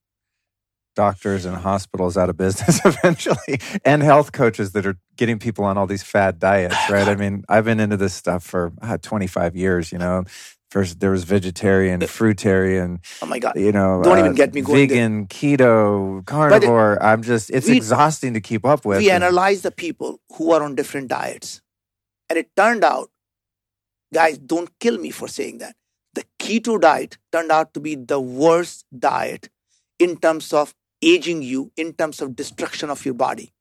doctors 0.95 1.45
and 1.45 1.57
hospitals 1.57 2.17
out 2.17 2.29
of 2.29 2.37
business 2.37 2.81
eventually, 2.85 3.61
and 3.85 4.03
health 4.03 4.33
coaches 4.33 4.73
that 4.73 4.87
are 4.87 4.97
getting 5.17 5.39
people 5.39 5.65
on 5.65 5.79
all 5.79 5.87
these 5.87 6.03
fad 6.03 6.39
diets, 6.39 6.77
right? 6.91 7.09
I 7.09 7.15
mean, 7.15 7.45
I've 7.49 7.65
been 7.65 7.81
into 7.81 7.97
this 7.97 8.15
stuff 8.15 8.45
for 8.45 8.73
uh, 8.83 8.99
25 8.99 9.57
years, 9.57 9.93
you 9.93 9.99
know. 9.99 10.25
First, 10.71 11.01
there 11.01 11.11
was 11.11 11.25
vegetarian, 11.25 12.01
fruitarian. 12.01 12.99
Oh 13.21 13.27
my 13.27 13.41
god! 13.41 13.57
You 13.57 13.73
know, 13.73 14.03
don't 14.05 14.19
uh, 14.19 14.21
even 14.21 14.35
get 14.35 14.55
me 14.55 14.61
going. 14.61 14.89
Vegan, 14.89 15.19
there. 15.19 15.27
keto, 15.27 16.25
carnivore. 16.27 16.95
It, 16.95 17.03
I'm 17.03 17.23
just. 17.23 17.51
It's 17.51 17.67
we, 17.67 17.77
exhausting 17.77 18.35
to 18.35 18.41
keep 18.41 18.65
up 18.65 18.85
with. 18.85 18.99
We 18.99 19.11
analyze 19.11 19.63
the 19.63 19.73
people 19.73 20.21
who 20.37 20.53
are 20.53 20.63
on 20.63 20.77
different 20.77 21.09
diets 21.09 21.61
and 22.31 22.39
it 22.39 22.55
turned 22.57 22.85
out, 22.85 23.11
guys, 24.15 24.39
don't 24.39 24.71
kill 24.79 24.99
me 24.99 25.11
for 25.11 25.27
saying 25.27 25.59
that. 25.59 25.75
The 26.15 26.25
keto 26.39 26.81
diet 26.81 27.19
turned 27.33 27.51
out 27.51 27.75
to 27.75 27.81
be 27.81 27.97
the 27.97 28.21
worst 28.21 28.87
diet 28.97 29.51
in 29.99 30.17
terms 30.17 30.53
of 30.53 30.75
aging 31.03 31.43
you, 31.43 31.73
in 31.77 31.93
terms 31.93 32.21
of 32.21 32.37
destruction 32.37 32.91
of 32.91 33.05
your 33.05 33.15
body. 33.15 33.53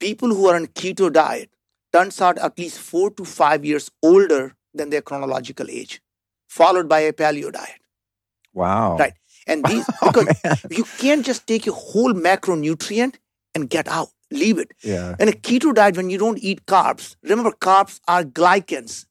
People 0.00 0.28
who 0.28 0.46
are 0.48 0.56
on 0.56 0.66
keto 0.66 1.12
diet 1.12 1.50
turns 1.92 2.20
out 2.20 2.38
at 2.38 2.58
least 2.58 2.78
four 2.78 3.10
to 3.10 3.24
five 3.24 3.64
years 3.64 3.90
older 4.02 4.54
than 4.74 4.90
their 4.90 5.02
chronological 5.02 5.70
age, 5.70 6.00
followed 6.48 6.88
by 6.88 7.00
a 7.00 7.12
paleo 7.12 7.52
diet. 7.52 7.80
Wow. 8.52 8.96
Right. 8.96 9.14
And 9.46 9.64
these, 9.68 9.88
oh, 10.02 10.10
because 10.12 10.40
oh, 10.44 10.54
you 10.70 10.84
can't 10.98 11.24
just 11.24 11.46
take 11.46 11.66
a 11.66 11.72
whole 11.72 12.12
macronutrient 12.12 13.16
and 13.54 13.70
get 13.70 13.86
out 13.86 14.08
leave 14.34 14.58
it. 14.58 14.72
Yeah. 14.82 15.14
And 15.18 15.30
a 15.30 15.32
keto 15.32 15.74
diet, 15.74 15.96
when 15.96 16.10
you 16.10 16.18
don't 16.18 16.38
eat 16.38 16.66
carbs, 16.66 17.16
remember 17.22 17.52
carbs 17.52 18.00
are 18.06 18.24
glycans. 18.24 19.06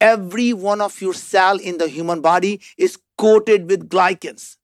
Every 0.00 0.52
one 0.52 0.80
of 0.80 1.00
your 1.00 1.14
cell 1.14 1.58
in 1.58 1.78
the 1.78 1.88
human 1.88 2.20
body 2.20 2.60
is 2.76 2.98
coated 3.16 3.70
with 3.70 3.88
glycans. 3.88 4.56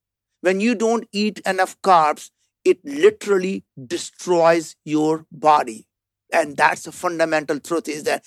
When 0.42 0.60
you 0.60 0.74
don't 0.74 1.08
eat 1.12 1.40
enough 1.46 1.80
carbs, 1.82 2.30
it 2.64 2.78
literally 2.84 3.64
destroys 3.86 4.76
your 4.84 5.24
body. 5.32 5.86
And 6.32 6.56
that's 6.56 6.82
the 6.82 6.92
fundamental 6.92 7.60
truth 7.60 7.88
is 7.88 8.04
that 8.04 8.24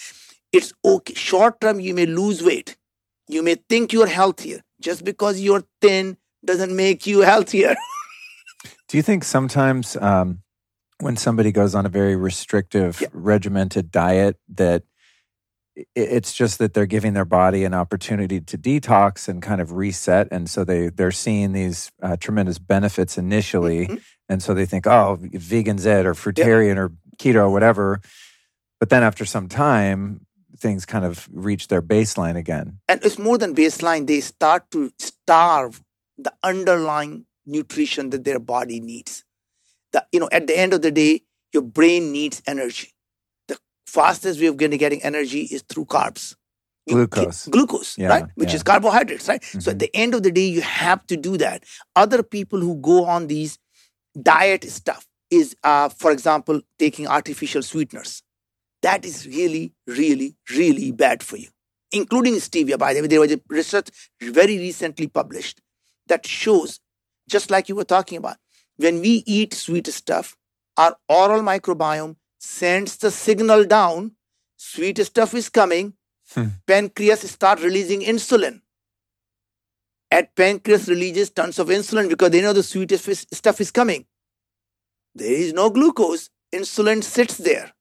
it's 0.52 0.74
okay. 0.84 1.14
Short 1.14 1.60
term, 1.62 1.80
you 1.80 1.94
may 1.94 2.06
lose 2.06 2.42
weight. 2.42 2.78
You 3.28 3.44
may 3.44 3.56
think 3.70 3.92
you're 3.94 4.08
healthier. 4.08 4.62
Just 4.80 5.04
because 5.04 5.40
you're 5.40 5.64
thin 5.82 6.18
doesn't 6.44 6.76
make 6.76 7.06
you 7.06 7.22
healthier. 7.22 7.76
Do 8.88 8.98
you 8.98 9.04
think 9.04 9.24
sometimes 9.24 9.98
um, 9.98 10.40
when 11.00 11.18
somebody 11.18 11.52
goes 11.52 11.76
on 11.76 11.86
a 11.86 11.90
very 11.90 12.16
restrictive, 12.16 13.02
yeah. 13.02 13.08
regimented 13.12 13.92
diet 13.92 14.38
that 14.54 14.84
it's 15.94 16.34
just 16.34 16.60
that 16.60 16.74
they're 16.74 16.86
giving 16.86 17.14
their 17.14 17.26
body 17.26 17.64
an 17.64 17.74
opportunity 17.74 18.40
to 18.40 18.58
detox 18.58 19.28
and 19.28 19.42
kind 19.42 19.62
of 19.62 19.74
reset. 19.74 20.28
And 20.32 20.50
so 20.50 20.64
they 20.64 20.90
they're 20.90 21.12
seeing 21.12 21.52
these 21.52 21.92
uh, 22.02 22.18
tremendous 22.18 22.60
benefits 22.60 23.18
initially. 23.18 23.88
Mm-hmm. 23.88 23.96
and 24.30 24.42
so 24.42 24.54
they 24.54 24.66
think 24.66 24.88
oh 24.88 25.18
vegan's 25.20 25.86
it 25.86 26.06
or 26.06 26.14
fruitarian 26.14 26.78
or 26.78 26.92
keto 27.18 27.48
or 27.48 27.50
whatever. 27.50 28.02
But 28.80 28.90
then 28.90 29.04
after 29.04 29.26
some 29.26 29.48
time 29.48 30.26
things 30.58 30.86
kind 30.86 31.06
of 31.06 31.28
reach 31.32 31.68
their 31.68 31.82
baseline 31.82 32.36
again. 32.38 32.80
And 32.88 33.04
it's 33.04 33.20
more 33.20 33.38
than 33.38 33.54
baseline. 33.54 34.08
They 34.08 34.22
start 34.22 34.72
to 34.72 34.92
starve 34.98 35.84
the 36.18 36.34
underlying 36.44 37.26
nutrition 37.46 38.10
that 38.12 38.24
their 38.24 38.40
body 38.40 38.80
needs. 38.80 39.26
The, 39.92 40.06
you 40.12 40.20
know, 40.20 40.30
at 40.32 40.48
the 40.48 40.58
end 40.58 40.74
of 40.74 40.82
the 40.82 40.92
day, 40.92 41.22
your 41.54 41.64
brain 41.64 42.12
needs 42.12 42.42
energy. 42.48 42.95
The 43.96 44.02
fastest 44.02 44.42
way 44.42 44.48
of 44.48 44.58
getting, 44.58 44.78
getting 44.78 45.02
energy 45.04 45.44
is 45.44 45.62
through 45.62 45.86
carbs. 45.86 46.36
Glucose. 46.88 47.48
glucose, 47.48 47.98
yeah, 47.98 48.08
right? 48.10 48.26
Which 48.36 48.50
yeah. 48.50 48.56
is 48.56 48.64
carbohydrates, 48.64 49.28
right? 49.28 49.42
Mm-hmm. 49.42 49.60
So 49.60 49.72
at 49.72 49.80
the 49.80 49.90
end 49.96 50.14
of 50.14 50.22
the 50.22 50.32
day, 50.32 50.46
you 50.48 50.62
have 50.62 51.06
to 51.08 51.18
do 51.18 51.38
that. 51.38 51.64
Other 51.96 52.22
people 52.22 52.60
who 52.60 52.76
go 52.76 53.06
on 53.06 53.28
these 53.28 53.58
diet 54.22 54.64
stuff 54.70 55.08
is, 55.32 55.56
uh, 55.64 55.90
for 55.90 56.12
example, 56.12 56.62
taking 56.78 57.08
artificial 57.08 57.64
sweeteners. 57.64 58.22
That 58.82 59.06
is 59.06 59.26
really, 59.26 59.74
really, 59.88 60.36
really 60.52 60.92
bad 60.92 61.24
for 61.24 61.38
you, 61.38 61.48
including 61.92 62.36
stevia. 62.36 62.78
By 62.78 62.94
the 62.94 63.02
way, 63.02 63.08
there 63.08 63.22
was 63.22 63.32
a 63.32 63.42
research 63.48 63.90
very 64.22 64.58
recently 64.58 65.08
published 65.08 65.62
that 66.08 66.28
shows, 66.28 66.82
just 67.30 67.50
like 67.50 67.70
you 67.70 67.76
were 67.76 67.86
talking 67.86 68.18
about, 68.18 68.38
when 68.76 69.00
we 69.00 69.24
eat 69.26 69.54
sweet 69.54 69.88
stuff, 69.88 70.36
our 70.78 70.96
oral 71.10 71.42
microbiome 71.42 72.18
sends 72.46 72.98
the 72.98 73.12
signal 73.12 73.66
down, 73.66 74.12
sweet 74.56 75.04
stuff 75.06 75.34
is 75.34 75.50
coming, 75.50 75.94
hmm. 76.34 76.48
pancreas 76.66 77.30
start 77.30 77.62
releasing 77.62 78.02
insulin. 78.02 78.62
At 80.12 80.36
pancreas 80.36 80.88
releases 80.88 81.32
tons 81.32 81.60
of 81.60 81.68
insulin 81.68 82.08
because 82.08 82.30
they 82.30 82.42
know 82.42 82.54
the 82.54 82.64
sweet 82.64 82.92
stuff 82.92 83.60
is 83.60 83.72
coming. 83.72 84.06
There 85.14 85.32
is 85.32 85.54
no 85.54 85.70
glucose, 85.70 86.30
insulin 86.54 87.04
sits 87.04 87.38
there 87.38 87.75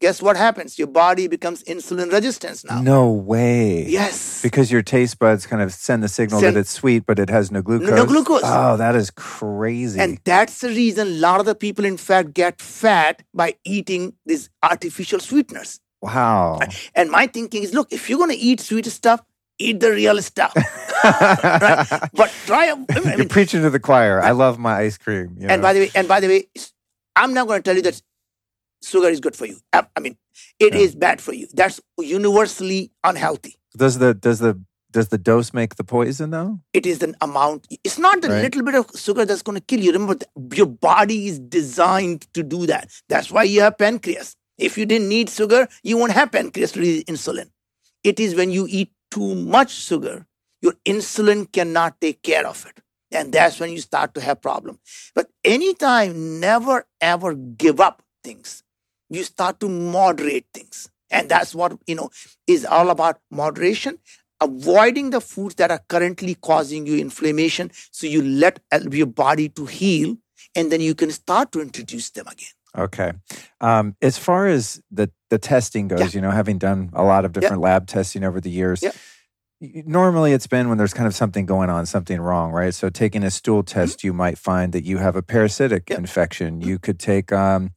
guess 0.00 0.22
what 0.22 0.36
happens? 0.36 0.78
Your 0.78 0.88
body 0.88 1.28
becomes 1.28 1.62
insulin 1.64 2.10
resistant 2.10 2.64
now. 2.64 2.80
No 2.80 3.10
way. 3.10 3.86
Yes. 3.86 4.42
Because 4.42 4.72
your 4.72 4.82
taste 4.82 5.18
buds 5.18 5.46
kind 5.46 5.62
of 5.62 5.72
send 5.72 6.02
the 6.02 6.08
signal 6.08 6.40
send, 6.40 6.56
that 6.56 6.60
it's 6.60 6.70
sweet, 6.70 7.04
but 7.06 7.18
it 7.18 7.28
has 7.28 7.50
no 7.50 7.62
glucose. 7.62 7.90
No 7.90 8.06
glucose. 8.06 8.42
Oh, 8.44 8.76
that 8.76 8.96
is 8.96 9.10
crazy. 9.10 10.00
And 10.00 10.18
that's 10.24 10.60
the 10.60 10.68
reason 10.68 11.06
a 11.06 11.10
lot 11.10 11.40
of 11.40 11.46
the 11.46 11.54
people, 11.54 11.84
in 11.84 11.96
fact, 11.96 12.34
get 12.34 12.60
fat 12.60 13.22
by 13.34 13.54
eating 13.64 14.14
these 14.26 14.50
artificial 14.62 15.20
sweeteners. 15.20 15.80
Wow. 16.00 16.60
And 16.94 17.10
my 17.10 17.26
thinking 17.26 17.62
is 17.62 17.74
look, 17.74 17.92
if 17.92 18.08
you're 18.08 18.18
going 18.18 18.30
to 18.30 18.36
eat 18.36 18.60
sweet 18.60 18.86
stuff, 18.86 19.22
eat 19.58 19.80
the 19.80 19.90
real 19.90 20.20
stuff. 20.22 20.54
right? 21.04 21.86
But 22.14 22.32
try. 22.46 22.70
I 22.70 23.00
mean, 23.00 23.18
You're 23.18 23.28
preaching 23.28 23.62
to 23.62 23.70
the 23.70 23.80
choir. 23.80 24.22
I 24.22 24.30
love 24.30 24.58
my 24.58 24.78
ice 24.78 24.96
cream. 24.96 25.36
You 25.38 25.46
know? 25.46 25.52
And 25.52 25.62
by 25.62 25.74
the 25.74 25.80
way, 25.80 25.90
and 25.94 26.08
by 26.08 26.20
the 26.20 26.28
way, 26.28 26.46
I'm 27.16 27.34
not 27.34 27.46
going 27.46 27.60
to 27.60 27.62
tell 27.62 27.76
you 27.76 27.82
that 27.82 28.00
sugar 28.82 29.08
is 29.08 29.20
good 29.20 29.36
for 29.36 29.46
you. 29.46 29.58
Uh, 29.72 29.82
I 29.96 30.00
mean, 30.00 30.16
it 30.58 30.74
yeah. 30.74 30.80
is 30.80 30.94
bad 30.94 31.20
for 31.20 31.34
you. 31.34 31.48
That's 31.52 31.80
universally 31.98 32.92
unhealthy. 33.04 33.56
Does 33.76 33.98
the 33.98 34.14
does 34.14 34.38
the 34.38 34.60
does 34.90 35.08
the 35.08 35.18
dose 35.18 35.54
make 35.54 35.76
the 35.76 35.84
poison 35.84 36.30
though? 36.30 36.60
It 36.72 36.86
is 36.86 37.02
an 37.02 37.16
amount. 37.20 37.66
It's 37.84 37.98
not 37.98 38.22
the 38.22 38.28
right. 38.28 38.42
little 38.42 38.62
bit 38.62 38.74
of 38.74 38.90
sugar 38.96 39.24
that's 39.24 39.42
going 39.42 39.56
to 39.56 39.64
kill 39.64 39.80
you. 39.80 39.92
Remember, 39.92 40.16
your 40.52 40.66
body 40.66 41.28
is 41.28 41.38
designed 41.38 42.32
to 42.34 42.42
do 42.42 42.66
that. 42.66 42.90
That's 43.08 43.30
why 43.30 43.44
you 43.44 43.60
have 43.60 43.78
pancreas. 43.78 44.36
If 44.58 44.76
you 44.76 44.86
didn't 44.86 45.08
need 45.08 45.30
sugar, 45.30 45.68
you 45.82 45.96
won't 45.96 46.12
have 46.12 46.32
pancreas 46.32 46.72
to 46.72 46.80
release 46.80 47.04
insulin. 47.04 47.50
It 48.04 48.20
is 48.20 48.34
when 48.34 48.50
you 48.50 48.66
eat 48.68 48.92
too 49.10 49.34
much 49.34 49.70
sugar, 49.70 50.26
your 50.60 50.74
insulin 50.84 51.50
cannot 51.50 52.00
take 52.00 52.22
care 52.22 52.46
of 52.46 52.66
it. 52.66 52.82
And 53.12 53.32
that's 53.32 53.58
when 53.58 53.70
you 53.70 53.80
start 53.80 54.14
to 54.14 54.20
have 54.20 54.40
problem. 54.40 54.78
But 55.14 55.30
anytime, 55.44 56.40
never 56.40 56.86
ever 57.00 57.34
give 57.34 57.80
up 57.80 58.02
things. 58.22 58.62
You 59.10 59.22
start 59.24 59.60
to 59.60 59.68
moderate 59.68 60.46
things. 60.54 60.88
And 61.10 61.28
that's 61.28 61.54
what, 61.54 61.76
you 61.86 61.96
know, 61.96 62.10
is 62.46 62.64
all 62.64 62.88
about 62.90 63.18
moderation, 63.30 63.98
avoiding 64.40 65.10
the 65.10 65.20
foods 65.20 65.56
that 65.56 65.70
are 65.70 65.80
currently 65.88 66.36
causing 66.36 66.86
you 66.86 66.96
inflammation. 66.98 67.72
So 67.90 68.06
you 68.06 68.22
let 68.22 68.60
your 68.90 69.06
body 69.06 69.48
to 69.50 69.66
heal 69.66 70.16
and 70.54 70.70
then 70.70 70.80
you 70.80 70.94
can 70.94 71.10
start 71.10 71.50
to 71.52 71.60
introduce 71.60 72.10
them 72.10 72.26
again. 72.28 72.48
Okay. 72.78 73.12
Um, 73.60 73.96
as 74.00 74.16
far 74.16 74.46
as 74.46 74.80
the, 74.92 75.10
the 75.30 75.38
testing 75.38 75.88
goes, 75.88 76.14
Yeah. 76.14 76.18
you 76.18 76.20
know, 76.22 76.30
having 76.30 76.58
done 76.58 76.90
a 76.92 77.02
lot 77.02 77.24
of 77.24 77.32
different 77.32 77.60
lab 77.60 77.88
testing 77.88 78.22
over 78.22 78.40
the 78.40 78.50
years, 78.50 78.80
Yeah. 78.82 78.92
normally 79.60 80.32
it's 80.32 80.46
been 80.46 80.68
when 80.68 80.78
there's 80.78 80.94
kind 80.94 81.08
of 81.08 81.14
something 81.14 81.44
going 81.46 81.68
on, 81.68 81.84
something 81.86 82.20
wrong, 82.20 82.52
right? 82.52 82.72
So 82.72 82.88
taking 82.88 83.24
a 83.24 83.30
stool 83.30 83.62
Mm-hmm. 83.64 83.80
test, 83.80 84.04
you 84.04 84.12
might 84.12 84.38
find 84.38 84.72
that 84.72 84.84
you 84.84 84.98
have 84.98 85.16
a 85.16 85.22
parasitic 85.22 85.90
Yeah. 85.90 85.96
infection. 85.98 86.60
You 86.60 86.78
could 86.78 87.00
take 87.00 87.32
um, 87.32 87.72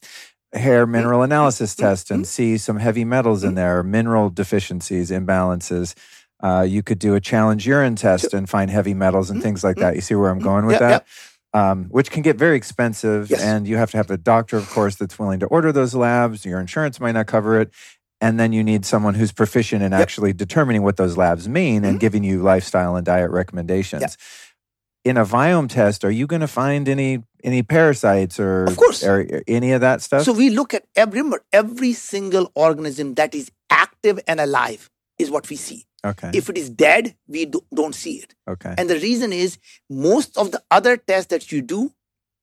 hair 0.54 0.86
mineral 0.86 1.22
analysis 1.24 1.74
Mm-hmm. 1.76 1.82
test 1.86 2.12
and 2.12 2.28
see 2.28 2.58
some 2.58 2.78
heavy 2.78 3.06
metals 3.06 3.44
in 3.44 3.56
there, 3.56 3.84
mineral 3.84 4.30
deficiencies, 4.30 5.12
imbalances. 5.12 5.96
Uh, 6.42 6.62
you 6.62 6.84
could 6.84 7.00
do 7.00 7.16
a 7.16 7.22
challenge 7.22 7.66
urine 7.66 7.96
test 7.96 8.34
and 8.34 8.50
find 8.50 8.70
heavy 8.70 8.94
metals 8.94 9.30
and 9.30 9.42
things 9.42 9.64
like 9.64 9.78
that. 9.78 9.96
You 9.96 10.02
see 10.02 10.16
where 10.16 10.30
I'm 10.30 10.40
going 10.40 10.66
with 10.66 10.76
Mm-hmm. 10.76 10.90
Yeah, 10.90 11.00
that? 11.00 11.72
um, 11.72 11.86
which 11.90 12.12
can 12.12 12.22
get 12.22 12.36
very 12.38 12.58
expensive. 12.58 13.30
Yes. 13.30 13.42
And 13.42 13.68
you 13.68 13.78
have 13.78 13.92
to 13.92 13.98
have 13.98 14.10
a 14.12 14.18
doctor, 14.18 14.58
of 14.58 14.70
course, 14.70 14.96
that's 14.96 15.18
willing 15.18 15.40
to 15.40 15.46
order 15.48 15.72
those 15.72 15.96
labs. 15.96 16.46
Your 16.46 16.60
insurance 16.60 17.00
might 17.00 17.14
not 17.14 17.28
cover 17.28 17.60
it. 17.62 17.72
And 18.20 18.40
then 18.40 18.54
you 18.54 18.64
need 18.64 18.86
someone 18.86 19.16
who's 19.16 19.32
proficient 19.34 19.84
in 19.84 19.92
actually 19.94 20.34
determining 20.34 20.82
what 20.82 20.96
those 20.98 21.18
labs 21.18 21.48
mean 21.50 21.84
and 21.84 22.00
giving 22.00 22.24
you 22.24 22.42
lifestyle 22.42 22.96
and 22.96 23.06
diet 23.06 23.32
recommendations. 23.32 24.18
In 25.04 25.18
a 25.18 25.26
Viome 25.26 25.68
test, 25.68 26.06
are 26.06 26.12
you 26.12 26.28
going 26.28 26.40
to 26.42 26.48
find 26.48 26.88
any 26.88 27.24
any 27.44 27.62
parasites 27.62 28.40
or, 28.40 28.64
Of 28.64 28.78
course. 28.78 29.04
or 29.04 29.28
any 29.48 29.74
of 29.74 29.82
that 29.82 30.02
stuff? 30.02 30.24
So 30.24 30.32
we 30.32 30.50
look 30.50 30.74
at 30.74 30.86
every, 30.96 31.22
every 31.52 31.92
single 31.92 32.50
organism 32.56 33.16
that 33.16 33.36
is 33.36 33.52
active 33.70 34.18
and 34.28 34.40
alive 34.40 34.90
is 35.20 35.30
what 35.30 35.50
we 35.50 35.58
see. 35.58 35.86
okay. 36.06 36.32
If 36.34 36.50
it 36.50 36.58
is 36.58 36.70
dead, 36.70 37.16
we 37.28 37.46
do, 37.46 37.60
don't 37.76 37.94
see 37.96 38.14
it. 38.24 38.34
okay. 38.48 38.74
And 38.78 38.90
the 38.90 38.98
reason 39.00 39.34
is 39.34 39.58
most 39.90 40.38
of 40.38 40.52
the 40.52 40.64
other 40.72 40.96
tests 40.96 41.30
that 41.32 41.52
you 41.52 41.62
do, 41.62 41.92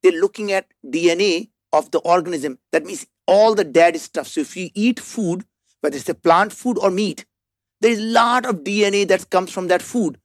they're 0.02 0.20
looking 0.20 0.52
at 0.52 0.66
DNA 0.84 1.48
of 1.72 1.90
the 1.92 1.98
organism. 2.00 2.58
That 2.72 2.84
means 2.84 3.06
all 3.26 3.54
the 3.54 3.64
dead 3.64 3.98
stuff. 4.00 4.26
So 4.28 4.42
if 4.42 4.54
you 4.56 4.68
eat 4.74 5.00
food, 5.00 5.44
whether 5.80 5.96
it's 5.96 6.08
a 6.10 6.14
plant 6.14 6.52
food 6.52 6.76
or 6.78 6.90
meat, 6.90 7.24
there 7.80 7.90
is 7.92 8.00
a 8.00 8.02
lot 8.22 8.44
of 8.44 8.56
DNA 8.64 9.08
that 9.08 9.30
comes 9.30 9.50
from 9.50 9.68
that 9.68 9.80
food. 9.80 10.18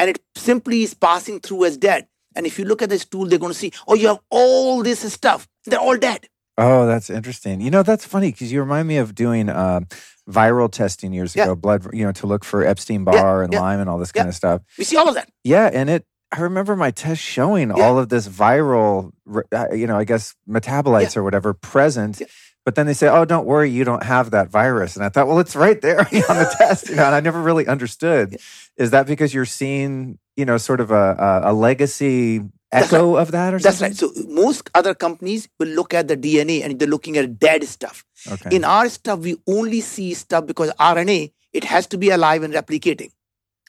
And 0.00 0.08
it 0.10 0.18
simply 0.34 0.82
is 0.82 0.94
passing 0.94 1.40
through 1.40 1.66
as 1.66 1.76
dead. 1.76 2.06
And 2.34 2.46
if 2.46 2.58
you 2.58 2.64
look 2.64 2.80
at 2.80 2.88
this 2.88 3.04
tool, 3.04 3.26
they're 3.26 3.38
going 3.38 3.52
to 3.52 3.58
see, 3.58 3.70
oh, 3.86 3.94
you 3.94 4.06
have 4.08 4.20
all 4.30 4.82
this 4.82 5.00
stuff. 5.12 5.46
They're 5.66 5.78
all 5.78 5.98
dead. 5.98 6.26
Oh, 6.56 6.86
that's 6.86 7.10
interesting. 7.10 7.60
You 7.60 7.70
know, 7.70 7.82
that's 7.82 8.04
funny 8.06 8.30
because 8.32 8.50
you 8.50 8.60
remind 8.60 8.88
me 8.88 8.96
of 8.96 9.14
doing 9.14 9.48
um, 9.50 9.86
viral 10.28 10.70
testing 10.70 11.12
years 11.12 11.36
Yeah. 11.36 11.44
ago, 11.44 11.54
blood, 11.56 11.86
you 11.92 12.04
know, 12.04 12.12
to 12.12 12.26
look 12.26 12.44
for 12.44 12.64
Epstein 12.64 13.04
Barr 13.04 13.42
and 13.42 13.52
yeah. 13.52 13.60
Lyme 13.60 13.80
and 13.80 13.90
all 13.90 13.98
this 13.98 14.12
Yeah. 14.14 14.22
kind 14.22 14.28
of 14.30 14.34
stuff. 14.34 14.62
We 14.78 14.84
see 14.84 14.96
all 14.96 15.08
of 15.08 15.14
that. 15.16 15.28
Yeah, 15.44 15.68
and 15.72 15.90
it. 15.90 16.06
I 16.32 16.40
remember 16.42 16.76
my 16.76 16.92
test 16.92 17.20
showing 17.20 17.68
Yeah. 17.76 17.82
all 17.84 17.98
of 17.98 18.08
this 18.08 18.28
viral, 18.28 19.10
uh, 19.52 19.66
you 19.72 19.86
know, 19.88 19.98
I 19.98 20.04
guess 20.04 20.34
metabolites 20.48 21.16
or 21.16 21.22
whatever 21.24 21.52
present. 21.52 22.22
But 22.64 22.74
then 22.74 22.86
they 22.86 22.92
say, 22.94 23.08
"Oh, 23.08 23.24
don't 23.24 23.46
worry, 23.46 23.70
you 23.70 23.84
don't 23.84 24.02
have 24.02 24.30
that 24.32 24.50
virus." 24.50 24.94
And 24.96 25.04
I 25.04 25.08
thought, 25.08 25.26
well, 25.26 25.38
it's 25.38 25.56
right 25.56 25.80
there 25.80 26.00
on 26.30 26.36
the 26.36 26.54
test, 26.58 26.88
you 26.90 26.96
know. 26.96 27.04
And 27.06 27.14
I 27.14 27.20
never 27.20 27.40
really 27.40 27.66
understood. 27.66 28.36
Is 28.76 28.90
that 28.90 29.06
because 29.06 29.32
you're 29.32 29.46
seeing, 29.46 30.18
you 30.36 30.44
know, 30.44 30.58
sort 30.58 30.80
of 30.80 30.90
a 30.90 31.16
a, 31.44 31.50
a 31.50 31.54
legacy 31.54 32.42
echo 32.70 33.16
of 33.16 33.30
that, 33.32 33.54
or 33.54 33.58
something? 33.58 33.88
That's 33.88 33.98
something? 33.98 34.18
right. 34.18 34.26
So 34.28 34.34
most 34.34 34.70
other 34.74 34.94
companies 34.94 35.48
will 35.58 35.68
look 35.68 35.94
at 35.94 36.08
the 36.08 36.16
DNA 36.16 36.62
and 36.64 36.78
they're 36.78 36.86
looking 36.88 37.16
at 37.16 37.38
dead 37.38 37.64
stuff. 37.64 38.04
Okay. 38.30 38.54
In 38.54 38.64
our 38.64 38.88
stuff, 38.90 39.20
we 39.20 39.36
only 39.48 39.80
see 39.80 40.12
stuff 40.14 40.46
because 40.46 40.70
RNA, 40.78 41.32
it 41.54 41.64
has 41.64 41.86
to 41.88 41.98
be 41.98 42.10
alive 42.10 42.42
and 42.42 42.52
replicating. 42.54 43.10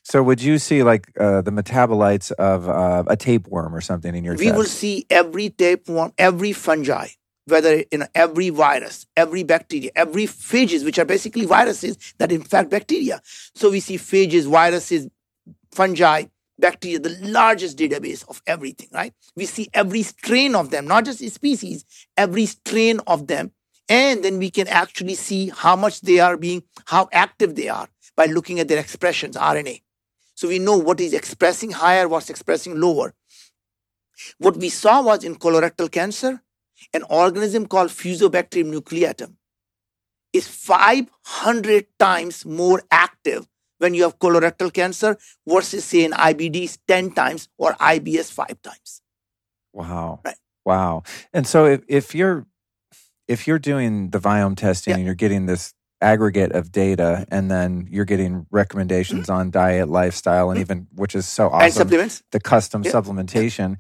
so, 0.03 0.21
would 0.21 0.41
you 0.41 0.57
see 0.57 0.83
like 0.83 1.07
uh, 1.19 1.41
the 1.41 1.51
metabolites 1.51 2.31
of 2.33 2.67
uh, 2.67 3.03
a 3.07 3.15
tapeworm 3.15 3.73
or 3.73 3.81
something 3.81 4.13
in 4.15 4.23
your 4.25 4.35
We 4.35 4.45
test? 4.45 4.57
will 4.57 4.65
see 4.65 5.05
every 5.09 5.49
tapeworm, 5.49 6.11
every 6.17 6.51
fungi, 6.53 7.07
whether 7.45 7.83
in 7.91 8.07
every 8.15 8.49
virus, 8.49 9.05
every 9.17 9.43
bacteria, 9.43 9.91
every 9.95 10.25
phages, 10.25 10.85
which 10.85 10.99
are 10.99 11.05
basically 11.05 11.45
viruses 11.45 11.97
that 12.17 12.31
infect 12.31 12.69
bacteria. 12.69 13.21
So 13.55 13.71
we 13.71 13.79
see 13.79 13.97
phages, 13.97 14.49
viruses, 14.49 15.07
fungi, 15.71 16.25
bacteria, 16.59 16.99
the 16.99 17.17
largest 17.21 17.77
database 17.77 18.27
of 18.29 18.41
everything, 18.45 18.87
right? 18.93 19.13
We 19.35 19.45
see 19.45 19.69
every 19.73 20.03
strain 20.03 20.55
of 20.55 20.69
them, 20.69 20.85
not 20.85 21.05
just 21.05 21.27
species, 21.29 21.85
every 22.15 22.45
strain 22.45 22.99
of 23.07 23.27
them. 23.27 23.51
And 23.89 24.23
then 24.23 24.37
we 24.37 24.49
can 24.49 24.67
actually 24.67 25.15
see 25.15 25.49
how 25.49 25.75
much 25.75 26.01
they 26.01 26.19
are 26.19 26.37
being, 26.37 26.63
how 26.85 27.09
active 27.11 27.55
they 27.55 27.67
are 27.67 27.89
by 28.15 28.25
looking 28.25 28.59
at 28.59 28.67
their 28.67 28.79
expressions, 28.79 29.35
RNA. 29.35 29.81
So 30.35 30.47
we 30.47 30.59
know 30.59 30.77
what 30.77 31.01
is 31.01 31.13
expressing 31.13 31.71
higher, 31.71 32.07
what's 32.07 32.29
expressing 32.29 32.79
lower. 32.79 33.13
What 34.37 34.55
we 34.57 34.69
saw 34.69 35.01
was 35.01 35.23
in 35.23 35.35
colorectal 35.35 35.91
cancer, 35.91 36.41
an 36.93 37.03
organism 37.09 37.65
called 37.67 37.89
Fusobacterium 37.89 38.73
nucleatum 38.73 39.35
is 40.33 40.47
500 40.47 41.85
times 41.99 42.45
more 42.45 42.81
active 42.91 43.47
when 43.79 43.93
you 43.93 44.03
have 44.03 44.19
colorectal 44.19 44.71
cancer 44.71 45.17
versus, 45.47 45.83
say, 45.85 46.05
an 46.05 46.11
IBD 46.11 46.77
10 46.87 47.11
times 47.11 47.49
or 47.57 47.73
IBS 47.73 48.31
5 48.31 48.61
times. 48.61 49.01
Wow. 49.73 50.21
Right. 50.23 50.35
Wow. 50.65 51.03
And 51.33 51.47
so 51.47 51.65
if, 51.65 51.81
if 51.87 52.15
you're 52.15 52.45
if 53.27 53.47
you're 53.47 53.59
doing 53.59 54.09
the 54.09 54.19
Viome 54.19 54.55
testing 54.57 54.91
Yeah. 54.91 54.95
and 54.97 55.05
you're 55.05 55.15
getting 55.15 55.45
this 55.45 55.73
aggregate 56.01 56.51
of 56.51 56.71
data 56.71 57.25
and 57.31 57.49
then 57.49 57.87
you're 57.89 58.05
getting 58.05 58.45
recommendations 58.51 59.29
on 59.29 59.51
diet, 59.51 59.87
lifestyle, 59.87 60.51
and 60.51 60.59
even 60.59 60.87
which 60.93 61.15
is 61.15 61.27
so 61.27 61.45
Mm-hmm. 61.47 61.55
And 61.55 61.63
awesome, 61.63 61.71
supplements? 61.87 62.23
the 62.31 62.39
custom 62.39 62.83
Yeah. 62.83 62.91
supplementation. 62.91 63.77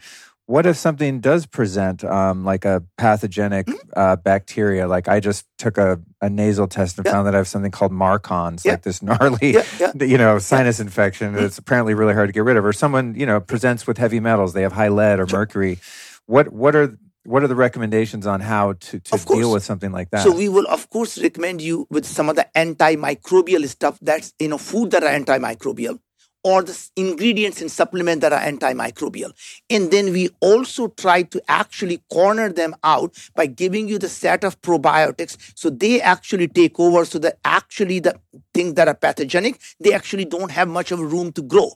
What 0.47 0.65
if 0.65 0.75
something 0.75 1.21
does 1.21 1.45
present 1.45 2.03
um, 2.03 2.43
like 2.43 2.65
a 2.65 2.83
pathogenic 2.97 3.67
Mm-hmm. 3.67 3.89
uh, 3.95 4.15
bacteria? 4.17 4.87
Like 4.87 5.07
I 5.07 5.19
just 5.19 5.45
took 5.57 5.77
a, 5.77 5.99
a 6.21 6.29
nasal 6.29 6.67
test 6.67 6.97
and 6.97 7.05
Yeah. 7.05 7.13
found 7.13 7.27
that 7.27 7.35
I 7.35 7.37
have 7.37 7.47
something 7.47 7.71
called 7.71 7.91
MARCoNS, 7.91 8.65
Yeah. 8.65 8.71
like 8.73 8.81
this 8.83 9.01
gnarly 9.01 9.53
Yeah, 9.53 9.91
you 10.01 10.17
know, 10.17 10.39
sinus 10.39 10.79
infection 10.79 11.31
Mm-hmm. 11.33 11.41
that's 11.41 11.57
apparently 11.57 11.93
really 11.93 12.13
hard 12.13 12.27
to 12.29 12.33
get 12.33 12.43
rid 12.43 12.57
of, 12.57 12.65
or 12.65 12.73
someone, 12.73 13.15
you 13.15 13.25
know, 13.25 13.39
presents 13.39 13.87
with 13.87 13.97
heavy 13.97 14.19
metals, 14.19 14.53
they 14.53 14.63
have 14.63 14.73
high 14.73 14.89
lead 14.89 15.19
or 15.19 15.27
mercury. 15.31 15.79
What 16.25 16.51
what 16.51 16.75
are 16.75 16.97
what 17.23 17.43
are 17.43 17.47
the 17.47 17.55
recommendations 17.55 18.25
on 18.25 18.41
how 18.41 18.73
to, 18.73 18.99
to 18.99 19.17
deal 19.25 19.51
with 19.51 19.63
something 19.63 19.91
like 19.91 20.09
that? 20.09 20.23
So 20.23 20.31
we 20.35 20.49
will, 20.49 20.65
of 20.67 20.89
course, 20.89 21.21
recommend 21.21 21.61
you 21.61 21.85
with 21.91 22.05
some 22.05 22.29
of 22.29 22.35
the 22.35 22.47
antimicrobial 22.55 23.67
stuff 23.67 23.99
that's, 24.01 24.33
you 24.39 24.47
know, 24.47 24.57
food 24.57 24.89
that 24.91 25.03
are 25.03 25.11
antimicrobial 25.19 25.99
or 26.43 26.63
the 26.63 26.89
ingredients 26.95 27.61
in 27.61 27.69
supplement 27.69 28.21
that 28.21 28.33
are 28.33 28.39
antimicrobial. 28.39 29.31
And 29.69 29.91
then 29.91 30.11
we 30.11 30.29
also 30.39 30.87
try 30.87 31.23
to 31.23 31.41
actually 31.47 32.01
corner 32.11 32.51
them 32.51 32.75
out 32.83 33.15
by 33.35 33.45
giving 33.45 33.87
you 33.87 33.99
the 33.99 34.09
set 34.09 34.43
of 34.43 34.59
probiotics. 34.61 35.37
So 35.55 35.69
they 35.69 36.01
actually 36.01 36.47
take 36.47 36.79
over 36.79 37.05
so 37.05 37.19
that 37.19 37.37
actually 37.45 37.99
the 37.99 38.19
things 38.53 38.73
that 38.73 38.87
are 38.87 38.95
pathogenic, 38.95 39.59
they 39.79 39.93
actually 39.93 40.25
don't 40.25 40.51
have 40.51 40.67
much 40.67 40.91
of 40.91 40.99
a 40.99 41.05
room 41.05 41.31
to 41.33 41.41
grow. 41.41 41.73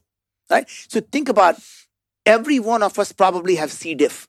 Right? 0.49 0.67
So 0.87 0.99
think 0.99 1.29
about 1.29 1.55
every 2.25 2.59
one 2.59 2.83
of 2.83 2.97
us 2.97 3.11
probably 3.11 3.55
have 3.55 3.71
C. 3.71 3.95
diff. 3.95 4.27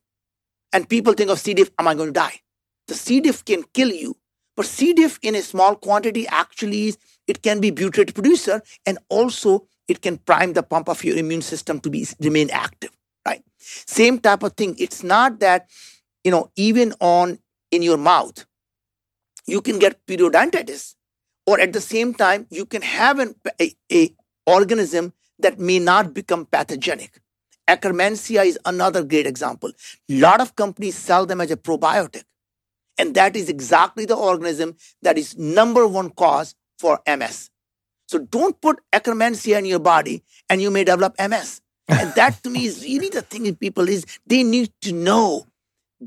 And 0.72 0.89
people 0.89 1.14
think 1.14 1.30
of 1.30 1.39
C. 1.39 1.55
diff, 1.55 1.70
am 1.78 1.89
I 1.89 1.95
going 1.95 2.09
to 2.09 2.12
die? 2.12 2.41
The 2.89 2.95
C. 2.95 3.20
diff 3.20 3.45
can 3.45 3.64
kill 3.72 3.91
you, 3.91 4.16
but 4.57 4.66
C. 4.66 4.93
diff 4.93 5.18
in 5.22 5.34
a 5.34 5.43
small 5.43 5.76
quantity 5.76 6.26
actually 6.28 6.89
is, 6.89 6.99
it 7.26 7.43
can 7.43 7.61
be 7.61 7.72
butyrate 7.72 8.14
producer 8.14 8.62
and 8.84 8.99
also 9.09 9.66
it 9.89 10.03
can 10.03 10.18
prime 10.18 10.53
the 10.53 10.62
pump 10.62 10.89
of 10.89 11.05
your 11.05 11.16
immune 11.16 11.43
system 11.43 11.80
to 11.80 11.91
be 11.91 12.07
remain 12.20 12.51
active, 12.51 12.91
right? 13.26 13.43
Same 13.59 14.18
type 14.18 14.43
of 14.43 14.53
thing. 14.55 14.74
It's 14.78 15.03
not 15.03 15.41
that, 15.41 15.68
you 16.24 16.30
know, 16.30 16.51
even 16.57 16.95
on 17.01 17.39
in 17.70 17.82
your 17.82 17.97
mouth, 17.97 18.45
you 19.47 19.61
can 19.61 19.78
get 19.78 20.05
periodontitis, 20.07 20.95
or 21.47 21.61
at 21.61 21.72
the 21.72 21.80
same 21.80 22.14
time, 22.14 22.47
you 22.51 22.66
can 22.66 22.82
have 22.82 23.18
an, 23.18 23.34
a, 23.61 23.72
a 23.93 24.14
organism 24.47 25.12
that 25.39 25.59
may 25.59 25.78
not 25.78 26.14
become 26.14 26.47
pathogenic. 26.47 27.20
Akkermansia 27.68 28.47
is 28.47 28.59
another 28.64 29.03
great 29.03 29.26
example. 29.26 29.70
A 30.09 30.20
lot 30.20 30.41
of 30.41 30.55
companies 30.57 30.97
sell 30.97 31.26
them 31.26 31.41
as 31.41 31.51
a 31.51 31.57
probiotic. 31.57 32.24
And 32.99 33.14
that 33.14 33.37
is 33.37 33.49
exactly 33.49 34.07
the 34.07 34.16
organism 34.16 34.76
that 35.03 35.18
is 35.18 35.37
number 35.37 35.87
one 35.87 36.11
cause 36.11 36.55
for 36.78 37.01
MS. 37.07 37.51
So 38.09 38.18
don't 38.20 38.61
put 38.61 38.80
Akkermansia 38.92 39.59
in 39.59 39.64
your 39.66 39.78
body 39.80 40.22
and 40.48 40.62
you 40.62 40.70
may 40.70 40.84
develop 40.84 41.14
MS. 41.18 41.61
And 41.88 42.12
that 42.14 42.42
to 42.44 42.50
me 42.50 42.64
is 42.66 42.82
really 42.88 43.09
the 43.09 43.22
thing 43.22 43.42
with 43.42 43.59
people 43.61 43.88
is 43.88 44.04
they 44.26 44.42
need 44.42 44.70
to 44.82 44.92
know. 44.92 45.46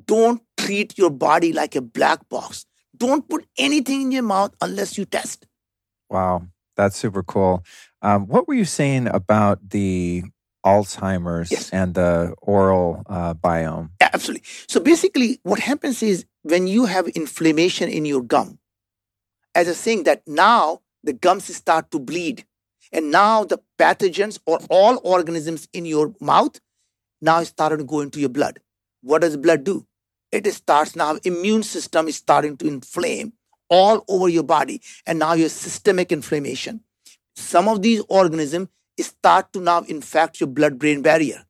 Don't 0.05 0.41
treat 0.57 0.97
your 0.97 1.09
body 1.09 1.51
like 1.51 1.75
a 1.75 1.81
black 1.81 2.27
box. 2.29 2.65
Don't 2.95 3.27
put 3.27 3.45
anything 3.57 4.01
in 4.03 4.11
your 4.11 4.23
mouth 4.23 4.53
unless 4.61 4.97
you 4.97 5.05
test. 5.05 5.45
wow, 6.09 6.43
that's 6.75 6.95
super 6.97 7.23
cool. 7.23 7.63
Um, 8.01 8.27
what 8.27 8.47
were 8.47 8.53
you 8.53 8.65
saying 8.65 9.07
about 9.07 9.69
the 9.69 10.23
Alzheimer's 10.65 11.51
Yes. 11.51 11.69
and 11.71 11.93
the 11.93 12.33
oral 12.41 13.03
uh, 13.07 13.33
biome? 13.33 13.89
Yeah, 14.01 14.09
absolutely. 14.13 14.43
So 14.67 14.79
basically, 14.79 15.39
what 15.43 15.59
happens 15.59 16.03
is 16.03 16.25
when 16.43 16.67
you 16.67 16.85
have 16.85 17.07
inflammation 17.09 17.89
in 17.89 18.05
your 18.05 18.21
gum, 18.21 18.59
as 19.55 19.67
was 19.67 19.77
saying 19.77 20.03
that 20.03 20.21
now 20.27 20.81
the 21.03 21.13
gums 21.13 21.53
start 21.55 21.91
to 21.91 21.99
bleed, 21.99 22.45
and 22.91 23.11
now 23.11 23.43
the 23.43 23.59
pathogens 23.77 24.39
or 24.45 24.59
all 24.69 24.99
organisms 25.03 25.67
in 25.73 25.85
your 25.85 26.13
mouth 26.19 26.59
now 27.21 27.43
starting 27.43 27.79
to 27.79 27.83
go 27.83 28.01
into 28.01 28.19
your 28.19 28.29
blood. 28.29 28.59
What 29.01 29.21
does 29.21 29.37
blood 29.37 29.63
do? 29.63 29.85
It 30.31 30.45
starts 30.53 30.95
now 30.95 31.17
immune 31.23 31.63
system 31.63 32.07
is 32.07 32.15
starting 32.15 32.57
to 32.57 32.67
inflame 32.67 33.33
all 33.69 34.03
over 34.07 34.29
your 34.29 34.43
body, 34.43 34.81
and 35.05 35.19
now 35.19 35.33
you 35.33 35.43
have 35.43 35.51
systemic 35.51 36.11
inflammation. 36.11 36.81
Some 37.35 37.67
of 37.67 37.81
these 37.81 38.03
organisms 38.09 38.69
start 38.99 39.53
to 39.53 39.61
now 39.61 39.81
infect 39.81 40.39
your 40.39 40.47
blood-brain 40.47 41.01
barrier. 41.01 41.45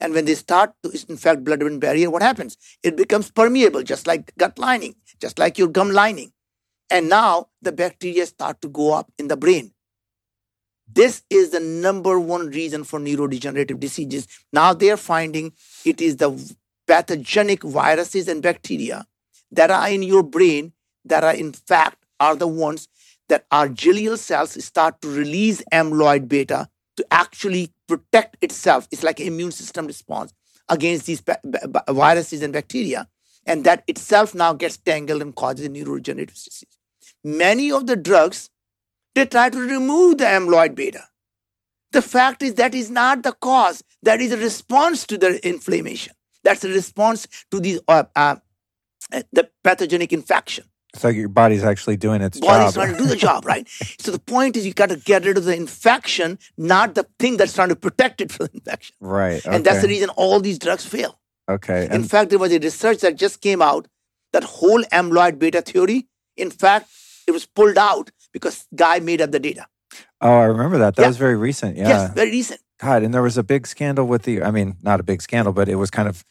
And 0.00 0.12
when 0.12 0.24
they 0.24 0.34
start 0.34 0.72
to 0.82 0.90
infect 1.08 1.44
blood-brain 1.44 1.78
barrier, 1.78 2.10
what 2.10 2.22
happens? 2.22 2.56
It 2.82 2.96
becomes 2.96 3.30
permeable, 3.30 3.82
just 3.82 4.06
like 4.06 4.32
gut 4.38 4.58
lining, 4.58 4.94
just 5.20 5.38
like 5.38 5.58
your 5.58 5.68
gum 5.68 5.90
lining. 5.90 6.32
And 6.90 7.08
now 7.08 7.48
the 7.62 7.72
bacteria 7.72 8.26
start 8.26 8.60
to 8.62 8.68
go 8.68 8.92
up 8.94 9.10
in 9.18 9.28
the 9.28 9.36
brain. 9.36 9.72
This 10.92 11.22
is 11.30 11.50
the 11.50 11.60
number 11.60 12.18
one 12.20 12.46
reason 12.48 12.84
for 12.84 13.00
neurodegenerative 13.00 13.80
diseases. 13.80 14.28
Now 14.52 14.72
they're 14.72 14.96
finding 14.96 15.52
it 15.84 16.00
is 16.00 16.16
the 16.16 16.56
pathogenic 16.86 17.64
viruses 17.64 18.28
and 18.28 18.42
bacteria 18.42 19.06
that 19.50 19.70
are 19.70 19.88
in 19.88 20.02
your 20.02 20.22
brain 20.22 20.72
that 21.04 21.24
are 21.24 21.34
in 21.34 21.52
fact 21.52 22.04
are 22.20 22.36
the 22.36 22.46
ones 22.46 22.88
that 23.28 23.46
our 23.50 23.68
glial 23.68 24.16
cells 24.16 24.62
start 24.64 25.00
to 25.00 25.08
release 25.08 25.62
amyloid 25.72 26.28
beta 26.28 26.68
to 26.96 27.06
actually 27.10 27.72
protect 27.88 28.36
itself. 28.42 28.88
It's 28.90 29.02
like 29.02 29.20
immune 29.20 29.52
system 29.52 29.86
response 29.86 30.32
against 30.68 31.06
these 31.06 31.22
viruses 31.88 32.42
and 32.42 32.52
bacteria. 32.52 33.08
And 33.44 33.64
that 33.64 33.84
itself 33.86 34.34
now 34.34 34.52
gets 34.54 34.76
tangled 34.76 35.22
and 35.22 35.34
causes 35.34 35.68
neurodegenerative 35.68 36.34
disease. 36.34 36.75
Many 37.26 37.72
of 37.72 37.86
the 37.88 37.96
drugs, 37.96 38.50
they 39.16 39.26
try 39.26 39.50
to 39.50 39.58
remove 39.58 40.18
the 40.18 40.24
amyloid 40.26 40.76
beta. 40.76 41.02
The 41.92 42.02
fact 42.02 42.42
is 42.42 42.54
that 42.54 42.72
is 42.74 42.88
not 42.90 43.24
the 43.24 43.32
cause. 43.32 43.82
That 44.02 44.20
is 44.20 44.30
a 44.32 44.36
response 44.36 45.04
to 45.08 45.18
the 45.18 45.44
inflammation. 45.46 46.14
That's 46.44 46.62
a 46.62 46.68
response 46.68 47.26
to 47.50 47.58
these 47.58 47.80
uh, 47.88 48.04
uh, 48.14 48.36
the 49.32 49.50
pathogenic 49.64 50.12
infection. 50.12 50.66
So 50.94 51.08
your 51.08 51.28
body's 51.28 51.64
actually 51.64 51.96
doing 51.96 52.22
its 52.22 52.38
Body's 52.38 52.72
job. 52.72 52.84
trying 52.84 52.92
to 52.96 52.98
do 52.98 53.06
the 53.06 53.16
job, 53.28 53.44
right? 53.44 53.68
So 53.98 54.12
the 54.12 54.18
point 54.20 54.56
is 54.56 54.64
you 54.64 54.72
got 54.72 54.90
to 54.90 54.96
get 54.96 55.24
rid 55.24 55.36
of 55.36 55.44
the 55.44 55.56
infection, 55.56 56.38
not 56.56 56.94
the 56.94 57.06
thing 57.18 57.36
that's 57.36 57.54
trying 57.54 57.68
to 57.70 57.76
protect 57.76 58.20
it 58.20 58.30
from 58.32 58.46
the 58.46 58.54
infection. 58.54 58.94
right. 59.00 59.44
And 59.44 59.64
that's 59.66 59.82
the 59.82 59.88
reason 59.88 60.08
all 60.10 60.38
these 60.40 60.58
drugs 60.58 60.86
fail. 60.86 61.18
Okay. 61.48 61.86
In 61.86 61.92
And 61.92 62.10
fact, 62.10 62.30
there 62.30 62.38
was 62.38 62.52
a 62.52 62.58
research 62.60 63.00
that 63.00 63.16
just 63.16 63.40
came 63.40 63.60
out 63.60 63.88
that 64.32 64.44
whole 64.44 64.82
amyloid 64.84 65.38
beta 65.38 65.60
theory, 65.62 66.06
in 66.36 66.50
fact, 66.50 66.88
it 67.26 67.32
was 67.32 67.46
pulled 67.46 67.78
out 67.78 68.10
because 68.32 68.66
guy 68.74 68.98
made 69.00 69.20
up 69.20 69.30
the 69.32 69.40
data. 69.40 69.66
oh, 70.20 70.38
I 70.38 70.44
remember 70.44 70.78
that. 70.78 70.96
That 70.96 71.02
Yeah. 71.02 71.08
was 71.08 71.16
very 71.16 71.36
recent. 71.36 71.76
Yeah. 71.76 71.88
Yes, 71.88 72.12
very 72.14 72.30
recent. 72.30 72.60
God, 72.78 73.02
and 73.02 73.12
there 73.14 73.22
was 73.22 73.38
a 73.38 73.42
big 73.42 73.66
scandal 73.66 74.06
with 74.06 74.22
the, 74.22 74.42
I 74.42 74.50
mean, 74.50 74.76
not 74.82 75.00
a 75.00 75.02
big 75.02 75.22
scandal, 75.22 75.52
but 75.52 75.68
it 75.68 75.76
was 75.76 75.90
kind 75.90 76.08
of 76.08 76.24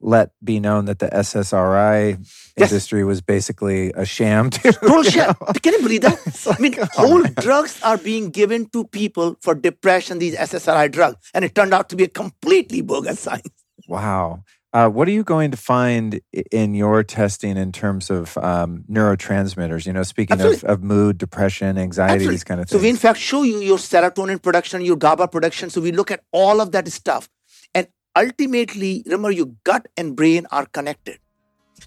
let 0.00 0.30
be 0.44 0.60
known 0.60 0.84
that 0.84 0.98
the 1.00 1.08
SSRI 1.08 2.18
Yes. 2.56 2.70
industry 2.70 3.04
was 3.04 3.20
basically 3.20 3.92
a 3.94 4.04
sham 4.04 4.50
too. 4.50 4.70
Total 4.72 5.04
you 5.12 5.16
know? 5.22 5.34
Can 5.62 5.72
you 5.74 5.82
believe 5.82 6.02
that? 6.02 6.18
Like, 6.46 6.58
I 6.58 6.62
mean, 6.62 6.74
oh 6.78 6.86
whole 6.94 7.22
drugs 7.40 7.80
are 7.82 7.96
being 7.98 8.30
given 8.30 8.66
to 8.70 8.84
people 8.84 9.36
for 9.40 9.54
depression, 9.54 10.18
these 10.18 10.36
SSRI 10.36 10.90
drugs, 10.92 11.16
and 11.34 11.44
it 11.44 11.54
turned 11.54 11.72
out 11.74 11.88
to 11.90 11.96
be 11.96 12.04
a 12.04 12.08
completely 12.08 12.80
bogus 12.82 13.20
science. 13.20 13.48
Wow. 13.88 14.44
Uh, 14.78 14.88
what 14.88 15.08
are 15.08 15.10
you 15.10 15.24
going 15.24 15.50
to 15.50 15.56
find 15.56 16.20
in 16.52 16.72
your 16.72 17.02
testing 17.02 17.56
in 17.56 17.72
terms 17.72 18.10
of 18.10 18.38
um, 18.38 18.84
neurotransmitters? 18.88 19.86
You 19.86 19.92
know, 19.92 20.04
speaking 20.04 20.40
of, 20.40 20.62
of 20.62 20.84
mood, 20.84 21.18
depression, 21.18 21.76
anxiety, 21.76 22.12
Absolutely. 22.12 22.34
these 22.34 22.44
kind 22.44 22.60
of 22.60 22.68
things. 22.68 22.80
So 22.80 22.84
we 22.84 22.88
in 22.88 22.96
fact 22.96 23.18
show 23.18 23.42
you 23.42 23.58
your 23.58 23.78
serotonin 23.78 24.40
production, 24.40 24.80
your 24.82 24.94
GABA 24.94 25.26
production. 25.28 25.68
So 25.68 25.80
we 25.80 25.90
look 25.90 26.12
at 26.12 26.20
all 26.30 26.60
of 26.60 26.70
that 26.70 26.86
stuff. 26.92 27.28
And 27.74 27.88
ultimately, 28.14 29.02
remember 29.04 29.32
your 29.32 29.50
gut 29.64 29.88
and 29.96 30.14
brain 30.14 30.46
are 30.52 30.66
connected. 30.66 31.18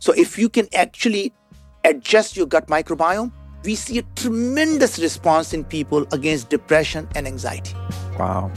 So 0.02 0.12
if 0.12 0.38
you 0.38 0.50
can 0.50 0.68
actually 0.74 1.34
adjust 1.86 2.36
your 2.36 2.46
gut 2.46 2.68
microbiome, 2.68 3.32
we 3.64 3.76
see 3.76 4.00
a 4.00 4.04
tremendous 4.18 5.00
response 5.00 5.54
in 5.54 5.64
people 5.64 6.06
against 6.12 6.50
depression 6.50 7.08
and 7.16 7.26
anxiety. 7.26 7.74
wow. 8.20 8.52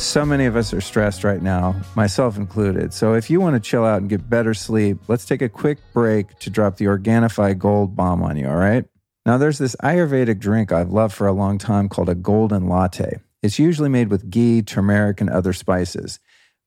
So 0.00 0.24
many 0.24 0.46
of 0.46 0.56
us 0.56 0.72
are 0.72 0.80
stressed 0.80 1.24
right 1.24 1.42
now, 1.42 1.76
myself 1.94 2.38
included. 2.38 2.94
So 2.94 3.12
if 3.12 3.28
you 3.28 3.38
want 3.38 3.54
to 3.54 3.60
chill 3.60 3.84
out 3.84 4.00
and 4.00 4.08
get 4.08 4.30
better 4.30 4.54
sleep, 4.54 4.96
let's 5.08 5.26
take 5.26 5.42
a 5.42 5.48
quick 5.48 5.78
break 5.92 6.38
to 6.38 6.48
drop 6.48 6.78
the 6.78 6.86
Organifi 6.86 7.56
Gold 7.58 7.94
Bomb 7.94 8.22
on 8.22 8.38
you, 8.38 8.48
all 8.48 8.56
right? 8.56 8.86
Now, 9.26 9.36
there's 9.36 9.58
this 9.58 9.76
Ayurvedic 9.84 10.40
drink 10.40 10.72
I've 10.72 10.90
loved 10.90 11.14
for 11.14 11.26
a 11.26 11.32
long 11.32 11.58
time 11.58 11.90
called 11.90 12.08
a 12.08 12.14
golden 12.14 12.66
latte. 12.66 13.20
It's 13.42 13.58
usually 13.58 13.90
made 13.90 14.08
with 14.08 14.30
ghee, 14.30 14.62
turmeric, 14.62 15.20
and 15.20 15.28
other 15.28 15.52
spices. 15.52 16.18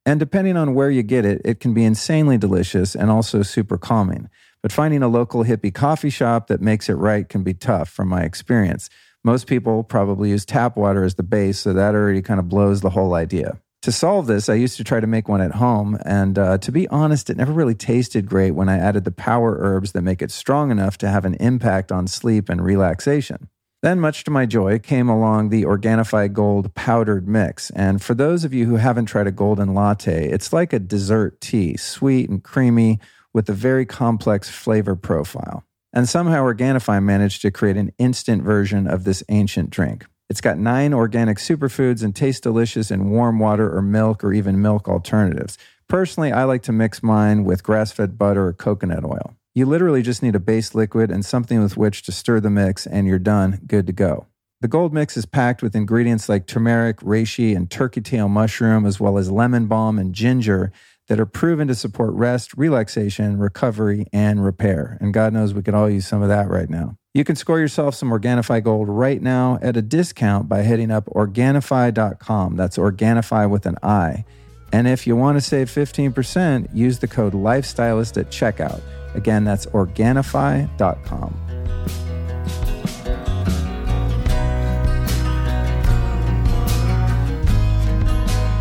And 0.05 0.19
depending 0.19 0.55
on 0.55 0.75
where 0.75 0.91
you 0.91 1.01
get 1.01 1.25
it, 1.25 1.41
it 1.43 1.59
can 1.59 1.73
be 1.73 1.83
insanely 1.83 2.37
delicious 2.37 2.93
and 2.93 3.09
also 3.09 3.41
super 3.41 3.79
calming. 3.79 4.29
But 4.61 4.71
finding 4.71 5.01
a 5.01 5.07
local 5.07 5.43
hippie 5.43 5.73
coffee 5.73 6.11
shop 6.11 6.47
that 6.47 6.61
makes 6.61 6.87
it 6.87 6.93
right 6.93 7.27
can 7.27 7.41
be 7.41 7.55
tough 7.55 7.89
from 7.89 8.09
my 8.09 8.21
experience. 8.21 8.91
Most 9.25 9.47
people 9.47 9.83
probably 9.83 10.31
use 10.31 10.45
tap 10.45 10.75
water 10.75 11.03
as 11.03 11.15
the 11.15 11.23
base, 11.23 11.59
so 11.59 11.71
that 11.71 11.95
already 11.95 12.21
kind 12.21 12.41
of 12.41 12.49
blows 12.49 12.81
the 12.81 12.89
whole 12.89 13.13
idea. 13.13 13.59
To 13.83 13.91
solve 13.91 14.27
this, 14.27 14.49
I 14.49 14.55
used 14.55 14.77
to 14.77 14.83
try 14.83 14.99
to 14.99 15.07
make 15.07 15.27
one 15.29 15.41
at 15.41 15.55
home, 15.55 15.97
and 16.05 16.37
uh, 16.37 16.57
to 16.57 16.71
be 16.71 16.87
honest, 16.89 17.29
it 17.29 17.37
never 17.37 17.53
really 17.53 17.75
tasted 17.75 18.25
great 18.25 18.51
when 18.51 18.67
I 18.69 18.77
added 18.77 19.05
the 19.05 19.11
power 19.11 19.57
herbs 19.59 19.93
that 19.93 20.01
make 20.01 20.21
it 20.21 20.31
strong 20.31 20.71
enough 20.71 20.97
to 20.99 21.09
have 21.09 21.25
an 21.25 21.35
impact 21.35 21.91
on 21.91 22.07
sleep 22.07 22.49
and 22.49 22.63
relaxation. 22.63 23.49
Then, 23.81 23.99
much 23.99 24.23
to 24.23 24.31
my 24.31 24.45
joy, 24.45 24.79
came 24.79 25.09
along 25.09 25.49
the 25.49 25.63
Organifi 25.63 26.31
Gold 26.31 26.73
powdered 26.75 27.27
mix. 27.27 27.69
And 27.71 28.01
for 28.01 28.13
those 28.13 28.45
of 28.45 28.53
you 28.53 28.65
who 28.65 28.77
haven't 28.77 29.07
tried 29.07 29.27
a 29.27 29.31
golden 29.31 29.73
latte, 29.73 30.29
it's 30.29 30.53
like 30.53 30.71
a 30.71 30.79
dessert 30.79 31.41
tea, 31.41 31.75
sweet 31.75 32.29
and 32.29 32.41
creamy, 32.41 32.99
with 33.33 33.49
a 33.49 33.53
very 33.53 33.85
complex 33.85 34.49
flavor 34.49 34.95
profile. 34.95 35.65
And 35.93 36.09
somehow 36.09 36.43
Organifi 36.43 37.01
managed 37.03 37.43
to 37.43 37.51
create 37.51 37.77
an 37.77 37.93
instant 37.99 38.43
version 38.43 38.87
of 38.87 39.03
this 39.03 39.23
ancient 39.29 39.69
drink. 39.69 40.05
It's 40.29 40.41
got 40.41 40.57
nine 40.57 40.93
organic 40.93 41.37
superfoods 41.37 42.03
and 42.03 42.15
tastes 42.15 42.41
delicious 42.41 42.89
in 42.89 43.11
warm 43.11 43.37
water 43.37 43.71
or 43.75 43.81
milk 43.83 44.23
or 44.23 44.33
even 44.33 44.61
milk 44.61 44.89
alternatives. 44.89 45.57
Personally, 45.87 46.31
I 46.31 46.45
like 46.45 46.63
to 46.63 46.71
mix 46.71 47.03
mine 47.03 47.43
with 47.43 47.63
grass 47.63 47.91
fed 47.91 48.17
butter 48.17 48.47
or 48.47 48.53
coconut 48.53 49.05
oil. 49.05 49.35
You 49.53 49.67
literally 49.67 50.01
just 50.01 50.23
need 50.23 50.33
a 50.33 50.39
base 50.39 50.73
liquid 50.73 51.11
and 51.11 51.23
something 51.23 51.61
with 51.61 51.77
which 51.77 52.01
to 52.03 52.11
stir 52.11 52.39
the 52.39 52.49
mix, 52.49 52.87
and 52.87 53.05
you're 53.05 53.19
done, 53.19 53.61
good 53.67 53.85
to 53.85 53.93
go. 53.93 54.25
The 54.61 54.67
gold 54.67 54.93
mix 54.93 55.17
is 55.17 55.25
packed 55.25 55.61
with 55.61 55.75
ingredients 55.75 56.29
like 56.29 56.47
turmeric, 56.47 57.01
reishi, 57.01 57.55
and 57.55 57.69
turkey 57.69 58.01
tail 58.01 58.29
mushroom, 58.29 58.85
as 58.85 58.99
well 58.99 59.17
as 59.17 59.29
lemon 59.29 59.67
balm 59.67 59.99
and 59.99 60.15
ginger 60.15 60.71
that 61.07 61.19
are 61.19 61.25
proven 61.25 61.67
to 61.67 61.75
support 61.75 62.13
rest, 62.13 62.53
relaxation, 62.55 63.37
recovery, 63.37 64.07
and 64.13 64.43
repair. 64.43 64.97
And 65.01 65.13
God 65.13 65.33
knows 65.33 65.53
we 65.53 65.61
could 65.61 65.73
all 65.73 65.89
use 65.89 66.07
some 66.07 66.21
of 66.21 66.29
that 66.29 66.49
right 66.49 66.69
now. 66.69 66.97
You 67.13 67.23
can 67.23 67.35
score 67.35 67.59
yourself 67.59 67.93
some 67.93 68.09
Organifi 68.09 68.63
Gold 68.63 68.89
right 68.89 69.21
now 69.21 69.59
at 69.61 69.77
a 69.77 69.81
discount 69.81 70.49
by 70.49 70.61
heading 70.63 70.89
up 70.89 71.05
Organifi.com. 71.05 72.55
That's 72.55 72.77
Organifi 72.77 73.49
with 73.49 73.65
an 73.65 73.77
I. 73.83 74.25
And 74.71 74.87
if 74.87 75.05
you 75.05 75.15
want 75.15 75.37
to 75.37 75.41
save 75.41 75.69
15%, 75.69 76.69
use 76.73 76.97
the 76.97 77.07
code 77.07 77.33
LIFESTYLIST 77.33 78.17
at 78.17 78.31
checkout. 78.31 78.81
Again, 79.13 79.43
that's 79.43 79.67
Organifi.com. 79.67 81.35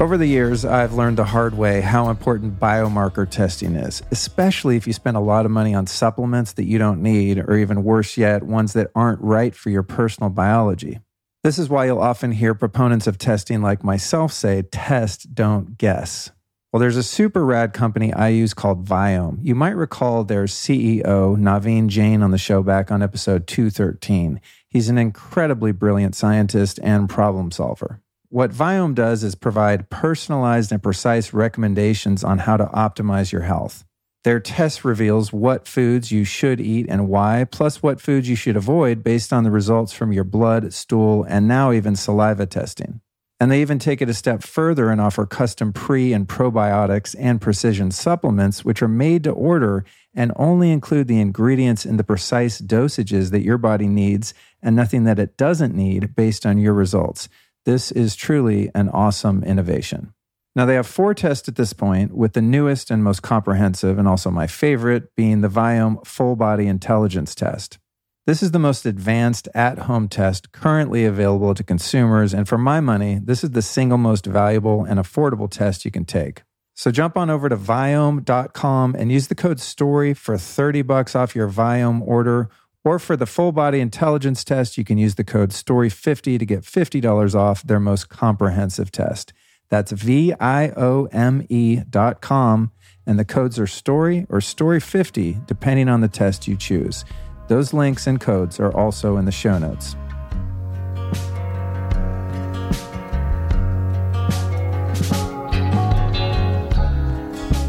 Over 0.03 0.17
the 0.17 0.27
years, 0.27 0.65
I've 0.65 0.95
learned 0.95 1.17
the 1.17 1.27
hard 1.27 1.57
way 1.57 1.81
how 1.81 2.11
important 2.11 2.59
biomarker 2.59 3.31
testing 3.31 3.77
is, 3.77 4.03
especially 4.11 4.77
if 4.77 4.85
you 4.85 4.93
spend 4.93 5.17
a 5.17 5.21
lot 5.21 5.47
of 5.47 5.53
money 5.53 5.77
on 5.77 5.87
supplements 5.87 6.55
that 6.55 6.65
you 6.65 6.77
don't 6.77 7.01
need, 7.01 7.39
or 7.39 7.57
even 7.57 7.85
worse 7.85 8.17
yet, 8.17 8.43
ones 8.43 8.73
that 8.73 8.91
aren't 8.97 9.21
right 9.21 9.55
for 9.55 9.71
your 9.71 9.85
personal 9.85 10.29
biology. 10.29 10.99
This 11.45 11.57
is 11.57 11.69
why 11.69 11.85
you'll 11.85 12.01
often 12.01 12.33
hear 12.33 12.53
proponents 12.53 13.07
of 13.07 13.17
testing 13.17 13.63
like 13.63 13.85
myself 13.85 14.33
say, 14.33 14.63
test, 14.63 15.37
don't 15.37 15.79
guess. 15.79 16.33
Well, 16.73 16.81
there's 16.81 16.97
a 16.97 17.05
super 17.05 17.45
rad 17.45 17.73
company 17.73 18.13
I 18.13 18.31
use 18.31 18.55
called 18.55 18.85
Viome. 18.85 19.39
You 19.41 19.55
might 19.55 19.77
recall 19.77 20.25
their 20.25 20.47
CEO, 20.47 21.37
Naveen 21.37 21.87
Jain, 21.87 22.25
on 22.25 22.33
the 22.33 22.39
show 22.39 22.65
back 22.65 22.91
on 22.91 23.05
episode 23.05 23.47
213. 23.47 24.41
He's 24.69 24.89
an 24.89 24.99
incredibly 24.99 25.71
brilliant 25.71 26.17
scientist 26.17 26.81
and 26.83 27.09
problem 27.09 27.53
solver. 27.53 28.01
What 28.33 28.51
Viome 28.51 28.95
does 28.95 29.23
is 29.25 29.35
provide 29.35 29.91
personalized 29.91 30.73
and 30.73 30.83
precise 30.83 31.35
recommendations 31.35 32.25
on 32.25 32.39
how 32.39 32.57
to 32.57 32.65
optimize 32.65 33.31
your 33.31 33.43
health. 33.43 33.85
Their 34.25 34.41
test 34.41 34.87
reveals 34.87 35.35
what 35.35 35.69
foods 35.69 36.11
you 36.11 36.25
should 36.25 36.59
eat 36.59 36.87
and 36.89 37.09
why, 37.09 37.45
plus 37.45 37.83
what 37.83 38.01
foods 38.01 38.31
you 38.31 38.35
should 38.35 38.57
avoid 38.57 39.05
based 39.05 39.35
on 39.35 39.45
the 39.45 39.51
results 39.51 39.93
from 39.93 40.15
your 40.15 40.25
blood, 40.25 40.73
stool, 40.73 41.25
and 41.25 41.47
now 41.47 41.73
even 41.73 41.95
saliva 41.95 42.47
testing. 42.47 43.03
And 43.39 43.51
they 43.51 43.61
even 43.61 43.79
take 43.79 44.01
it 44.01 44.09
a 44.09 44.15
step 44.15 44.43
further 44.43 44.89
and 44.89 44.99
offer 44.99 45.27
custom 45.27 45.75
pre 45.75 46.15
and 46.15 46.27
probiotics 46.27 47.15
and 47.19 47.39
precision 47.39 47.91
supplements, 47.91 48.65
which 48.65 48.81
are 48.81 48.89
made 48.89 49.25
to 49.25 49.31
order 49.31 49.85
and 50.15 50.33
only 50.37 50.71
include 50.71 51.07
the 51.07 51.21
ingredients 51.21 51.85
in 51.85 51.99
the 51.99 52.05
precise 52.05 52.63
dosages 52.63 53.31
that 53.31 53.43
your 53.43 53.59
body 53.59 53.89
needs 53.89 54.33
and 54.63 54.75
nothing 54.75 55.05
that 55.05 55.19
it 55.19 55.37
doesn't 55.37 55.75
need 55.75 56.15
based 56.15 56.47
on 56.47 56.57
your 56.57 56.73
results. 56.73 57.29
This 57.65 57.93
is 57.93 58.17
truly 58.17 58.71
an 58.75 58.89
awesome 58.89 59.45
innovation. 59.45 60.15
Now, 60.55 60.67
they 60.67 60.75
have 60.75 60.87
four 60.87 61.15
tests 61.15 61.49
at 61.49 61.57
this 61.57 61.73
point, 61.73 62.15
with 62.15 62.35
the 62.35 62.43
newest 62.43 62.91
and 62.91 63.03
most 63.03 63.23
comprehensive, 63.23 63.99
and 63.99 64.07
also 64.07 64.31
my 64.31 64.47
favorite, 64.47 65.15
being 65.17 65.41
the 65.41 65.49
Viome 65.49 66.05
Full 66.07 66.37
Body 66.37 66.67
Intelligence 66.67 67.35
Test. 67.35 67.79
This 68.27 68.43
is 68.43 68.51
the 68.51 68.59
most 68.59 68.85
advanced 68.85 69.49
at 69.55 69.81
home 69.81 70.09
test 70.09 70.53
currently 70.53 71.05
available 71.05 71.55
to 71.55 71.65
consumers, 71.65 72.35
and 72.35 72.49
for 72.49 72.59
my 72.59 72.81
money, 72.81 73.19
this 73.23 73.43
is 73.43 73.51
the 73.51 73.63
single 73.63 73.99
most 73.99 74.27
valuable 74.27 74.85
and 74.85 75.01
affordable 75.01 75.51
test 75.51 75.85
you 75.85 75.91
can 75.91 76.05
take. 76.05 76.43
So 76.75 76.91
jump 76.91 77.17
on 77.17 77.31
over 77.31 77.49
to 77.49 77.57
Viome.com 77.57 78.95
and 78.99 79.13
use 79.13 79.29
the 79.29 79.35
code 79.35 79.61
STOREY 79.61 80.15
for 80.15 80.39
30 80.39 80.83
bucks 80.83 81.15
off 81.15 81.35
your 81.35 81.49
Viome 81.49 82.01
order. 82.07 82.49
Or 82.85 82.99
for 82.99 83.17
the 83.17 83.27
full 83.27 83.53
body 83.53 83.81
intelligence 83.81 84.43
test, 84.43 84.77
you 84.77 84.85
can 84.85 84.99
use 84.99 85.15
the 85.15 85.25
code 85.25 85.51
STOREY50 85.51 86.39
to 86.39 86.47
get 86.47 86.63
$50 86.63 87.35
off 87.35 87.63
their 87.63 87.79
most 87.79 88.09
comprehensive 88.09 88.91
test. 88.91 89.33
That's 89.69 89.93
V 89.93 90.35
I 90.39 90.71
O 90.77 91.09
M 91.13 91.47
E 91.49 91.81
dot 91.89 92.21
com. 92.21 92.73
And 93.07 93.19
the 93.19 93.25
codes 93.25 93.59
are 93.59 93.67
story 93.67 94.27
or 94.29 94.41
story 94.41 94.81
50, 94.81 95.39
depending 95.47 95.89
on 95.89 96.01
the 96.01 96.09
test 96.09 96.47
you 96.47 96.57
choose. 96.57 97.05
Those 97.49 97.73
links 97.73 98.07
and 98.07 98.21
codes 98.21 98.61
are 98.61 98.73
also 98.73 99.17
in 99.17 99.25
the 99.25 99.33
show 99.33 99.59
notes. 99.59 99.97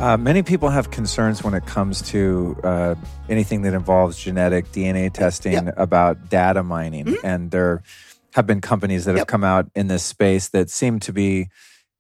Uh, 0.04 0.18
many 0.18 0.44
people 0.44 0.68
have 0.68 0.92
concerns 0.92 1.46
when 1.46 1.54
it 1.54 1.66
comes 1.66 2.02
to 2.02 2.58
uh, 2.62 2.94
anything 3.30 3.62
that 3.62 3.74
involves 3.74 4.22
genetic 4.22 4.70
DNA 4.74 5.10
testing 5.10 5.54
yep. 5.54 5.74
about 5.78 6.28
data 6.28 6.62
mining. 6.62 7.06
Mm-hmm. 7.06 7.26
And 7.26 7.52
there 7.52 7.84
have 8.34 8.46
been 8.46 8.60
companies 8.60 9.06
that 9.06 9.12
yep. 9.12 9.20
have 9.20 9.28
come 9.28 9.46
out 9.46 9.72
in 9.76 9.88
this 9.88 10.04
space 10.04 10.50
that 10.50 10.70
seem 10.70 11.00
to 11.00 11.14
be 11.14 11.48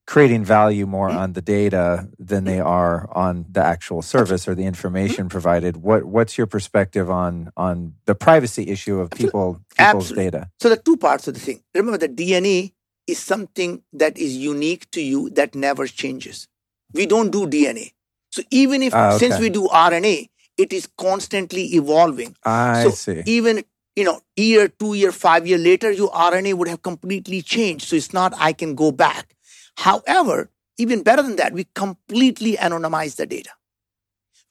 creating 0.05 0.43
value 0.43 0.85
more 0.85 1.07
mm-hmm. 1.07 1.17
on 1.17 1.31
the 1.31 1.41
data 1.41 2.09
than 2.19 2.43
they 2.43 2.59
are 2.59 3.09
on 3.15 3.45
the 3.49 3.63
actual 3.63 4.01
service 4.01 4.49
or 4.49 4.53
the 4.53 4.65
information 4.65 5.27
mm-hmm. 5.27 5.27
provided. 5.29 5.77
What 5.77 6.03
what's 6.03 6.37
your 6.37 6.45
perspective 6.45 7.09
on 7.09 7.53
on 7.55 7.93
the 8.03 8.15
privacy 8.15 8.67
issue 8.67 8.99
of 8.99 9.11
people 9.11 9.61
people's 9.77 10.11
Absolutely. 10.11 10.23
data? 10.25 10.49
So 10.59 10.67
the 10.67 10.75
two 10.75 10.97
parts 10.97 11.29
of 11.29 11.35
the 11.35 11.39
thing. 11.39 11.63
Remember 11.73 11.97
the 11.97 12.09
DNA 12.09 12.73
is 13.07 13.19
something 13.19 13.81
that 13.93 14.17
is 14.17 14.35
unique 14.35 14.91
to 14.91 15.01
you 15.01 15.29
that 15.29 15.55
never 15.55 15.87
changes. 15.87 16.49
We 16.93 17.05
don't 17.05 17.31
do 17.31 17.47
DNA. 17.47 17.93
So 18.31 18.41
even 18.51 18.81
if 18.83 18.93
ah, 18.93 19.09
okay. 19.09 19.17
since 19.19 19.39
we 19.39 19.49
do 19.49 19.67
RNA, 19.67 20.29
it 20.57 20.73
is 20.73 20.87
constantly 20.97 21.63
evolving. 21.75 22.35
I 22.43 22.83
so 22.83 22.89
see. 22.89 23.23
Even 23.25 23.63
you 23.95 24.03
know, 24.03 24.21
year, 24.35 24.67
two 24.67 24.95
year, 24.95 25.11
five 25.11 25.45
year 25.45 25.57
later, 25.57 25.91
your 25.91 26.09
RNA 26.11 26.55
would 26.55 26.67
have 26.67 26.81
completely 26.81 27.41
changed. 27.41 27.87
So 27.87 27.95
it's 27.95 28.13
not 28.13 28.33
I 28.37 28.53
can 28.53 28.75
go 28.75 28.91
back. 28.91 29.35
However, 29.77 30.49
even 30.77 31.03
better 31.03 31.21
than 31.21 31.35
that, 31.35 31.53
we 31.53 31.67
completely 31.75 32.53
anonymize 32.53 33.15
the 33.15 33.25
data. 33.25 33.51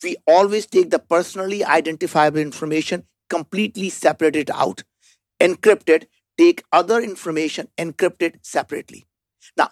We 0.02 0.16
always 0.26 0.66
take 0.66 0.90
the 0.90 0.98
personally 0.98 1.64
identifiable 1.64 2.38
information, 2.38 3.04
completely 3.28 3.88
separate 3.88 4.36
it 4.36 4.50
out, 4.50 4.82
encrypt 5.40 5.88
it, 5.88 6.08
take 6.38 6.64
other 6.72 7.00
information, 7.00 7.68
encrypt 7.78 8.22
it 8.22 8.38
separately. 8.42 9.06
Now, 9.56 9.70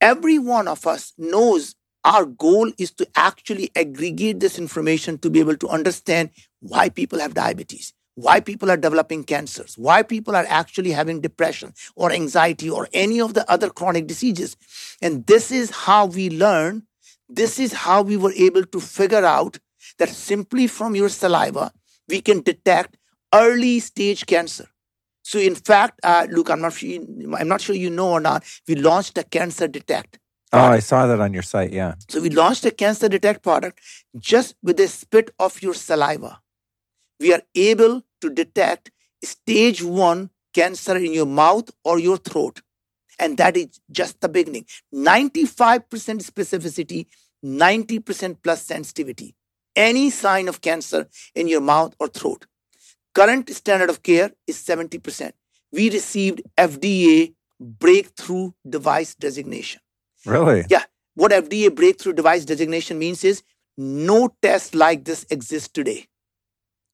every 0.00 0.38
one 0.38 0.68
of 0.68 0.86
us 0.86 1.12
knows 1.16 1.74
our 2.04 2.26
goal 2.26 2.70
is 2.78 2.90
to 2.92 3.08
actually 3.14 3.70
aggregate 3.74 4.40
this 4.40 4.58
information 4.58 5.18
to 5.18 5.30
be 5.30 5.40
able 5.40 5.56
to 5.56 5.68
understand 5.68 6.30
why 6.60 6.88
people 6.88 7.18
have 7.18 7.34
diabetes, 7.34 7.92
why 8.14 8.40
people 8.40 8.70
are 8.70 8.76
developing 8.76 9.24
cancers, 9.24 9.76
why 9.78 10.02
people 10.02 10.36
are 10.36 10.46
actually 10.48 10.90
having 10.90 11.20
depression 11.20 11.72
or 11.96 12.12
anxiety 12.12 12.68
or 12.68 12.88
any 12.92 13.20
of 13.20 13.34
the 13.34 13.50
other 13.50 13.70
chronic 13.70 14.06
diseases. 14.06 14.56
And 15.00 15.26
this 15.26 15.50
is 15.50 15.70
how 15.70 16.06
we 16.06 16.30
learn. 16.30 16.82
This 17.28 17.58
is 17.58 17.72
how 17.72 18.02
we 18.02 18.16
were 18.16 18.32
able 18.32 18.64
to 18.64 18.80
figure 18.80 19.24
out 19.24 19.58
that 19.98 20.10
simply 20.10 20.66
from 20.66 20.94
your 20.94 21.08
saliva, 21.08 21.72
we 22.08 22.20
can 22.20 22.42
detect 22.42 22.96
early 23.32 23.80
stage 23.80 24.26
cancer. 24.26 24.68
So, 25.22 25.38
in 25.38 25.54
fact, 25.54 26.00
uh, 26.02 26.26
Luke, 26.30 26.50
I'm 26.50 26.60
not, 26.60 26.74
sure, 26.74 27.00
I'm 27.38 27.48
not 27.48 27.62
sure 27.62 27.74
you 27.74 27.88
know 27.88 28.10
or 28.10 28.20
not, 28.20 28.44
we 28.68 28.74
launched 28.74 29.16
a 29.16 29.24
cancer 29.24 29.66
detect. 29.66 30.18
Oh, 30.54 30.72
I 30.72 30.78
saw 30.80 31.06
that 31.06 31.20
on 31.20 31.32
your 31.32 31.42
site. 31.42 31.72
Yeah. 31.72 31.94
So 32.08 32.20
we 32.20 32.30
launched 32.30 32.64
a 32.64 32.70
cancer 32.70 33.08
detect 33.08 33.42
product 33.42 33.80
just 34.18 34.54
with 34.62 34.78
a 34.80 34.88
spit 34.88 35.30
of 35.38 35.60
your 35.62 35.74
saliva 35.74 36.40
we 37.20 37.32
are 37.32 37.42
able 37.54 38.02
to 38.20 38.30
detect 38.30 38.90
stage 39.22 39.82
one 39.82 40.30
cancer 40.52 40.96
in 40.96 41.12
your 41.12 41.26
mouth 41.26 41.70
or 41.84 41.98
your 41.98 42.16
throat. 42.16 42.60
And 43.18 43.36
that 43.38 43.56
is 43.56 43.80
just 43.90 44.20
the 44.20 44.28
beginning. 44.28 44.66
95% 44.92 45.84
specificity, 45.88 47.06
90% 47.44 48.36
plus 48.42 48.62
sensitivity. 48.62 49.34
Any 49.76 50.10
sign 50.10 50.48
of 50.48 50.60
cancer 50.60 51.08
in 51.34 51.48
your 51.48 51.60
mouth 51.60 51.94
or 51.98 52.08
throat. 52.08 52.46
Current 53.14 53.48
standard 53.50 53.90
of 53.90 54.02
care 54.02 54.32
is 54.46 54.56
70%. 54.58 55.32
We 55.72 55.90
received 55.90 56.42
FDA 56.56 57.34
breakthrough 57.60 58.52
device 58.68 59.14
designation. 59.14 59.80
Really? 60.26 60.64
Yeah. 60.68 60.84
What 61.14 61.32
FDA 61.32 61.74
breakthrough 61.74 62.12
device 62.12 62.44
designation 62.44 62.98
means 62.98 63.24
is 63.24 63.42
no 63.76 64.34
test 64.42 64.74
like 64.74 65.04
this 65.04 65.26
exists 65.30 65.68
today. 65.68 66.06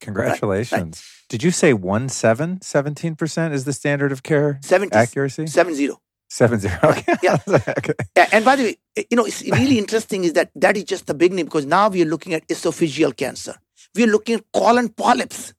Congratulations. 0.01 0.73
Right, 0.73 0.83
right. 0.83 1.29
Did 1.29 1.43
you 1.43 1.51
say 1.51 1.73
1 1.73 2.09
7, 2.09 2.59
17% 2.59 3.53
is 3.53 3.65
the 3.65 3.73
standard 3.73 4.13
of 4.13 4.23
care 4.23 4.59
70, 4.63 4.95
accuracy? 4.95 5.47
7 5.47 5.75
0. 5.75 6.01
7 6.29 6.61
0. 6.61 6.79
Okay. 6.85 7.15
Yeah. 7.23 7.37
okay. 7.49 7.95
yeah. 8.17 8.29
And 8.33 8.45
by 8.45 8.57
the 8.57 8.63
way, 8.65 8.77
eh, 8.97 9.05
you 9.11 9.17
know, 9.17 9.27
it's 9.27 9.43
really 9.43 9.79
interesting 9.79 10.25
is 10.25 10.33
that 10.35 10.51
that 10.57 10.77
is 10.77 10.85
just 10.85 11.07
the 11.07 11.15
beginning 11.15 11.45
because 11.45 11.67
now 11.67 11.89
we 11.89 12.03
are 12.03 12.07
looking 12.07 12.35
at 12.35 12.47
esophageal 12.49 13.17
cancer. 13.17 13.55
We 13.95 14.05
are 14.05 14.09
looking 14.09 14.37
at 14.37 14.45
colon 14.53 14.89
polyps 14.89 15.53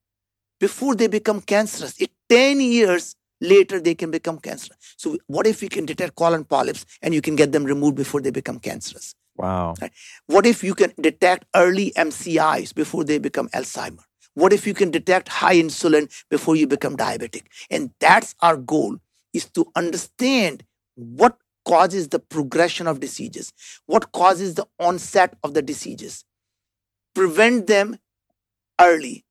before 0.60 0.96
they 0.96 1.08
become 1.08 1.42
cancerous. 1.42 2.00
It 2.00 2.12
10 2.30 2.62
years 2.62 3.16
later 3.42 3.80
they 3.80 3.96
can 3.96 4.12
become 4.12 4.38
cancerous. 4.38 4.78
So 4.98 5.18
what 5.28 5.48
if 5.48 5.62
we 5.62 5.68
can 5.68 5.86
detect 5.86 6.16
colon 6.16 6.46
polyps 6.46 6.86
and 7.02 7.14
you 7.14 7.22
can 7.22 7.36
get 7.36 7.52
them 7.52 7.64
removed 7.64 7.98
before 7.98 8.22
they 8.22 8.32
become 8.32 8.60
cancerous? 8.60 9.16
Wow. 9.36 9.74
Right? 9.82 9.92
What 10.28 10.46
if 10.46 10.64
you 10.64 10.76
can 10.76 10.94
detect 11.02 11.46
early 11.56 11.92
MCIs 11.98 12.74
before 12.74 13.04
they 13.04 13.18
become 13.18 13.50
Alzheimer? 13.50 14.04
What 14.34 14.54
if 14.54 14.66
you 14.66 14.74
can 14.74 14.92
detect 14.92 15.28
high 15.28 15.56
insulin 15.56 16.10
before 16.30 16.56
you 16.56 16.68
become 16.68 16.96
diabetic? 16.96 17.44
And 17.70 17.92
that's 18.00 18.36
our 18.42 18.56
goal 18.56 18.98
is 19.34 19.46
to 19.46 19.66
understand 19.76 20.64
what 20.96 21.38
causes 21.66 22.10
the 22.10 22.20
progression 22.20 22.88
of 22.88 23.00
diseases, 23.00 23.54
what 23.86 24.12
causes 24.12 24.56
the 24.56 24.66
onset 24.80 25.36
of 25.44 25.54
the 25.54 25.62
diseases, 25.62 26.26
prevent 27.14 27.68
them 27.68 27.98
early, 28.80 29.26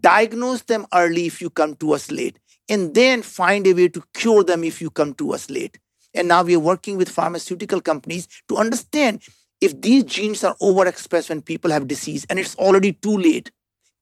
diagnose 0.00 0.62
them 0.62 0.86
early 0.92 1.26
if 1.26 1.40
you 1.40 1.50
come 1.50 1.74
to 1.76 1.92
us 1.92 2.10
late, 2.10 2.38
and 2.70 2.94
then 2.94 3.20
find 3.20 3.66
a 3.66 3.74
way 3.74 3.88
to 3.88 4.02
cure 4.14 4.44
them 4.44 4.64
if 4.64 4.80
you 4.80 4.88
come 4.88 5.12
to 5.14 5.34
us 5.34 5.50
late. 5.50 5.78
And 6.14 6.28
now 6.28 6.42
we 6.42 6.56
are 6.56 6.60
working 6.60 6.96
with 6.96 7.08
pharmaceutical 7.08 7.80
companies 7.80 8.28
to 8.48 8.56
understand 8.56 9.22
if 9.60 9.78
these 9.80 10.04
genes 10.04 10.42
are 10.44 10.56
overexpressed 10.62 11.28
when 11.28 11.42
people 11.42 11.70
have 11.70 11.88
disease 11.88 12.24
and 12.30 12.38
it's 12.38 12.56
already 12.56 12.92
too 12.92 13.18
late, 13.18 13.50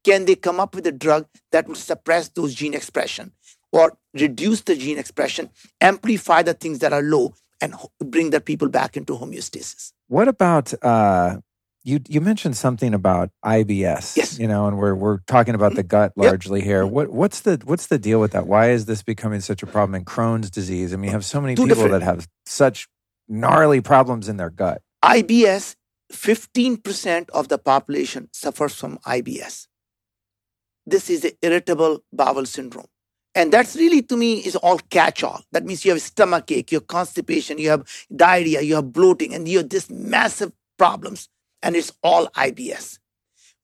can 0.05 0.27
they 0.27 0.37
come 0.37 0.61
up 0.61 0.75
with 0.75 0.87
a 0.87 0.93
drug 0.93 1.27
that 1.51 1.67
would 1.67 1.77
suppress 1.77 2.29
those 2.29 2.55
gene 2.55 2.75
expression 2.75 3.33
or 3.73 3.97
reduce 4.15 4.63
the 4.63 4.77
gene 4.77 4.99
expression, 4.99 5.51
amplify 5.81 6.43
the 6.43 6.55
things 6.55 6.79
that 6.79 6.93
are 6.93 7.03
low, 7.03 7.35
and 7.61 7.75
bring 8.05 8.31
the 8.31 8.41
people 8.41 8.69
back 8.69 8.97
into 8.97 9.15
homeostasis? 9.15 9.93
What 10.07 10.29
about 10.29 10.73
uh, 10.83 11.39
you? 11.85 12.01
You 12.09 12.21
mentioned 12.21 12.57
something 12.57 12.95
about 12.95 13.31
IBS. 13.45 14.17
Yes. 14.17 14.39
You 14.39 14.49
know, 14.49 14.67
and 14.67 14.79
we're 14.79 14.95
we're 14.95 15.19
talking 15.27 15.55
about 15.55 15.71
mm-hmm. 15.71 15.77
the 15.77 15.83
gut 15.85 16.13
largely 16.17 16.61
yep. 16.61 16.67
here. 16.67 16.83
Mm-hmm. 16.85 16.95
What 16.95 17.09
what's 17.11 17.41
the 17.41 17.61
what's 17.65 17.87
the 17.87 17.99
deal 17.99 18.21
with 18.21 18.33
that? 18.33 18.47
Why 18.47 18.71
is 18.71 18.87
this 18.87 19.03
becoming 19.03 19.41
such 19.41 19.63
a 19.63 19.67
problem 19.67 19.95
in 19.95 20.05
Crohn's 20.05 20.51
disease? 20.51 20.93
I 20.93 20.97
mean, 20.97 21.07
you 21.07 21.13
have 21.13 21.25
so 21.25 21.41
many 21.41 21.55
people 21.55 21.69
different. 21.69 21.93
that 21.93 22.03
have 22.03 22.29
such 22.47 22.89
gnarly 23.29 23.81
problems 23.81 24.29
in 24.29 24.37
their 24.37 24.51
gut. 24.51 24.83
IBS. 25.05 25.75
15% 26.11 27.29
of 27.35 27.49
the 27.49 27.59
population 27.59 28.31
suffers 28.33 28.75
from 28.75 28.97
IBS 29.05 29.67
this 30.91 31.11
is 31.11 31.31
irritable 31.43 32.01
bowel 32.13 32.47
syndrome. 32.47 32.87
And 33.35 33.53
that's 33.53 33.77
really 33.77 34.03
to 34.03 34.17
me 34.17 34.39
is 34.39 34.57
all 34.57 34.79
catch 34.91 35.23
all. 35.23 35.43
That 35.53 35.65
means 35.65 35.85
you 35.85 35.93
have 35.93 36.03
stomach 36.03 36.51
ache, 36.51 36.73
you 36.73 36.79
have 36.79 36.87
constipation, 36.87 37.59
you 37.59 37.71
have 37.71 37.87
diarrhea, 38.15 38.63
you 38.63 38.75
have 38.75 38.93
bloating, 38.93 39.35
and 39.35 39.47
you 39.47 39.59
have 39.59 39.69
this 39.69 39.91
massive 39.91 40.53
problems, 40.79 41.29
and 41.63 41.77
it's 41.77 41.93
all 42.03 42.29
IBS. 42.29 42.99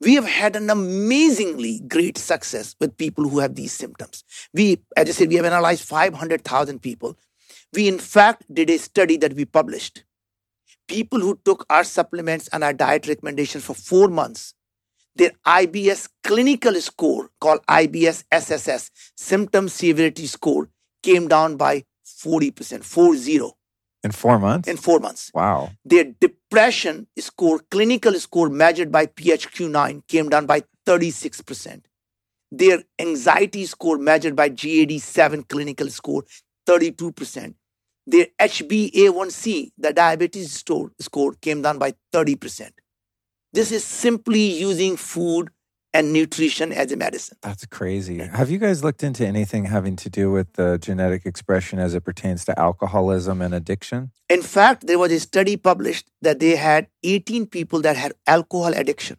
We 0.00 0.14
have 0.14 0.26
had 0.26 0.56
an 0.56 0.70
amazingly 0.70 1.80
great 1.88 2.18
success 2.18 2.74
with 2.80 2.96
people 2.96 3.28
who 3.28 3.38
have 3.38 3.54
these 3.54 3.72
symptoms. 3.72 4.24
We, 4.52 4.80
as 4.96 5.08
I 5.08 5.12
said, 5.12 5.28
we 5.28 5.36
have 5.36 5.46
analyzed 5.46 5.84
500,000 5.84 6.80
people. 6.82 7.16
We, 7.72 7.88
in 7.88 7.98
fact, 7.98 8.44
did 8.52 8.70
a 8.70 8.78
study 8.78 9.16
that 9.18 9.34
we 9.34 9.44
published. 9.44 10.04
People 10.88 11.20
who 11.20 11.38
took 11.44 11.64
our 11.70 11.84
supplements 11.84 12.48
and 12.48 12.62
our 12.62 12.72
diet 12.72 13.08
recommendations 13.08 13.64
for 13.64 13.74
four 13.74 14.08
months, 14.08 14.54
their 15.16 15.30
IBS 15.46 16.08
clinical 16.22 16.74
score, 16.80 17.30
called 17.40 17.64
IBS 17.66 18.24
SSS, 18.30 18.90
symptom 19.16 19.68
severity 19.68 20.26
score, 20.26 20.68
came 21.02 21.28
down 21.28 21.56
by 21.56 21.84
40%, 22.04 22.84
40 22.84 23.40
In 24.04 24.12
four 24.12 24.38
months? 24.38 24.68
in 24.68 24.76
four 24.76 25.00
months. 25.00 25.30
wow. 25.34 25.70
Their 25.84 26.04
depression 26.20 27.06
score, 27.18 27.60
clinical 27.70 28.12
score 28.20 28.50
measured 28.50 28.92
by 28.92 29.06
PHQ9, 29.06 30.06
came 30.06 30.28
down 30.28 30.44
by 30.46 30.62
36%. 30.86 31.82
Their 32.52 32.82
anxiety 32.98 33.64
score 33.64 33.98
measured 33.98 34.36
by 34.36 34.50
GAD7 34.50 35.48
clinical 35.48 35.88
score, 35.88 36.24
32%. 36.68 37.54
Their 38.06 38.26
HbA1c, 38.38 39.72
the 39.78 39.92
diabetes 39.94 40.52
score, 40.52 40.92
score 41.00 41.32
came 41.40 41.62
down 41.62 41.78
by 41.78 41.94
30%. 42.12 42.70
This 43.54 43.72
is 43.72 43.84
simply 43.84 44.60
using 44.60 44.96
food 44.96 45.50
and 45.94 46.12
nutrition 46.12 46.72
as 46.72 46.90
a 46.90 46.96
medicine. 46.96 47.38
That's 47.40 47.64
crazy. 47.66 48.18
Have 48.18 48.50
you 48.50 48.58
guys 48.58 48.82
looked 48.82 49.04
into 49.04 49.24
anything 49.24 49.64
having 49.66 49.94
to 49.96 50.10
do 50.10 50.32
with 50.32 50.52
the 50.54 50.76
genetic 50.76 51.24
expression 51.24 51.78
as 51.78 51.94
it 51.94 52.04
pertains 52.04 52.44
to 52.46 52.58
alcoholism 52.58 53.40
and 53.40 53.54
addiction? 53.54 54.10
In 54.28 54.42
fact, 54.42 54.88
there 54.88 54.98
was 54.98 55.12
a 55.12 55.20
study 55.20 55.56
published 55.56 56.10
that 56.20 56.40
they 56.40 56.56
had 56.56 56.88
18 57.04 57.46
people 57.46 57.80
that 57.82 57.96
had 57.96 58.12
alcohol 58.26 58.74
addiction. 58.74 59.18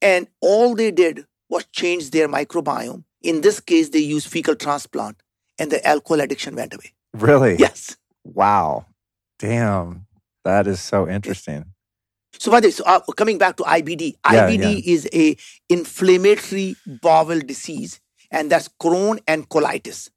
And 0.00 0.28
all 0.40 0.76
they 0.76 0.92
did 0.92 1.26
was 1.50 1.66
change 1.72 2.10
their 2.10 2.28
microbiome. 2.28 3.02
In 3.22 3.40
this 3.40 3.58
case, 3.58 3.88
they 3.88 3.98
used 3.98 4.28
fecal 4.28 4.54
transplant 4.54 5.20
and 5.58 5.72
the 5.72 5.84
alcohol 5.84 6.20
addiction 6.20 6.54
went 6.54 6.74
away. 6.74 6.92
Really? 7.12 7.56
Yes. 7.56 7.96
Wow. 8.22 8.86
Damn. 9.40 10.06
That 10.44 10.68
is 10.68 10.80
so 10.80 11.08
interesting. 11.08 11.64
So, 12.38 12.50
by 12.50 12.60
the 12.60 12.68
way, 12.68 12.72
so 12.72 12.84
uh, 12.84 13.00
coming 13.16 13.38
back 13.38 13.56
to 13.56 13.62
IBD, 13.62 14.16
Yeah, 14.30 14.48
IBD 14.48 14.82
is 14.84 15.08
a 15.12 15.36
inflammatory 15.68 16.76
bowel 16.86 17.40
disease, 17.40 18.00
and 18.30 18.50
that's 18.50 18.68
Crohn 18.80 19.20
and 19.26 19.48
colitis. 19.48 20.10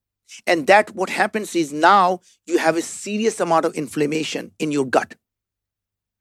And 0.46 0.68
that 0.68 0.96
what 0.96 1.10
happens 1.10 1.56
is 1.56 1.74
now 1.74 2.20
you 2.46 2.58
have 2.60 2.78
a 2.78 2.82
serious 2.82 3.40
amount 3.40 3.66
of 3.66 3.74
inflammation 3.74 4.52
in 4.60 4.72
your 4.72 4.86
gut. 4.86 5.16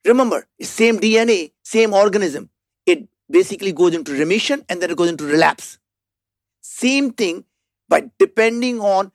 Remember, 0.05 0.47
same 0.61 0.99
DNA, 0.99 1.51
same 1.63 1.93
organism. 1.93 2.49
It 2.85 3.07
basically 3.29 3.71
goes 3.71 3.93
into 3.93 4.11
remission 4.13 4.65
and 4.69 4.81
then 4.81 4.89
it 4.89 4.97
goes 4.97 5.09
into 5.09 5.25
relapse. 5.25 5.77
Same 6.61 7.11
thing, 7.11 7.45
but 7.87 8.05
depending 8.17 8.79
on 8.79 9.11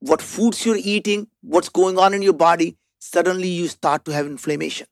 what 0.00 0.20
foods 0.22 0.64
you're 0.66 0.76
eating, 0.76 1.28
what's 1.42 1.68
going 1.68 1.98
on 1.98 2.12
in 2.14 2.22
your 2.22 2.32
body, 2.32 2.76
suddenly 2.98 3.48
you 3.48 3.68
start 3.68 4.04
to 4.06 4.12
have 4.12 4.26
inflammation. 4.26 4.86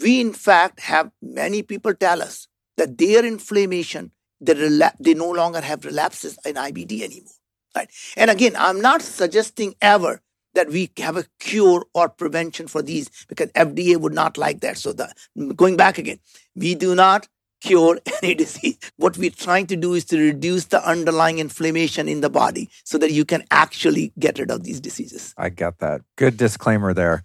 We, 0.00 0.20
in 0.20 0.32
fact, 0.32 0.80
have 0.80 1.10
many 1.20 1.62
people 1.62 1.94
tell 1.94 2.22
us 2.22 2.48
that 2.76 2.98
their 2.98 3.24
inflammation, 3.24 4.12
they, 4.40 4.54
rela- 4.54 4.96
they 5.00 5.14
no 5.14 5.30
longer 5.30 5.60
have 5.60 5.84
relapses 5.84 6.38
in 6.44 6.54
IBD 6.54 7.02
anymore. 7.02 7.32
Right? 7.76 7.90
And 8.16 8.30
again, 8.30 8.54
I'm 8.56 8.80
not 8.80 9.02
suggesting 9.02 9.74
ever 9.80 10.20
that 10.54 10.68
we 10.68 10.90
have 10.98 11.16
a 11.16 11.24
cure 11.38 11.84
or 11.94 12.08
prevention 12.08 12.66
for 12.66 12.82
these 12.82 13.10
because 13.28 13.50
FDA 13.52 13.96
would 13.96 14.14
not 14.14 14.38
like 14.38 14.60
that. 14.60 14.78
So, 14.78 14.92
the, 14.92 15.12
going 15.54 15.76
back 15.76 15.98
again, 15.98 16.18
we 16.56 16.74
do 16.74 16.94
not 16.94 17.28
cure 17.60 18.00
any 18.22 18.34
disease. 18.34 18.78
What 18.96 19.16
we're 19.18 19.30
trying 19.30 19.66
to 19.68 19.76
do 19.76 19.94
is 19.94 20.04
to 20.06 20.18
reduce 20.18 20.66
the 20.66 20.86
underlying 20.86 21.38
inflammation 21.38 22.08
in 22.08 22.20
the 22.20 22.30
body 22.30 22.70
so 22.84 22.98
that 22.98 23.12
you 23.12 23.24
can 23.24 23.44
actually 23.50 24.12
get 24.18 24.38
rid 24.38 24.50
of 24.50 24.64
these 24.64 24.80
diseases. 24.80 25.34
I 25.36 25.50
get 25.50 25.78
that. 25.78 26.02
Good 26.16 26.36
disclaimer 26.36 26.94
there. 26.94 27.22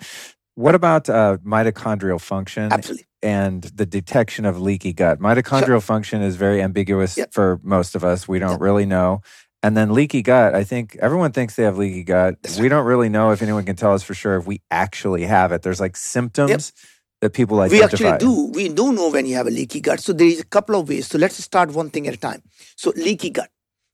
What 0.55 0.75
about 0.75 1.09
uh, 1.09 1.37
mitochondrial 1.43 2.21
function 2.21 2.71
Absolutely. 2.71 3.07
and 3.23 3.63
the 3.63 3.85
detection 3.85 4.45
of 4.45 4.61
leaky 4.61 4.93
gut? 4.93 5.19
Mitochondrial 5.19 5.81
function 5.81 6.21
is 6.21 6.35
very 6.35 6.61
ambiguous 6.61 7.17
Yep. 7.17 7.33
for 7.33 7.59
most 7.63 7.95
of 7.95 8.03
us. 8.03 8.27
We 8.27 8.39
don't 8.39 8.51
Yep. 8.51 8.61
really 8.61 8.85
know. 8.85 9.21
And 9.63 9.75
then 9.77 9.93
leaky 9.93 10.21
gut, 10.21 10.53
I 10.53 10.63
think 10.63 10.97
everyone 11.01 11.31
thinks 11.31 11.55
they 11.55 11.63
have 11.63 11.77
leaky 11.77 12.03
gut. 12.03 12.35
That's 12.43 12.59
we 12.59 12.67
don't 12.69 12.85
really 12.85 13.09
know 13.09 13.31
if 13.31 13.41
anyone 13.41 13.63
can 13.65 13.75
tell 13.77 13.93
us 13.93 14.03
for 14.03 14.13
sure 14.13 14.35
if 14.35 14.45
we 14.45 14.61
actually 14.69 15.23
have 15.23 15.51
it. 15.53 15.61
There's 15.63 15.79
like 15.79 15.95
symptoms 15.95 16.73
that 17.21 17.31
people 17.31 17.61
identify. 17.61 18.03
We 18.03 18.09
actually 18.09 18.17
do. 18.19 18.51
We 18.53 18.67
do 18.69 18.91
know 18.91 19.09
when 19.09 19.25
you 19.25 19.35
have 19.35 19.47
a 19.47 19.51
leaky 19.51 19.79
gut. 19.79 20.01
So 20.01 20.11
there 20.13 20.27
is 20.27 20.41
a 20.41 20.45
couple 20.45 20.75
of 20.79 20.89
ways. 20.89 21.07
So 21.07 21.17
let's 21.17 21.41
start 21.41 21.71
one 21.73 21.89
thing 21.89 22.07
at 22.07 22.13
a 22.13 22.17
time. 22.17 22.43
So 22.75 22.91
leaky 22.97 23.29
gut. 23.29 23.49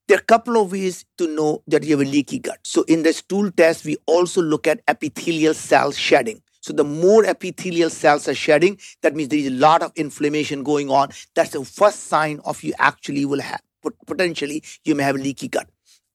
There 0.07 0.18
are 0.18 0.22
a 0.22 0.24
couple 0.24 0.60
of 0.60 0.72
ways 0.72 1.05
to 1.20 1.28
know 1.28 1.62
that 1.68 1.84
you 1.84 1.95
have 1.97 2.05
a 2.07 2.10
leaky 2.10 2.39
gut. 2.39 2.57
So 2.64 2.82
in 2.88 3.03
the 3.03 3.14
stool 3.14 3.51
test, 3.51 3.86
we 3.86 3.97
also 4.07 4.41
look 4.41 4.66
at 4.66 4.82
epithelial 4.88 5.53
cell 5.53 5.91
shedding. 5.91 6.41
So 6.62 6.74
the 6.74 6.84
more 6.84 7.26
epithelial 7.26 7.89
cells 7.89 8.28
are 8.28 8.34
shedding, 8.36 8.80
that 9.01 9.16
means 9.16 9.30
there 9.30 9.39
is 9.39 9.47
a 9.47 9.51
lot 9.51 9.82
of 9.82 9.91
inflammation 9.95 10.64
going 10.64 10.89
on. 10.89 11.10
That's 11.36 11.51
the 11.51 11.64
first 11.66 12.05
sign 12.07 12.39
of 12.45 12.64
you 12.64 12.74
actually 12.80 13.26
will 13.26 13.41
have 13.41 13.62
potentially 14.07 14.62
you 14.84 14.93
may 14.95 15.03
have 15.03 15.16
a 15.16 15.20
leaky 15.20 15.47
gut. 15.47 15.68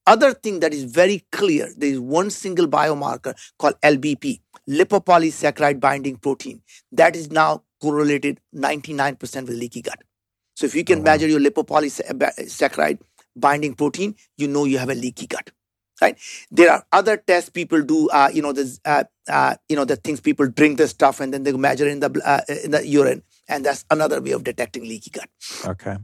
Other 0.07 0.33
thing 0.33 0.59
that 0.59 0.73
is 0.73 0.83
very 0.83 1.25
clear, 1.31 1.73
there 1.77 1.89
is 1.89 1.99
one 1.99 2.29
single 2.29 2.67
biomarker 2.67 3.33
called 3.57 3.75
LBP, 3.81 4.39
lipopolysaccharide 4.69 5.79
binding 5.79 6.17
protein, 6.17 6.61
that 6.91 7.15
is 7.15 7.31
now 7.31 7.63
correlated 7.81 8.39
99% 8.55 9.47
with 9.47 9.57
leaky 9.57 9.81
gut. 9.81 10.03
So 10.55 10.65
if 10.67 10.75
you 10.75 10.83
can 10.83 10.99
Oh, 10.99 11.01
wow. 11.01 11.05
measure 11.05 11.27
your 11.27 11.39
lipopolysaccharide 11.39 13.01
uh, 13.01 13.03
binding 13.35 13.73
protein, 13.73 14.15
you 14.37 14.47
know 14.47 14.65
you 14.65 14.77
have 14.77 14.89
a 14.89 14.95
leaky 14.95 15.27
gut. 15.27 15.51
Right? 16.01 16.17
There 16.51 16.71
are 16.71 16.85
other 16.91 17.17
tests 17.17 17.49
people 17.49 17.81
do. 17.81 18.09
Uh, 18.09 18.29
you 18.33 18.41
know, 18.41 18.51
there's, 18.51 18.81
uh, 18.85 19.05
uh, 19.29 19.55
you 19.69 19.75
know, 19.75 19.85
the 19.85 19.95
things 19.95 20.19
people 20.19 20.47
drink 20.47 20.77
the 20.77 20.87
stuff 20.87 21.19
and 21.21 21.33
then 21.33 21.43
they 21.43 21.53
measure 21.53 21.87
in 21.87 21.99
the 22.01 22.21
uh, 22.25 22.41
in 22.63 22.71
the 22.71 22.85
urine, 22.85 23.23
and 23.47 23.65
that's 23.65 23.85
another 23.89 24.21
way 24.21 24.31
of 24.31 24.43
detecting 24.43 24.83
leaky 24.83 25.09
gut. 25.09 25.29
Okay. 25.65 25.97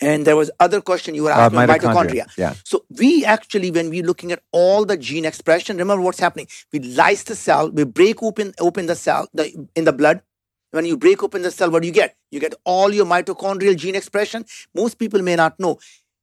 And 0.00 0.24
there 0.24 0.36
was 0.36 0.50
other 0.60 0.80
question 0.80 1.14
you 1.14 1.24
were 1.24 1.32
Uh, 1.32 1.40
asking 1.40 1.62
about 1.62 1.80
mitochondria. 1.80 2.26
Yeah. 2.36 2.54
So 2.64 2.84
we 2.98 3.24
actually, 3.24 3.70
when 3.72 3.90
we're 3.90 4.04
looking 4.04 4.30
at 4.30 4.40
all 4.52 4.84
the 4.84 4.96
gene 4.96 5.24
expression, 5.24 5.76
remember 5.76 6.02
what's 6.02 6.20
happening? 6.20 6.46
We 6.72 6.78
lyse 6.80 7.24
the 7.24 7.34
cell, 7.34 7.70
we 7.70 7.84
break 7.84 8.22
open 8.22 8.54
open 8.60 8.86
the 8.86 8.94
cell 8.94 9.28
the, 9.34 9.68
in 9.74 9.84
the 9.84 9.92
blood. 9.92 10.22
When 10.70 10.84
you 10.84 10.96
break 10.98 11.22
open 11.22 11.42
the 11.42 11.50
cell, 11.50 11.70
what 11.70 11.82
do 11.82 11.88
you 11.88 11.94
get? 11.94 12.14
You 12.30 12.40
get 12.40 12.54
all 12.64 12.92
your 12.92 13.06
mitochondrial 13.06 13.76
gene 13.76 13.94
expression. 13.96 14.44
Most 14.74 14.98
people 14.98 15.22
may 15.22 15.34
not 15.34 15.58
know. 15.58 15.78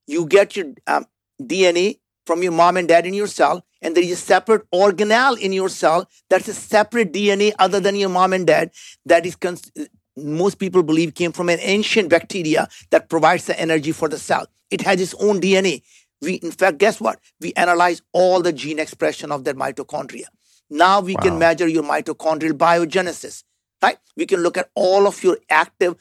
You 0.08 0.26
get 0.26 0.56
your 0.56 0.68
um, 0.88 1.06
DNA 1.42 2.00
from 2.26 2.44
your 2.44 2.52
mom 2.52 2.78
and 2.78 2.88
dad 2.88 3.06
in 3.06 3.14
your 3.14 3.28
cell, 3.28 3.66
and 3.82 3.96
there 3.96 4.04
is 4.04 4.12
a 4.12 4.16
separate 4.16 4.70
organelle 4.72 5.40
in 5.40 5.54
your 5.54 5.70
cell 5.70 6.10
that's 6.30 6.48
a 6.48 6.54
separate 6.54 7.14
DNA 7.14 7.54
other 7.60 7.80
than 7.80 7.96
your 7.96 8.10
mom 8.10 8.34
and 8.34 8.48
dad 8.48 8.72
that 9.06 9.26
is 9.26 9.36
cons- 9.36 9.72
most 10.18 10.60
people 10.60 10.82
believe 10.82 11.14
came 11.14 11.32
from 11.32 11.50
an 11.50 11.60
ancient 11.62 12.10
bacteria 12.10 12.68
that 12.90 13.10
provides 13.10 13.46
the 13.46 13.60
energy 13.60 13.92
for 13.92 14.08
the 14.10 14.18
cell. 14.18 14.48
It 14.72 14.82
has 14.82 15.00
its 15.02 15.14
own 15.16 15.40
DNA. 15.42 15.84
We, 16.22 16.36
in 16.36 16.52
fact, 16.52 16.78
guess 16.78 17.00
what? 17.02 17.20
We 17.42 17.54
analyze 17.54 18.02
all 18.14 18.42
the 18.42 18.54
gene 18.54 18.80
expression 18.80 19.32
of 19.32 19.44
that 19.44 19.56
mitochondria. 19.56 20.26
Now 20.70 21.02
we 21.02 21.14
Wow. 21.16 21.22
can 21.22 21.38
measure 21.38 21.68
your 21.68 21.84
mitochondrial 21.84 22.54
biogenesis, 22.54 23.44
right? 23.84 23.98
We 24.16 24.26
can 24.26 24.42
look 24.42 24.58
at 24.58 24.70
all 24.74 25.06
of 25.06 25.24
your 25.24 25.38
active 25.50 25.96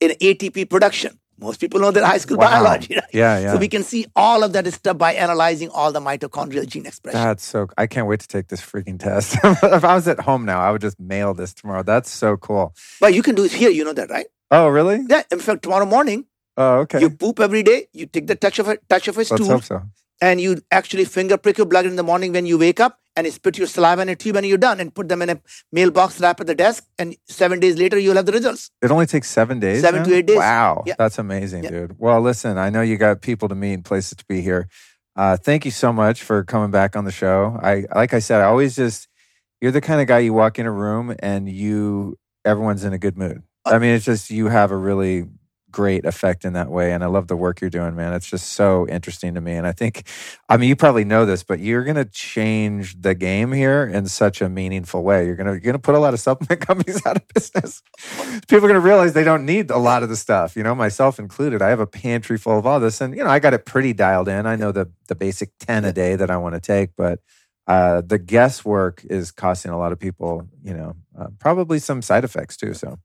in 0.00 0.10
ATP 0.20 0.64
production. 0.68 1.20
Most 1.40 1.60
people 1.60 1.78
know 1.80 1.90
that 1.92 2.04
high 2.04 2.18
school 2.18 2.36
Wow. 2.36 2.50
biology, 2.50 2.94
right? 3.00 3.04
Yeah, 3.12 3.38
yeah. 3.38 3.52
So 3.52 3.58
we 3.58 3.68
can 3.68 3.82
see 3.84 4.06
all 4.16 4.42
of 4.42 4.52
that 4.54 4.66
stuff 4.72 4.98
by 4.98 5.14
analyzing 5.14 5.70
all 5.70 5.92
the 5.92 6.00
mitochondrial 6.00 6.66
gene 6.66 6.84
expression. 6.86 7.20
That's 7.20 7.44
so. 7.44 7.68
I 7.78 7.86
can't 7.86 8.08
wait 8.08 8.20
to 8.20 8.28
take 8.28 8.48
this 8.48 8.60
freaking 8.60 8.98
test. 8.98 9.36
if 9.44 9.84
I 9.84 9.94
was 9.94 10.08
at 10.08 10.20
home 10.20 10.44
now, 10.44 10.60
I 10.60 10.72
would 10.72 10.80
just 10.80 10.98
mail 10.98 11.34
this 11.34 11.54
tomorrow. 11.54 11.82
That's 11.84 12.10
so 12.10 12.36
cool. 12.36 12.74
but 13.00 13.14
you 13.14 13.22
can 13.22 13.34
do 13.36 13.44
it 13.44 13.52
here, 13.52 13.70
you 13.70 13.84
know 13.84 13.92
that, 13.92 14.10
right? 14.10 14.26
Oh, 14.50 14.68
really? 14.68 15.04
Yeah. 15.08 15.22
In 15.30 15.38
fact, 15.38 15.62
tomorrow 15.62 15.86
morning, 15.86 16.26
Oh, 16.56 16.78
okay. 16.78 17.00
you 17.00 17.10
poop 17.10 17.38
every 17.38 17.62
day, 17.62 17.86
you 17.92 18.06
take 18.06 18.26
the 18.26 18.34
touch 18.34 18.58
of 18.58 18.66
a 18.68 18.76
touch 18.88 19.06
of 19.06 19.16
a 19.16 19.20
Let's 19.20 19.30
stool, 19.30 19.46
hope 19.48 19.62
so. 19.62 19.82
And 20.20 20.40
you 20.40 20.60
actually 20.70 21.04
finger 21.04 21.36
prick 21.36 21.58
your 21.58 21.66
blood 21.66 21.86
in 21.86 21.96
the 21.96 22.02
morning 22.02 22.32
when 22.32 22.46
you 22.46 22.58
wake 22.58 22.80
up 22.80 22.98
and 23.16 23.26
you 23.26 23.30
spit 23.32 23.58
your 23.58 23.66
saliva 23.66 24.02
in 24.02 24.08
a 24.08 24.16
tube 24.16 24.36
and 24.36 24.46
you're 24.46 24.58
done 24.58 24.80
and 24.80 24.94
put 24.94 25.08
them 25.08 25.22
in 25.22 25.30
a 25.30 25.40
mailbox 25.72 26.20
wrap 26.20 26.40
at 26.40 26.46
the 26.46 26.54
desk 26.54 26.84
and 26.98 27.16
seven 27.28 27.58
days 27.60 27.76
later 27.78 27.98
you'll 27.98 28.16
have 28.16 28.26
the 28.26 28.32
results 28.32 28.70
It 28.82 28.90
only 28.90 29.06
takes 29.06 29.28
seven 29.30 29.60
days. 29.60 29.80
Seven 29.82 30.02
now? 30.02 30.08
to 30.08 30.14
eight 30.14 30.26
days. 30.26 30.36
Wow, 30.38 30.82
Yeah. 30.86 30.94
that's 30.98 31.18
amazing, 31.18 31.64
Yeah. 31.64 31.70
dude. 31.70 31.96
Well, 31.98 32.20
listen, 32.20 32.58
I 32.58 32.70
know 32.70 32.80
you 32.82 32.96
got 32.96 33.20
people 33.22 33.48
to 33.48 33.54
meet 33.54 33.74
and 33.74 33.84
places 33.84 34.16
to 34.18 34.24
be 34.28 34.40
here. 34.40 34.68
Uh, 35.16 35.36
thank 35.36 35.64
you 35.64 35.70
so 35.72 35.92
much 35.92 36.22
for 36.22 36.44
coming 36.44 36.70
back 36.70 36.94
on 36.94 37.04
the 37.04 37.10
show. 37.10 37.58
I, 37.60 37.86
like 37.94 38.14
I 38.14 38.20
said, 38.20 38.40
I 38.40 38.44
always 38.44 38.76
just 38.76 39.08
you're 39.60 39.72
the 39.72 39.80
kind 39.80 40.00
of 40.00 40.06
guy 40.06 40.20
you 40.20 40.32
walk 40.32 40.60
in 40.60 40.66
a 40.66 40.70
room 40.70 41.14
and 41.18 41.48
you 41.48 42.16
everyone's 42.44 42.84
in 42.84 42.92
a 42.92 42.98
good 42.98 43.18
mood. 43.18 43.42
Uh, 43.66 43.70
I 43.70 43.78
mean, 43.80 43.90
it's 43.94 44.04
just 44.04 44.30
you 44.30 44.46
have 44.46 44.70
a 44.70 44.76
really 44.76 45.24
great 45.70 46.04
effect 46.04 46.44
in 46.44 46.54
that 46.54 46.70
way. 46.70 46.92
And 46.92 47.02
I 47.04 47.06
love 47.06 47.28
the 47.28 47.36
work 47.36 47.60
you're 47.60 47.70
doing, 47.70 47.94
man. 47.94 48.12
It's 48.12 48.28
just 48.28 48.50
so 48.50 48.86
interesting 48.88 49.34
to 49.34 49.40
me. 49.40 49.52
And 49.52 49.66
I 49.66 49.72
think, 49.72 50.08
I 50.48 50.56
mean, 50.56 50.68
you 50.68 50.76
probably 50.76 51.04
know 51.04 51.26
this, 51.26 51.42
but 51.42 51.60
you're 51.60 51.84
going 51.84 51.96
to 51.96 52.04
change 52.04 53.00
the 53.00 53.14
game 53.14 53.52
here 53.52 53.84
in 53.84 54.06
such 54.06 54.40
a 54.40 54.48
meaningful 54.48 55.02
way. 55.02 55.26
You're 55.26 55.36
going 55.36 55.46
to, 55.46 55.52
you're 55.52 55.60
going 55.60 55.74
to 55.74 55.78
put 55.78 55.94
a 55.94 55.98
lot 55.98 56.14
of 56.14 56.20
supplement 56.20 56.60
companies 56.66 57.04
out 57.06 57.16
of 57.16 57.28
business. 57.34 57.82
People 58.48 58.64
are 58.64 58.68
going 58.68 58.74
to 58.74 58.80
realize 58.80 59.12
they 59.12 59.24
don't 59.24 59.46
need 59.46 59.70
a 59.70 59.78
lot 59.78 60.02
of 60.02 60.08
the 60.08 60.16
stuff, 60.16 60.56
you 60.56 60.62
know, 60.62 60.74
myself 60.74 61.18
included. 61.18 61.62
I 61.62 61.68
have 61.68 61.80
a 61.80 61.86
pantry 61.86 62.38
full 62.38 62.58
of 62.58 62.66
all 62.66 62.80
this 62.80 63.00
and, 63.00 63.14
you 63.16 63.24
know, 63.24 63.30
I 63.30 63.38
got 63.38 63.54
it 63.54 63.66
pretty 63.66 63.92
dialed 63.92 64.28
in. 64.28 64.46
I 64.46 64.56
know 64.56 64.72
the, 64.72 64.90
the 65.08 65.14
basic 65.14 65.50
10 65.60 65.84
a 65.84 65.92
day 65.92 66.16
that 66.16 66.30
I 66.30 66.36
want 66.36 66.54
to 66.54 66.60
take, 66.60 66.90
but 66.96 67.20
uh, 67.68 68.00
the 68.00 68.18
guesswork 68.18 69.04
is 69.04 69.30
costing 69.30 69.70
a 69.70 69.78
lot 69.78 69.92
of 69.92 70.00
people, 70.00 70.48
you 70.62 70.72
know, 70.72 70.96
uh, 71.18 71.26
probably 71.38 71.78
some 71.78 72.00
side 72.00 72.24
effects 72.24 72.56
too. 72.56 72.72
So 72.72 72.98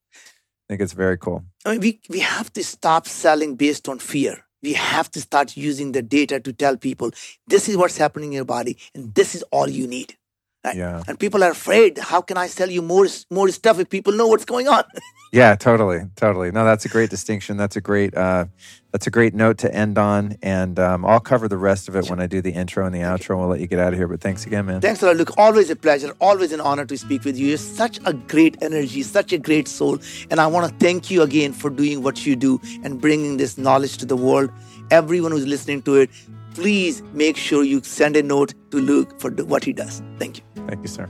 I 0.69 0.73
think 0.73 0.81
it's 0.81 0.93
very 0.93 1.17
cool. 1.17 1.43
I 1.65 1.71
mean, 1.71 1.81
we, 1.81 1.99
we 2.09 2.19
have 2.19 2.51
to 2.53 2.63
stop 2.63 3.07
selling 3.07 3.55
based 3.55 3.89
on 3.89 3.99
fear. 3.99 4.45
We 4.61 4.73
have 4.73 5.11
to 5.11 5.21
start 5.21 5.57
using 5.57 5.91
the 5.91 6.01
data 6.01 6.39
to 6.39 6.53
tell 6.53 6.77
people 6.77 7.11
this 7.47 7.67
is 7.67 7.75
what's 7.75 7.97
happening 7.97 8.29
in 8.29 8.37
your 8.37 8.45
body 8.45 8.77
and 8.95 9.13
this 9.13 9.35
is 9.35 9.43
all 9.51 9.69
you 9.69 9.87
need. 9.87 10.15
Right? 10.63 10.77
Yeah. 10.77 11.03
And 11.07 11.19
people 11.19 11.43
are 11.43 11.51
afraid. 11.51 11.97
How 11.97 12.21
can 12.21 12.37
I 12.37 12.47
sell 12.47 12.69
you 12.69 12.81
more 12.81 13.07
more 13.29 13.49
stuff 13.49 13.79
if 13.79 13.89
people 13.89 14.13
know 14.13 14.27
what's 14.27 14.45
going 14.45 14.69
on? 14.69 14.83
yeah, 15.33 15.55
totally, 15.55 16.01
totally. 16.15 16.51
No, 16.51 16.63
that's 16.63 16.85
a 16.85 16.89
great 16.89 17.09
distinction. 17.09 17.57
That's 17.57 17.75
a 17.75 17.81
great 17.81 18.15
uh, 18.15 18.45
that's 18.93 19.05
a 19.05 19.11
great 19.11 19.33
note 19.33 19.57
to 19.57 19.73
end 19.73 19.97
on. 19.97 20.37
And 20.41 20.79
um, 20.79 21.05
I'll 21.05 21.19
cover 21.19 21.49
the 21.49 21.57
rest 21.57 21.89
of 21.89 21.97
it 21.97 22.09
when 22.09 22.21
I 22.21 22.27
do 22.27 22.41
the 22.41 22.51
intro 22.51 22.85
and 22.85 22.95
the 22.95 22.99
outro. 22.99 23.31
And 23.31 23.39
we'll 23.39 23.49
let 23.49 23.59
you 23.59 23.67
get 23.67 23.79
out 23.79 23.91
of 23.91 23.99
here. 23.99 24.07
But 24.07 24.21
thanks 24.21 24.45
again, 24.45 24.65
man. 24.67 24.79
Thanks 24.79 25.03
a 25.03 25.07
lot, 25.07 25.17
Luke. 25.17 25.37
Always 25.37 25.69
a 25.69 25.75
pleasure. 25.75 26.13
Always 26.21 26.53
an 26.53 26.61
honor 26.61 26.85
to 26.85 26.97
speak 26.97 27.25
with 27.25 27.37
you. 27.37 27.47
You're 27.47 27.57
such 27.57 27.99
a 28.05 28.13
great 28.13 28.55
energy, 28.61 29.03
such 29.03 29.33
a 29.33 29.37
great 29.37 29.67
soul. 29.67 29.99
And 30.31 30.39
I 30.39 30.47
want 30.47 30.69
to 30.69 30.77
thank 30.77 31.11
you 31.11 31.23
again 31.23 31.51
for 31.51 31.69
doing 31.69 32.03
what 32.03 32.25
you 32.25 32.37
do 32.37 32.61
and 32.83 33.01
bringing 33.01 33.35
this 33.35 33.57
knowledge 33.57 33.97
to 33.97 34.05
the 34.05 34.15
world. 34.15 34.49
Everyone 34.91 35.31
who's 35.31 35.47
listening 35.47 35.81
to 35.83 35.95
it, 35.95 36.09
please 36.53 37.01
make 37.13 37.35
sure 37.35 37.63
you 37.63 37.81
send 37.83 38.15
a 38.15 38.23
note 38.23 38.53
to 38.71 38.77
Luke 38.77 39.19
for 39.19 39.31
what 39.31 39.63
he 39.63 39.73
does. 39.73 40.01
Thank 40.19 40.37
you. 40.37 40.52
Thank 40.67 40.81
you, 40.81 40.87
sir. 40.87 41.09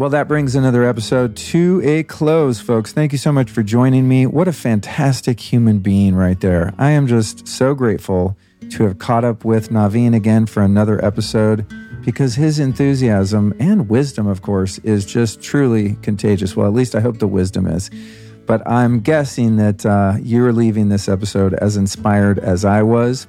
Well, 0.00 0.08
that 0.08 0.28
brings 0.28 0.54
another 0.54 0.82
episode 0.84 1.36
to 1.36 1.82
a 1.84 2.04
close, 2.04 2.58
folks. 2.58 2.90
Thank 2.90 3.12
you 3.12 3.18
so 3.18 3.32
much 3.32 3.50
for 3.50 3.62
joining 3.62 4.08
me. 4.08 4.24
What 4.24 4.48
a 4.48 4.52
fantastic 4.52 5.38
human 5.38 5.80
being 5.80 6.14
right 6.14 6.40
there. 6.40 6.72
I 6.78 6.92
am 6.92 7.06
just 7.06 7.46
so 7.46 7.74
grateful 7.74 8.34
to 8.70 8.84
have 8.84 8.98
caught 8.98 9.26
up 9.26 9.44
with 9.44 9.68
Naveen 9.68 10.14
again 10.14 10.46
for 10.46 10.62
another 10.62 11.04
episode 11.04 11.66
because 12.02 12.34
his 12.34 12.58
enthusiasm 12.58 13.52
and 13.60 13.90
wisdom, 13.90 14.26
of 14.26 14.40
course, 14.40 14.78
is 14.78 15.04
just 15.04 15.42
truly 15.42 15.96
contagious. 15.96 16.56
Well, 16.56 16.66
at 16.66 16.72
least 16.72 16.94
I 16.94 17.00
hope 17.00 17.18
the 17.18 17.28
wisdom 17.28 17.66
is. 17.66 17.90
But 18.50 18.66
I'm 18.68 18.98
guessing 18.98 19.58
that 19.58 19.86
uh, 19.86 20.16
you're 20.20 20.52
leaving 20.52 20.88
this 20.88 21.08
episode 21.08 21.54
as 21.54 21.76
inspired 21.76 22.40
as 22.40 22.64
I 22.64 22.82
was. 22.82 23.28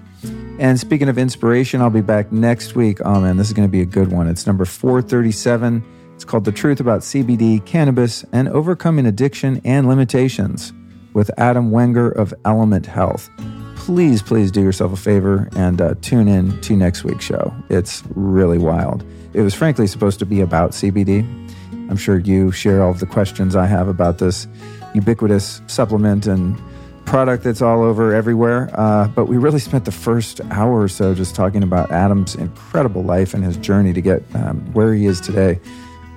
And 0.57 0.79
speaking 0.79 1.09
of 1.09 1.19
inspiration, 1.19 1.79
I'll 1.79 1.91
be 1.91 2.01
back 2.01 2.31
next 2.31 2.73
week. 2.73 2.97
Oh 3.05 3.21
man, 3.21 3.37
this 3.37 3.45
is 3.45 3.53
going 3.53 3.67
to 3.67 3.71
be 3.71 3.81
a 3.81 3.85
good 3.85 4.11
one. 4.11 4.27
It's 4.27 4.47
number 4.47 4.65
437. 4.65 5.83
It's 6.15 6.25
called 6.25 6.45
The 6.45 6.51
Truth 6.51 6.79
About 6.79 7.01
CBD, 7.01 7.63
Cannabis, 7.67 8.25
and 8.33 8.49
Overcoming 8.49 9.05
Addiction 9.05 9.61
and 9.63 9.87
Limitations 9.87 10.73
with 11.13 11.29
Adam 11.37 11.69
Wenger 11.69 12.09
of 12.09 12.33
Element 12.43 12.87
Health. 12.87 13.29
Please, 13.75 14.23
please 14.23 14.49
do 14.49 14.63
yourself 14.63 14.91
a 14.91 14.97
favor 14.97 15.49
and 15.55 15.83
uh, 15.83 15.93
tune 16.01 16.27
in 16.27 16.59
to 16.61 16.75
next 16.75 17.03
week's 17.03 17.25
show. 17.25 17.53
It's 17.69 18.01
really 18.15 18.57
wild. 18.57 19.05
It 19.33 19.41
was 19.41 19.53
frankly 19.53 19.85
supposed 19.85 20.17
to 20.17 20.25
be 20.25 20.41
about 20.41 20.71
CBD. 20.71 21.19
I'm 21.91 21.97
sure 21.97 22.17
you 22.17 22.51
share 22.51 22.81
all 22.81 22.89
of 22.89 22.99
the 22.99 23.05
questions 23.05 23.55
I 23.55 23.67
have 23.67 23.87
about 23.87 24.17
this 24.17 24.47
ubiquitous 24.93 25.61
supplement 25.67 26.27
and 26.27 26.57
product 27.05 27.43
that's 27.43 27.61
all 27.61 27.83
over 27.83 28.13
everywhere. 28.13 28.69
Uh, 28.73 29.07
but 29.09 29.25
we 29.25 29.37
really 29.37 29.59
spent 29.59 29.85
the 29.85 29.91
first 29.91 30.39
hour 30.51 30.81
or 30.81 30.87
so 30.87 31.13
just 31.13 31.35
talking 31.35 31.63
about 31.63 31.91
Adam's 31.91 32.35
incredible 32.35 33.03
life 33.03 33.33
and 33.33 33.43
his 33.43 33.57
journey 33.57 33.93
to 33.93 34.01
get 34.01 34.23
um, 34.35 34.59
where 34.73 34.93
he 34.93 35.05
is 35.05 35.19
today 35.19 35.59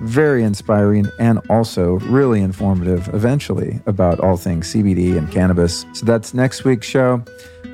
very 0.01 0.43
inspiring 0.43 1.07
and 1.19 1.39
also 1.49 1.93
really 1.99 2.41
informative 2.41 3.07
eventually 3.13 3.79
about 3.85 4.19
all 4.19 4.37
things 4.37 4.73
CBD 4.73 5.17
and 5.17 5.31
cannabis. 5.31 5.85
So 5.93 6.05
that's 6.05 6.33
next 6.33 6.63
week's 6.65 6.87
show. 6.87 7.23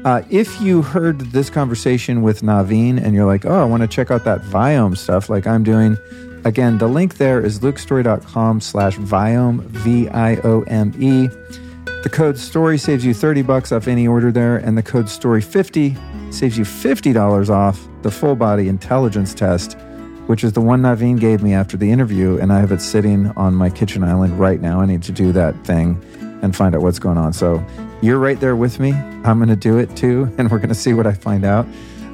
Uh, 0.06 0.24
if 0.30 0.60
you 0.62 0.82
heard 0.82 1.20
this 1.32 1.50
conversation 1.50 2.22
with 2.22 2.42
Naveen 2.42 3.04
and 3.04 3.14
you're 3.14 3.26
like, 3.26 3.46
oh, 3.46 3.62
I 3.62 3.66
want 3.66 3.82
to 3.82 3.88
check 3.88 4.10
out 4.10 4.24
that 4.24 4.42
Viome 4.42 4.98
stuff 4.98 5.30
like 5.30 5.46
I'm 5.46 5.64
doing, 5.64 5.98
again, 6.46 6.78
the 6.78 6.88
link 6.88 7.18
there 7.18 7.44
is 7.44 7.60
lukestorey.com 7.60 8.62
slash 8.62 8.98
Viome, 8.98 9.62
V-I-O-M-E. 9.62 11.28
The 12.04 12.10
code 12.10 12.38
STOREY 12.38 12.78
saves 12.78 13.06
you 13.06 13.14
30 13.14 13.44
bucks 13.44 13.72
off 13.72 13.88
any 13.88 14.08
order 14.08 14.32
there, 14.32 14.58
and 14.58 14.78
the 14.78 14.84
code 14.84 15.06
STOREY50 15.06 16.34
saves 16.34 16.58
you 16.58 16.64
$50 16.64 17.50
off 17.50 17.88
the 18.02 18.12
full 18.12 18.36
body 18.36 18.68
intelligence 18.68 19.34
test 19.34 19.78
which 20.32 20.46
is 20.46 20.54
the 20.54 20.62
one 20.62 20.82
Naveen 20.82 21.20
gave 21.20 21.44
me 21.44 21.54
after 21.54 21.76
the 21.76 21.92
interview, 21.92 22.38
and 22.38 22.54
I 22.54 22.62
have 22.62 22.72
it 22.72 22.80
sitting 22.80 23.28
on 23.32 23.54
my 23.54 23.70
kitchen 23.70 24.02
island 24.02 24.40
right 24.40 24.62
now. 24.62 24.80
I 24.80 24.86
need 24.86 25.04
to 25.04 25.12
do 25.12 25.34
that 25.34 25.66
thing 25.66 26.02
and 26.42 26.56
find 26.56 26.74
out 26.74 26.82
what's 26.82 27.00
going 27.00 27.18
on. 27.18 27.34
So 27.34 27.62
you're 28.02 28.18
right 28.18 28.40
there 28.40 28.56
with 28.56 28.80
me. 28.80 28.94
I'm 28.94 29.40
going 29.40 29.50
to 29.50 29.58
do 29.58 29.78
it 29.78 29.94
too, 29.98 30.34
and 30.38 30.50
we're 30.50 30.60
going 30.60 30.70
to 30.70 30.76
see 30.76 30.94
what 30.94 31.06
I 31.06 31.12
find 31.12 31.44
out. 31.44 31.68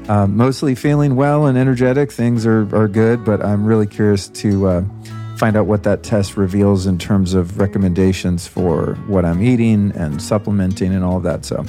Uh, 0.07 0.25
mostly 0.25 0.73
feeling 0.73 1.17
well 1.17 1.45
and 1.47 1.57
energetic. 1.57 2.11
Things 2.11 2.45
are, 2.45 2.73
are 2.73 2.87
good, 2.87 3.25
but 3.25 3.43
I'm 3.43 3.65
really 3.65 3.87
curious 3.87 4.29
to 4.29 4.67
uh, 4.67 4.83
find 5.37 5.57
out 5.57 5.65
what 5.65 5.83
that 5.83 6.03
test 6.03 6.37
reveals 6.37 6.85
in 6.85 6.97
terms 6.97 7.33
of 7.33 7.59
recommendations 7.59 8.47
for 8.47 8.95
what 9.07 9.25
I'm 9.25 9.43
eating 9.43 9.91
and 9.95 10.21
supplementing 10.21 10.93
and 10.93 11.03
all 11.03 11.17
of 11.17 11.23
that. 11.23 11.43
So 11.43 11.65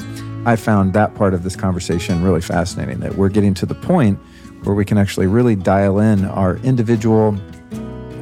I 0.46 0.54
found 0.54 0.92
that 0.92 1.16
part 1.16 1.34
of 1.34 1.42
this 1.42 1.56
conversation 1.56 2.22
really 2.22 2.40
fascinating 2.40 3.00
that 3.00 3.16
we're 3.16 3.28
getting 3.28 3.54
to 3.54 3.66
the 3.66 3.74
point 3.74 4.18
where 4.62 4.74
we 4.74 4.84
can 4.84 4.98
actually 4.98 5.26
really 5.26 5.56
dial 5.56 5.98
in 5.98 6.24
our 6.24 6.58
individual 6.58 7.36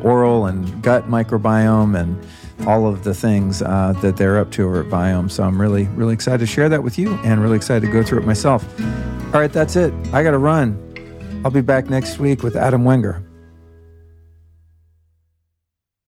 oral 0.03 0.47
and 0.47 0.83
gut 0.83 1.09
microbiome 1.09 1.99
and 1.99 2.19
all 2.67 2.87
of 2.87 3.05
the 3.05 3.15
things 3.15 3.63
uh, 3.63 3.95
that 4.01 4.17
they're 4.17 4.39
up 4.39 4.51
to 4.53 4.67
over 4.67 4.81
at 4.81 4.87
Viome. 4.87 5.31
So 5.31 5.43
I'm 5.45 5.61
really, 5.61 5.85
really 5.89 6.15
excited 6.15 6.39
to 6.39 6.47
share 6.47 6.69
that 6.69 6.83
with 6.83 6.99
you 6.99 7.15
and 7.17 7.43
really 7.43 7.57
excited 7.57 7.87
to 7.87 7.93
go 7.93 8.03
through 8.03 8.21
it 8.21 8.27
myself. 8.27 8.65
All 9.35 9.41
right, 9.41 9.53
that's 9.53 9.77
it. 9.77 9.93
I 10.13 10.23
got 10.23 10.31
to 10.31 10.39
run. 10.39 10.83
I'll 11.45 11.51
be 11.51 11.61
back 11.61 11.91
next 11.91 12.19
week 12.19 12.43
with 12.43 12.57
Adam 12.57 12.85
Wenger. 12.85 13.26